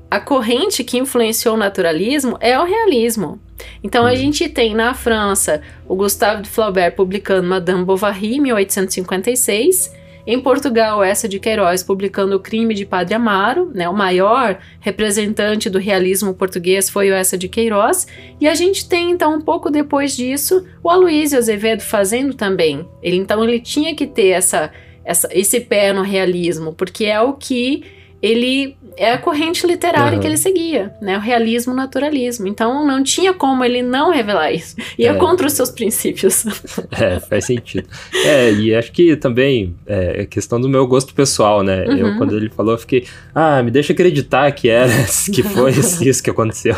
[0.10, 3.40] a corrente que influenciou o naturalismo é o realismo.
[3.84, 9.96] Então a gente tem na França o Gustave de Flaubert publicando Madame Bovary em 1856
[10.26, 13.88] Em Portugal, essa de Queiroz publicando O Crime de Padre Amaro, né?
[13.88, 18.06] O maior representante do realismo português foi o essa de Queiroz.
[18.40, 22.86] E a gente tem então um pouco depois disso o Aloysio Azevedo fazendo também.
[23.02, 24.70] Ele então ele tinha que ter essa,
[25.06, 27.86] essa esse pé no realismo, porque é o que
[28.22, 30.20] ele é a corrente literária uhum.
[30.20, 31.18] que ele seguia, né?
[31.18, 32.48] O realismo, o naturalismo.
[32.48, 34.76] Então não tinha como ele não revelar isso.
[34.98, 35.14] Ia é.
[35.16, 36.46] contra os seus princípios.
[37.00, 37.88] É, faz sentido.
[38.26, 41.86] É, e acho que também é questão do meu gosto pessoal, né?
[41.86, 41.98] Uhum.
[41.98, 44.92] Eu, quando ele falou, eu fiquei, ah, me deixa acreditar que era,
[45.34, 45.72] que foi
[46.02, 46.76] isso que aconteceu.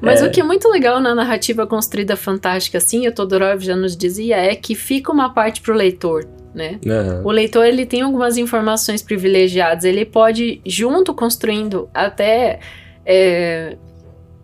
[0.00, 0.26] Mas é.
[0.26, 4.36] o que é muito legal na narrativa construída fantástica, assim, o Todorov já nos dizia,
[4.36, 6.78] é que fica uma parte pro leitor né?
[6.84, 7.26] Uhum.
[7.26, 12.60] O leitor ele tem algumas informações privilegiadas, ele pode junto construindo até
[13.04, 13.76] é,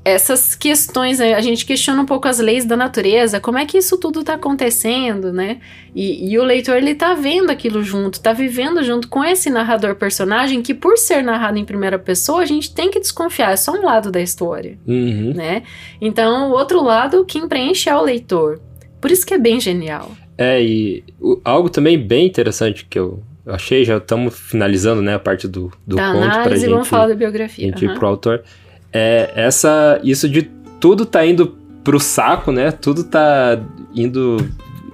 [0.04, 1.18] essas questões.
[1.18, 1.34] Né?
[1.34, 4.34] A gente questiona um pouco as leis da natureza, como é que isso tudo está
[4.34, 5.58] acontecendo, né?
[5.94, 9.96] E, e, o leitor ele tá vendo aquilo junto, tá vivendo junto com esse narrador
[9.96, 13.72] personagem que por ser narrado em primeira pessoa a gente tem que desconfiar, é só
[13.72, 15.32] um lado da história, uhum.
[15.34, 15.62] né?
[16.00, 18.60] Então o outro lado quem preenche é o leitor.
[19.00, 20.10] Por isso que é bem genial.
[20.38, 25.18] É, e o, algo também bem interessante que eu, achei, já estamos finalizando, né, a
[25.18, 26.70] parte do, do da conto análise, pra gente.
[26.70, 27.66] vamos falar da biografia.
[27.66, 27.92] Gente uhum.
[27.92, 28.44] ir pro autor.
[28.92, 30.42] É, essa, isso de
[30.78, 33.60] tudo tá indo pro saco, né, tudo tá
[33.94, 34.48] indo,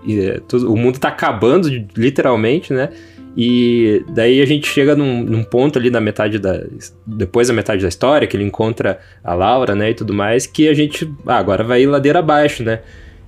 [0.09, 2.89] é, tudo, o mundo tá acabando, literalmente, né,
[3.37, 6.63] e daí a gente chega num, num, ponto ali na metade da.
[7.05, 9.91] Depois da metade da história, que ele encontra a Laura, né?
[9.91, 11.13] E tudo mais, que a gente.
[11.27, 12.81] Ah, agora vai ir ladeira abaixo, né?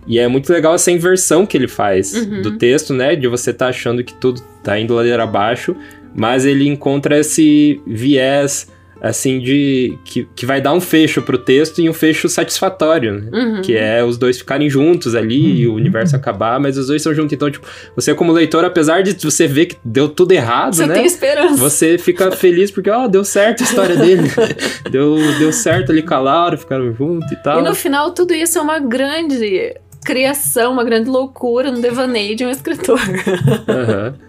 [0.07, 2.43] E é muito legal essa inversão que ele faz uhum.
[2.43, 3.17] do texto, né?
[3.17, 5.75] De você tá achando que tudo tá indo ladeira abaixo,
[6.15, 9.99] mas ele encontra esse viés, assim, de.
[10.05, 13.31] que, que vai dar um fecho pro texto e um fecho satisfatório, né?
[13.33, 13.63] Uhum.
[13.63, 15.57] Que é os dois ficarem juntos ali uhum.
[15.57, 17.33] e o universo acabar, mas os dois são juntos.
[17.33, 17.67] Então, tipo,
[17.97, 20.95] você como leitor, apesar de você ver que deu tudo errado, você né?
[20.95, 21.57] Tem esperança.
[21.57, 24.31] Você fica feliz porque, ó, oh, deu certo a história dele.
[24.89, 27.61] deu, deu certo ali com a Laura, ficaram juntos e tal.
[27.61, 29.75] E no final, tudo isso é uma grande
[30.07, 33.01] criação, uma grande loucura no devaneio de um escritor.
[33.01, 34.27] Uhum.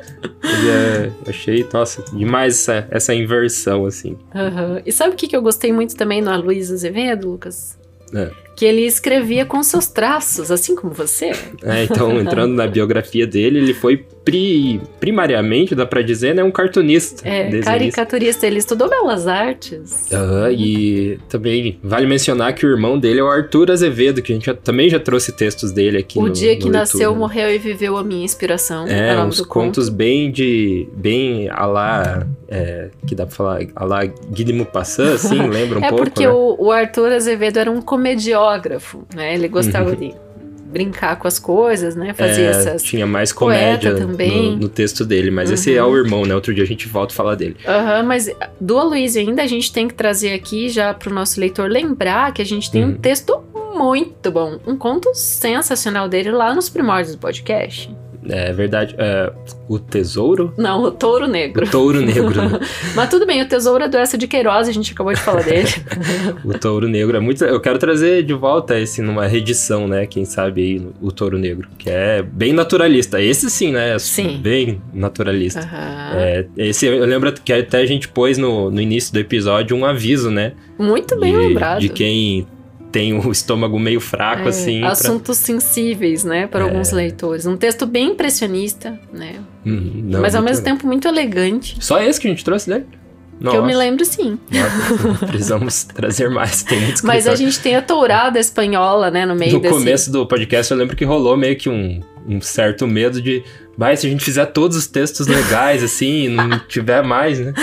[0.69, 4.17] É, achei, nossa, demais essa, essa inversão, assim.
[4.33, 4.81] Uhum.
[4.85, 7.77] E sabe o que, que eu gostei muito também no Luiz Azevedo, Lucas?
[8.13, 11.31] É que ele escrevia com seus traços, assim como você.
[11.61, 16.49] É, então, entrando na biografia dele, ele foi pri, primariamente, dá pra dizer, né, um
[16.49, 17.21] cartunista.
[17.25, 18.47] É, caricaturista.
[18.47, 20.09] Ele estudou belas artes.
[20.11, 24.35] Uhum, e também vale mencionar que o irmão dele é o Arthur Azevedo, que a
[24.35, 27.51] gente já, também já trouxe textos dele aqui o no dia que no nasceu, morreu
[27.53, 28.87] e viveu a minha inspiração.
[28.87, 29.97] É, é uns contos conto.
[29.97, 30.89] bem de...
[30.93, 32.27] bem a lá...
[32.49, 36.05] É, que dá pra falar a lá Guy Maupassant, assim, lembra um é pouco, É
[36.05, 36.31] porque né?
[36.31, 37.81] o, o Arthur Azevedo era um
[38.47, 39.33] comediógrafo né?
[39.33, 39.95] Ele gostava uhum.
[39.95, 40.15] de
[40.71, 42.13] brincar com as coisas, né?
[42.13, 42.83] Fazia é, essas.
[42.83, 44.51] Tinha mais comédia também.
[44.51, 45.55] No, no, texto dele, mas uhum.
[45.55, 46.35] esse é o irmão, né?
[46.35, 47.55] Outro dia a gente volta a falar dele.
[47.65, 48.29] Aham, uhum, mas
[48.59, 52.41] do Aloysio ainda a gente tem que trazer aqui já pro nosso leitor lembrar que
[52.41, 52.97] a gente tem um uhum.
[52.97, 53.41] texto
[53.73, 57.95] muito bom, um conto sensacional dele lá nos primórdios do podcast.
[58.29, 58.95] É verdade.
[58.97, 59.31] É,
[59.67, 60.53] o Tesouro?
[60.57, 61.65] Não, o Touro Negro.
[61.65, 62.41] O Touro Negro.
[62.41, 62.59] Né?
[62.95, 65.43] Mas tudo bem, o Tesouro é do Essa de Queiroz, a gente acabou de falar
[65.43, 65.67] dele.
[66.43, 67.43] o Touro Negro é muito.
[67.43, 70.05] Eu quero trazer de volta esse numa reedição, né?
[70.05, 73.21] Quem sabe aí, o Touro Negro, que é bem naturalista.
[73.21, 73.97] Esse sim, né?
[73.99, 74.39] Sim.
[74.41, 75.61] Bem naturalista.
[75.61, 76.19] Uhum.
[76.19, 79.85] É, esse eu lembro que até a gente pôs no, no início do episódio um
[79.85, 80.53] aviso, né?
[80.77, 81.79] Muito bem de, lembrado.
[81.79, 82.47] De quem
[82.97, 84.83] tem o estômago meio fraco, é, assim.
[84.83, 85.45] Assuntos pra...
[85.45, 86.63] sensíveis, né, para é.
[86.63, 87.45] alguns leitores.
[87.45, 89.35] Um texto bem impressionista, né?
[89.63, 90.75] Uhum, não, mas ao mesmo legal.
[90.75, 91.77] tempo muito elegante.
[91.79, 92.83] Só esse que a gente trouxe, né?
[93.39, 93.55] Nossa.
[93.55, 94.39] Que eu me lembro, sim.
[94.49, 96.63] Nossa, precisamos trazer mais.
[96.63, 99.73] Tem muitos Mas a gente tem a tourada espanhola, né, no meio No desse...
[99.75, 103.43] começo do podcast, eu lembro que rolou meio que um, um certo medo de
[103.77, 107.53] mas se a gente fizer todos os textos legais, assim, e não tiver mais, né?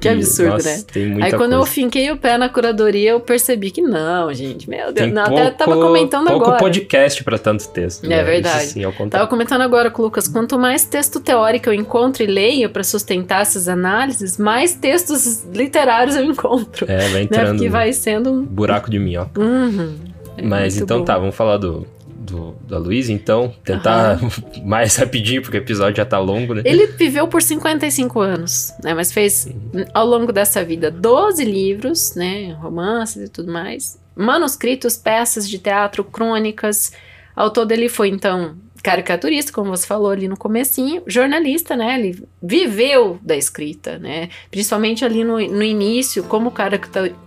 [0.00, 0.84] Que absurdo, nossa, né?
[0.92, 1.54] Tem muita Aí quando coisa.
[1.54, 4.68] eu finquei o pé na curadoria, eu percebi que não, gente.
[4.68, 6.58] Meu Deus, não, pouco, até tava comentando pouco agora.
[6.58, 8.04] podcast para tanto texto.
[8.04, 8.24] É né?
[8.24, 8.64] verdade.
[8.64, 12.24] Isso, sim, ao tava comentando agora com o Lucas, quanto mais texto teórico eu encontro
[12.24, 16.84] e leio para sustentar essas análises, mais textos literários eu encontro.
[16.90, 17.46] É, vai entrando.
[17.46, 17.52] Né?
[17.52, 19.40] Porque vai sendo um buraco de minhoca.
[19.40, 19.94] Uhum.
[20.36, 21.04] É Mas então bom.
[21.04, 21.86] tá, vamos falar do
[22.30, 24.30] do, da Luiz, então tentar uhum.
[24.64, 26.62] mais rapidinho, porque o episódio já tá longo, né?
[26.64, 28.94] Ele viveu por 55 anos, né?
[28.94, 29.84] Mas fez uhum.
[29.92, 32.52] ao longo dessa vida 12 livros, né?
[32.52, 34.00] Romances e tudo mais.
[34.16, 36.92] Manuscritos, peças de teatro, crônicas.
[37.34, 41.98] Ao todo ele foi, então, caricaturista, como você falou ali no comecinho, jornalista, né?
[41.98, 44.28] Ele viveu da escrita, né?
[44.50, 46.52] Principalmente ali no, no início, como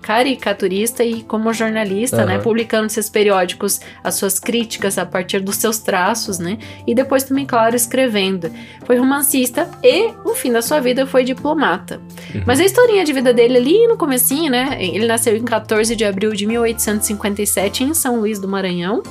[0.02, 2.26] caricaturista e como jornalista, uhum.
[2.26, 2.40] né?
[2.40, 6.58] Publicando seus periódicos, as suas críticas a partir dos seus traços, né?
[6.88, 8.52] E depois também, claro, escrevendo.
[8.86, 12.02] Foi romancista e, no fim da sua vida, foi diplomata.
[12.34, 12.44] Uhum.
[12.46, 14.78] Mas a historinha de vida dele ali no comecinho, né?
[14.80, 19.04] Ele nasceu em 14 de abril de 1857 em São Luís do Maranhão.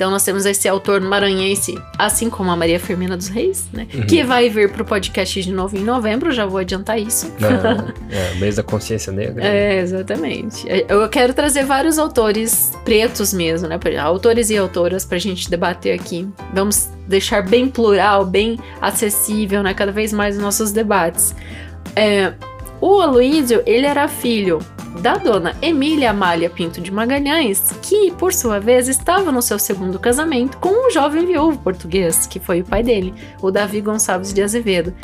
[0.00, 3.86] Então nós temos esse autor maranhense, assim como a Maria Firmina dos Reis, né?
[3.92, 4.06] Uhum.
[4.06, 7.30] Que vai vir pro podcast de novo em novembro, já vou adiantar isso.
[8.10, 9.44] é, mês da consciência negra.
[9.44, 10.66] É, exatamente.
[10.66, 13.78] É, eu quero trazer vários autores pretos mesmo, né?
[14.00, 16.26] Autores e autoras pra gente debater aqui.
[16.54, 19.74] Vamos deixar bem plural, bem acessível, né?
[19.74, 21.34] Cada vez mais os nossos debates.
[21.94, 22.32] É,
[22.80, 24.58] o Aloysio, ele era filho
[25.00, 29.98] da dona Emília Amália Pinto de Magalhães, que, por sua vez, estava no seu segundo
[29.98, 34.42] casamento com um jovem viúvo português, que foi o pai dele, o Davi Gonçalves de
[34.42, 34.94] Azevedo.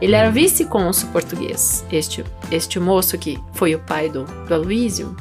[0.00, 5.16] Ele era vice-cônsul português, este, este moço que foi o pai do, do Aloysio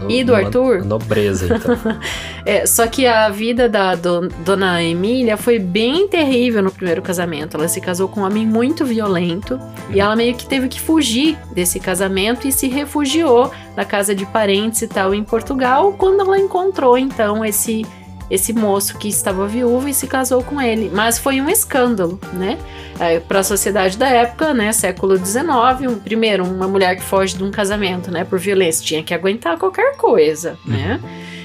[0.00, 0.84] no, e do Arthur.
[0.84, 1.76] Nobreza, então.
[2.44, 7.56] é, só que a vida da do, dona Emília foi bem terrível no primeiro casamento.
[7.56, 9.60] Ela se casou com um homem muito violento
[9.90, 14.24] e ela meio que teve que fugir desse casamento e se refugiou na casa de
[14.26, 17.84] parentes e tal em Portugal quando ela encontrou então esse
[18.30, 20.90] esse moço que estava viúvo e se casou com ele.
[20.92, 22.58] Mas foi um escândalo, né?
[22.98, 24.72] É, para a sociedade da época, né?
[24.72, 25.46] Século XIX,
[25.88, 28.24] um, primeiro, uma mulher que foge de um casamento, né?
[28.24, 30.72] Por violência, tinha que aguentar qualquer coisa, uhum.
[30.72, 31.00] né?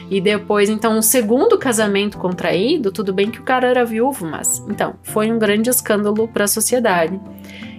[0.09, 4.61] E depois, então, um segundo casamento contraído, tudo bem que o cara era viúvo, mas
[4.67, 7.17] então foi um grande escândalo para a sociedade.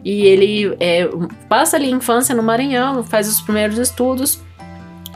[0.03, 1.09] E ele é,
[1.49, 4.41] passa ali a infância no Maranhão, faz os primeiros estudos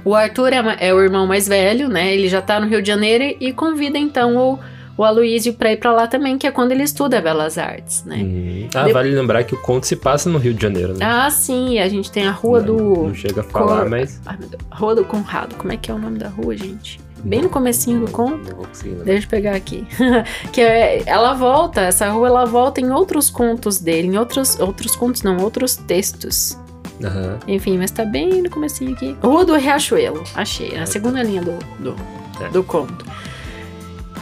[0.07, 2.15] o Arthur é, é, o irmão mais velho, né?
[2.15, 4.59] Ele já tá no Rio de Janeiro e convida então o,
[4.97, 8.19] o Aloysio para ir para lá também, que é quando ele estuda Belas Artes, né?
[8.19, 8.69] Uhum.
[8.73, 8.93] Ah, de...
[8.93, 11.05] vale lembrar que o conto se passa no Rio de Janeiro, né?
[11.05, 13.03] Ah, sim, a gente tem a rua não, do...
[13.09, 13.91] Não chega a falar, Cor...
[13.91, 14.21] mas...
[14.25, 14.39] Ai,
[14.71, 17.01] rua do Conrado, como é que é o nome da rua, gente?
[17.25, 18.57] Bem no comecinho do conto.
[19.05, 19.85] Deixa eu pegar aqui.
[20.53, 24.95] que é, ela volta, essa rua ela volta em outros contos dele, em outros, outros
[24.95, 26.57] contos não, outros textos.
[27.01, 27.39] Uhum.
[27.47, 29.17] Enfim, mas tá bem no comecinho aqui.
[29.23, 30.77] Rua do Riachuelo, achei.
[30.77, 31.97] A segunda linha do, do,
[32.41, 32.49] é.
[32.49, 33.05] do conto.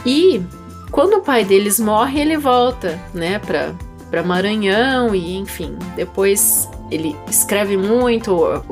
[0.05, 0.41] E
[0.91, 3.73] quando o pai deles morre, ele volta, né, pra,
[4.09, 8.63] pra Maranhão e, enfim, depois ele escreve muito,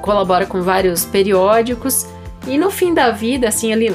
[0.00, 2.06] colabora com vários periódicos
[2.46, 3.88] e no fim da vida, assim, ali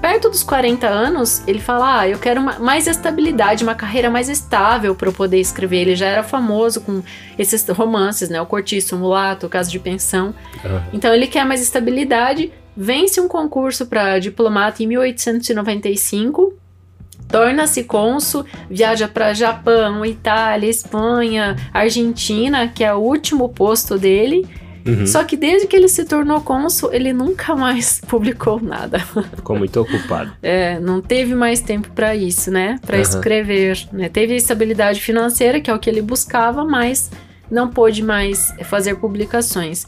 [0.00, 4.28] perto dos 40 anos, ele fala: Ah, eu quero uma, mais estabilidade, uma carreira mais
[4.28, 5.82] estável para eu poder escrever.
[5.82, 7.02] Ele já era famoso com
[7.36, 8.40] esses romances, né?
[8.40, 10.34] O Cortiço, o Mulato, o Caso de Pensão.
[10.64, 10.80] Uhum.
[10.92, 16.54] Então ele quer mais estabilidade, vence um concurso para diplomata em 1895.
[17.28, 24.46] Torna-se cônsul, viaja para Japão, Itália, Espanha, Argentina, que é o último posto dele
[24.86, 25.06] Uhum.
[25.06, 28.98] Só que desde que ele se tornou cônsul, ele nunca mais publicou nada.
[29.36, 30.32] Ficou muito ocupado.
[30.42, 32.78] é, não teve mais tempo para isso, né?
[32.84, 33.02] Para uhum.
[33.02, 33.88] escrever.
[33.92, 34.08] Né?
[34.08, 37.10] Teve estabilidade financeira, que é o que ele buscava, mas
[37.50, 39.86] não pôde mais fazer publicações.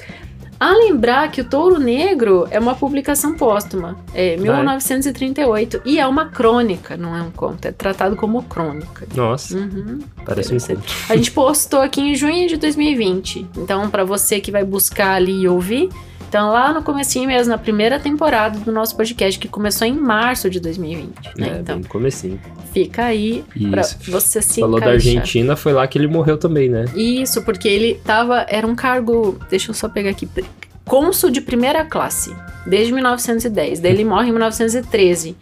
[0.58, 6.26] A lembrar que o Touro Negro é uma publicação póstuma, é 1938, e é uma
[6.26, 9.06] crônica, não é um conto, é tratado como crônica.
[9.14, 10.82] Nossa, uhum, parece um conto.
[11.10, 15.42] A gente postou aqui em junho de 2020, então para você que vai buscar ali
[15.42, 15.90] e ouvir,
[16.36, 20.50] então, lá no comecinho mesmo, na primeira temporada do nosso podcast, que começou em março
[20.50, 21.38] de 2020.
[21.38, 21.48] Né?
[21.48, 22.38] É, então, comecinho.
[22.74, 23.70] Fica aí Isso.
[23.70, 23.82] pra
[24.12, 25.02] você se Falou encaixar.
[25.02, 26.84] da Argentina, foi lá que ele morreu também, né?
[26.94, 28.44] Isso, porque ele tava...
[28.50, 29.38] Era um cargo...
[29.48, 30.28] Deixa eu só pegar aqui.
[30.84, 32.36] Cônsul de primeira classe,
[32.66, 33.80] desde 1910.
[33.80, 35.34] Daí ele morre em 1913,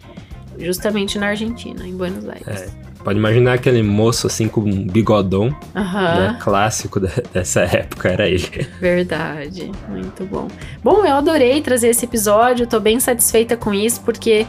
[0.57, 2.47] justamente na Argentina, em Buenos Aires.
[2.47, 2.84] É.
[3.05, 8.49] Pode imaginar aquele moço assim com um bigodão, né, clássico dessa época, era ele.
[8.81, 10.47] Verdade, muito bom.
[10.83, 14.47] Bom, eu adorei trazer esse episódio, tô bem satisfeita com isso, porque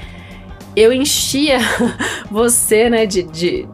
[0.75, 1.59] eu enchia
[2.33, 3.69] você, né, de, de,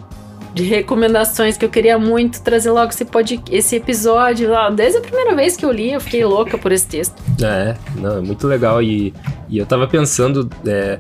[0.53, 4.51] de recomendações que eu queria muito trazer logo esse, pod, esse episódio.
[4.75, 7.15] Desde a primeira vez que eu li, eu fiquei louca por esse texto.
[7.41, 8.83] É, não, é muito legal.
[8.83, 9.15] E,
[9.49, 10.51] e eu tava pensando.
[10.67, 10.99] É,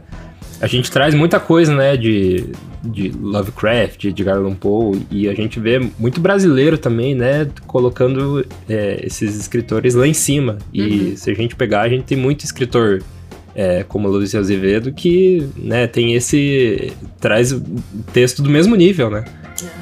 [0.62, 2.52] a gente traz muita coisa, né, de,
[2.84, 8.46] de Lovecraft, de Edgar Allan Poe, e a gente vê muito brasileiro também, né, colocando
[8.68, 10.58] é, esses escritores lá em cima.
[10.72, 11.16] E uhum.
[11.16, 13.02] se a gente pegar, a gente tem muito escritor
[13.56, 16.92] é, como Luiz Azevedo que, né, tem esse...
[17.20, 17.60] traz
[18.12, 19.24] texto do mesmo nível, né,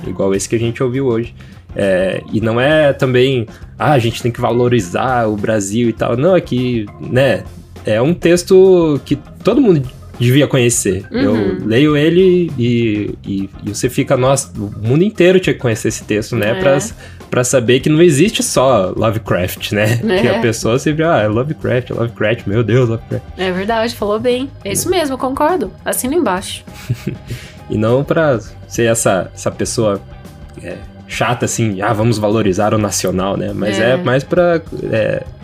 [0.07, 0.09] é.
[0.09, 1.35] igual esse que a gente ouviu hoje.
[1.77, 3.47] É, e não é também,
[3.79, 6.17] ah, a gente tem que valorizar o Brasil e tal.
[6.17, 7.45] Não, é que, né,
[7.85, 11.05] é um texto que todo mundo devia conhecer.
[11.11, 11.19] Uhum.
[11.21, 15.89] Eu leio ele e, e, e você fica, nossa, o mundo inteiro tinha que conhecer
[15.89, 16.51] esse texto, né?
[16.51, 16.55] É.
[16.61, 16.79] Pra,
[17.31, 20.01] pra saber que não existe só Lovecraft, né?
[20.09, 20.21] É.
[20.21, 23.25] Que a pessoa sempre, ah, é Lovecraft, é Lovecraft, meu Deus, Lovecraft.
[23.39, 24.51] É verdade, falou bem.
[24.65, 25.73] É isso mesmo, eu concordo.
[25.85, 26.65] Assina embaixo.
[27.73, 28.37] E não pra
[28.67, 30.01] ser essa, essa pessoa
[30.61, 30.77] é,
[31.07, 33.53] chata, assim, ah, vamos valorizar o nacional, né?
[33.55, 33.97] Mas é, É.
[33.97, 34.61] mais pra.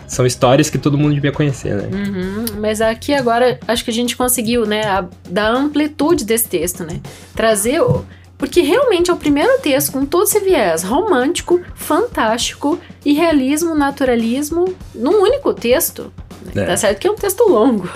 [0.07, 1.89] São histórias que todo mundo devia conhecer, né?
[1.91, 6.83] Uhum, Mas aqui agora acho que a gente conseguiu, né, a- dar amplitude desse texto,
[6.83, 6.99] né?
[7.35, 8.05] Trazer o.
[8.37, 14.75] Porque realmente é o primeiro texto com todo esse viés romântico, fantástico e realismo, naturalismo
[14.93, 16.13] num único texto.
[16.55, 16.65] É.
[16.65, 17.89] Tá certo que é um texto longo,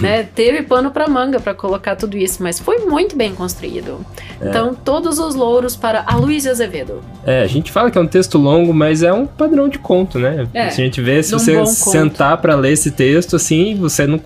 [0.00, 0.28] né?
[0.34, 4.04] Teve pano pra manga pra colocar tudo isso, mas foi muito bem construído.
[4.40, 4.48] É.
[4.48, 7.00] Então, todos os louros para a Luísa Azevedo.
[7.24, 10.18] É, a gente fala que é um texto longo, mas é um padrão de conto,
[10.18, 10.46] né?
[10.52, 14.06] É, Se a gente vê, se um você sentar pra ler esse texto, assim, você
[14.06, 14.20] não,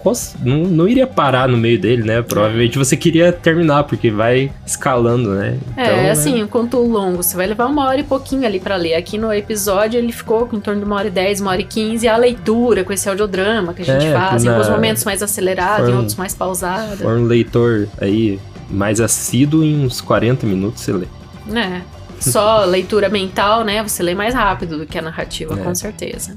[0.44, 2.22] não, não iria parar no meio dele, né?
[2.22, 5.58] Provavelmente você queria terminar, porque vai escalando, né?
[5.76, 8.94] É, assim, um conto longo, você vai levar uma hora e pouquinho ali pra ler.
[8.94, 11.60] Aqui no episódio ele ficou com em torno de uma hora e dez, uma hora
[11.60, 12.06] e quinze.
[12.06, 15.22] A leitura com esse audiodrama que a gente É, faz, em na- alguns momentos mais
[15.22, 16.96] acelerado, em um- outros mais pausado.
[16.98, 18.38] For um leitor aí
[18.70, 21.06] mais assíduo, em uns 40 minutos você lê.
[21.46, 21.82] né?
[22.20, 23.82] Só leitura mental, né?
[23.82, 25.62] Você lê mais rápido do que a narrativa, É.
[25.62, 26.36] com certeza.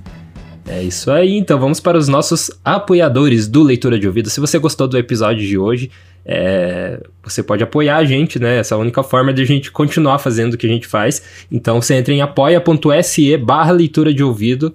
[0.65, 4.29] É isso aí, então vamos para os nossos apoiadores do Leitura de Ouvido.
[4.29, 5.91] Se você gostou do episódio de hoje,
[6.25, 8.59] é, você pode apoiar a gente, né?
[8.59, 11.21] Essa é a única forma de a gente continuar fazendo o que a gente faz.
[11.51, 14.73] Então você entra em apoia.se barra leitura de ouvido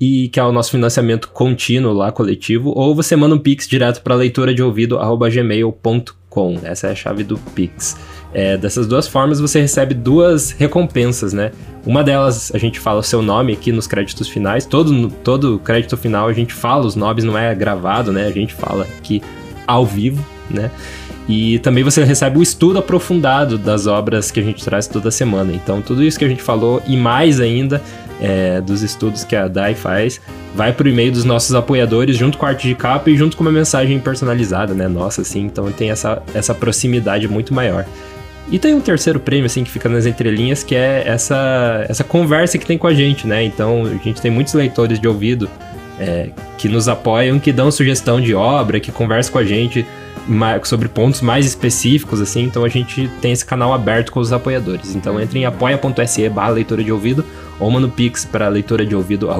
[0.00, 4.02] e que é o nosso financiamento contínuo lá, coletivo, ou você manda um pix direto
[4.02, 4.98] para leitura de ouvido
[5.30, 6.58] gmail.com.
[6.62, 7.98] Essa é a chave do pix.
[8.32, 11.50] É, dessas duas formas você recebe duas recompensas, né?
[11.84, 14.64] Uma delas a gente fala o seu nome aqui nos créditos finais.
[14.64, 18.26] Todo, todo crédito final a gente fala os nomes, não é gravado, né?
[18.26, 19.20] A gente fala aqui
[19.66, 20.70] ao vivo, né?
[21.28, 25.52] E também você recebe o estudo aprofundado das obras que a gente traz toda semana.
[25.52, 27.80] Então, tudo isso que a gente falou e mais ainda
[28.20, 30.20] é, dos estudos que a DAI faz,
[30.54, 33.42] vai pro e-mail dos nossos apoiadores, junto com a arte de capa e junto com
[33.42, 34.86] uma mensagem personalizada, né?
[34.86, 37.86] Nossa, assim, então tem essa, essa proximidade muito maior.
[38.50, 42.58] E tem um terceiro prêmio, assim, que fica nas entrelinhas, que é essa, essa conversa
[42.58, 43.44] que tem com a gente, né?
[43.44, 45.48] Então, a gente tem muitos leitores de ouvido
[46.00, 49.86] é, que nos apoiam, que dão sugestão de obra, que conversam com a gente
[50.68, 52.42] sobre pontos mais específicos, assim.
[52.42, 54.94] Então, a gente tem esse canal aberto com os apoiadores.
[54.94, 57.24] Então, entre em apoia.se barra leitura de ouvido
[57.58, 59.30] ou manda pix para leitura de ouvido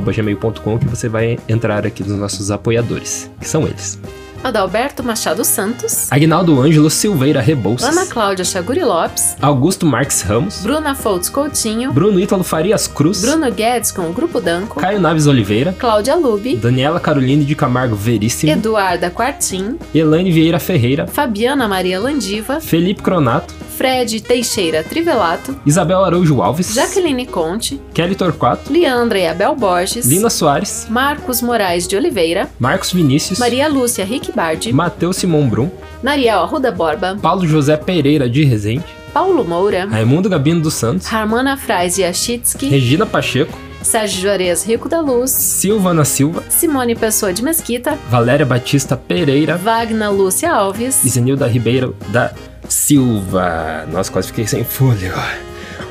[0.78, 3.98] que você vai entrar aqui nos nossos apoiadores, que são eles.
[4.42, 7.88] Adalberto Machado Santos, Agnaldo Ângelo Silveira Rebouças.
[7.88, 10.60] Ana Cláudia Chaguri Lopes, Augusto Marques Ramos.
[10.62, 13.20] Bruna Foltz Coutinho, Bruno Ítalo Farias Cruz.
[13.20, 15.74] Bruno Guedes com o Grupo Danco, Caio Naves Oliveira.
[15.78, 18.50] Cláudia Lubi, Daniela Caroline de Camargo Veríssimo.
[18.52, 21.06] Eduarda Quartim, Elaine Vieira Ferreira.
[21.06, 23.54] Fabiana Maria Landiva, Felipe Cronato.
[23.80, 26.74] Fred Teixeira Trivelato, Isabel Araújo Alves.
[26.74, 28.70] Jaqueline Conte, Kelly Torquato.
[28.70, 30.86] Leandra e Abel Borges, Lina Soares.
[30.90, 33.38] Marcos Moraes de Oliveira, Marcos Vinícius.
[33.38, 35.70] Maria Lúcia Rickbardi, Matheus Simon Brum.
[36.02, 38.84] Nariel Arruda Borba, Paulo José Pereira de Rezende.
[39.14, 41.10] Paulo Moura, Raimundo Gabino dos Santos.
[41.10, 43.56] Harmana Frais Yachitsky, Regina Pacheco.
[43.80, 46.42] Sérgio Juarez Rico da Luz, Silvana Silva.
[46.50, 49.56] Simone Pessoa de Mesquita, Valéria Batista Pereira.
[49.56, 52.30] Wagner Lúcia Alves, Isenilda Ribeiro da
[52.68, 53.86] Silva.
[53.90, 55.18] Nossa, quase fiquei sem fôlego.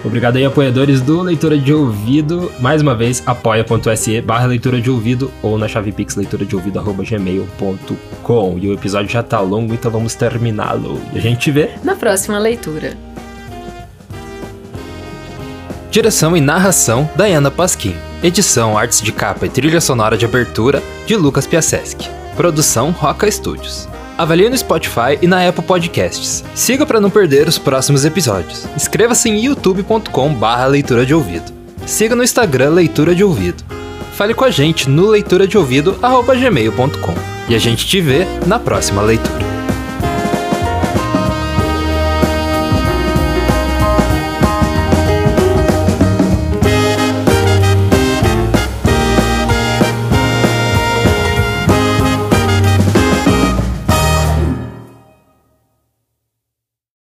[0.03, 2.51] Obrigado aí, apoiadores do Leitura de Ouvido.
[2.59, 6.79] Mais uma vez, apoia.se barra leitura de ouvido ou na chave pix leitura de ouvido
[6.79, 8.57] arroba gmail.com.
[8.61, 11.01] E o episódio já tá longo, então vamos terminá-lo.
[11.13, 11.71] E a gente te vê.
[11.83, 12.93] na próxima leitura.
[15.91, 17.95] Direção e narração, Diana Pasquim.
[18.21, 22.09] Edição, artes de capa e trilha sonora de abertura, de Lucas Piaseschi.
[22.37, 23.87] Produção, Roca Studios.
[24.19, 26.43] Avalie no Spotify e na Apple Podcasts.
[26.53, 28.67] Siga para não perder os próximos episódios.
[28.75, 31.53] Inscreva-se em youtube.com barra leitura de ouvido.
[31.85, 33.63] Siga no Instagram Leitura de Ouvido.
[34.15, 35.97] Fale com a gente no leitura de ouvido
[36.37, 37.15] gmail.com.
[37.47, 39.39] E a gente te vê na próxima leitura.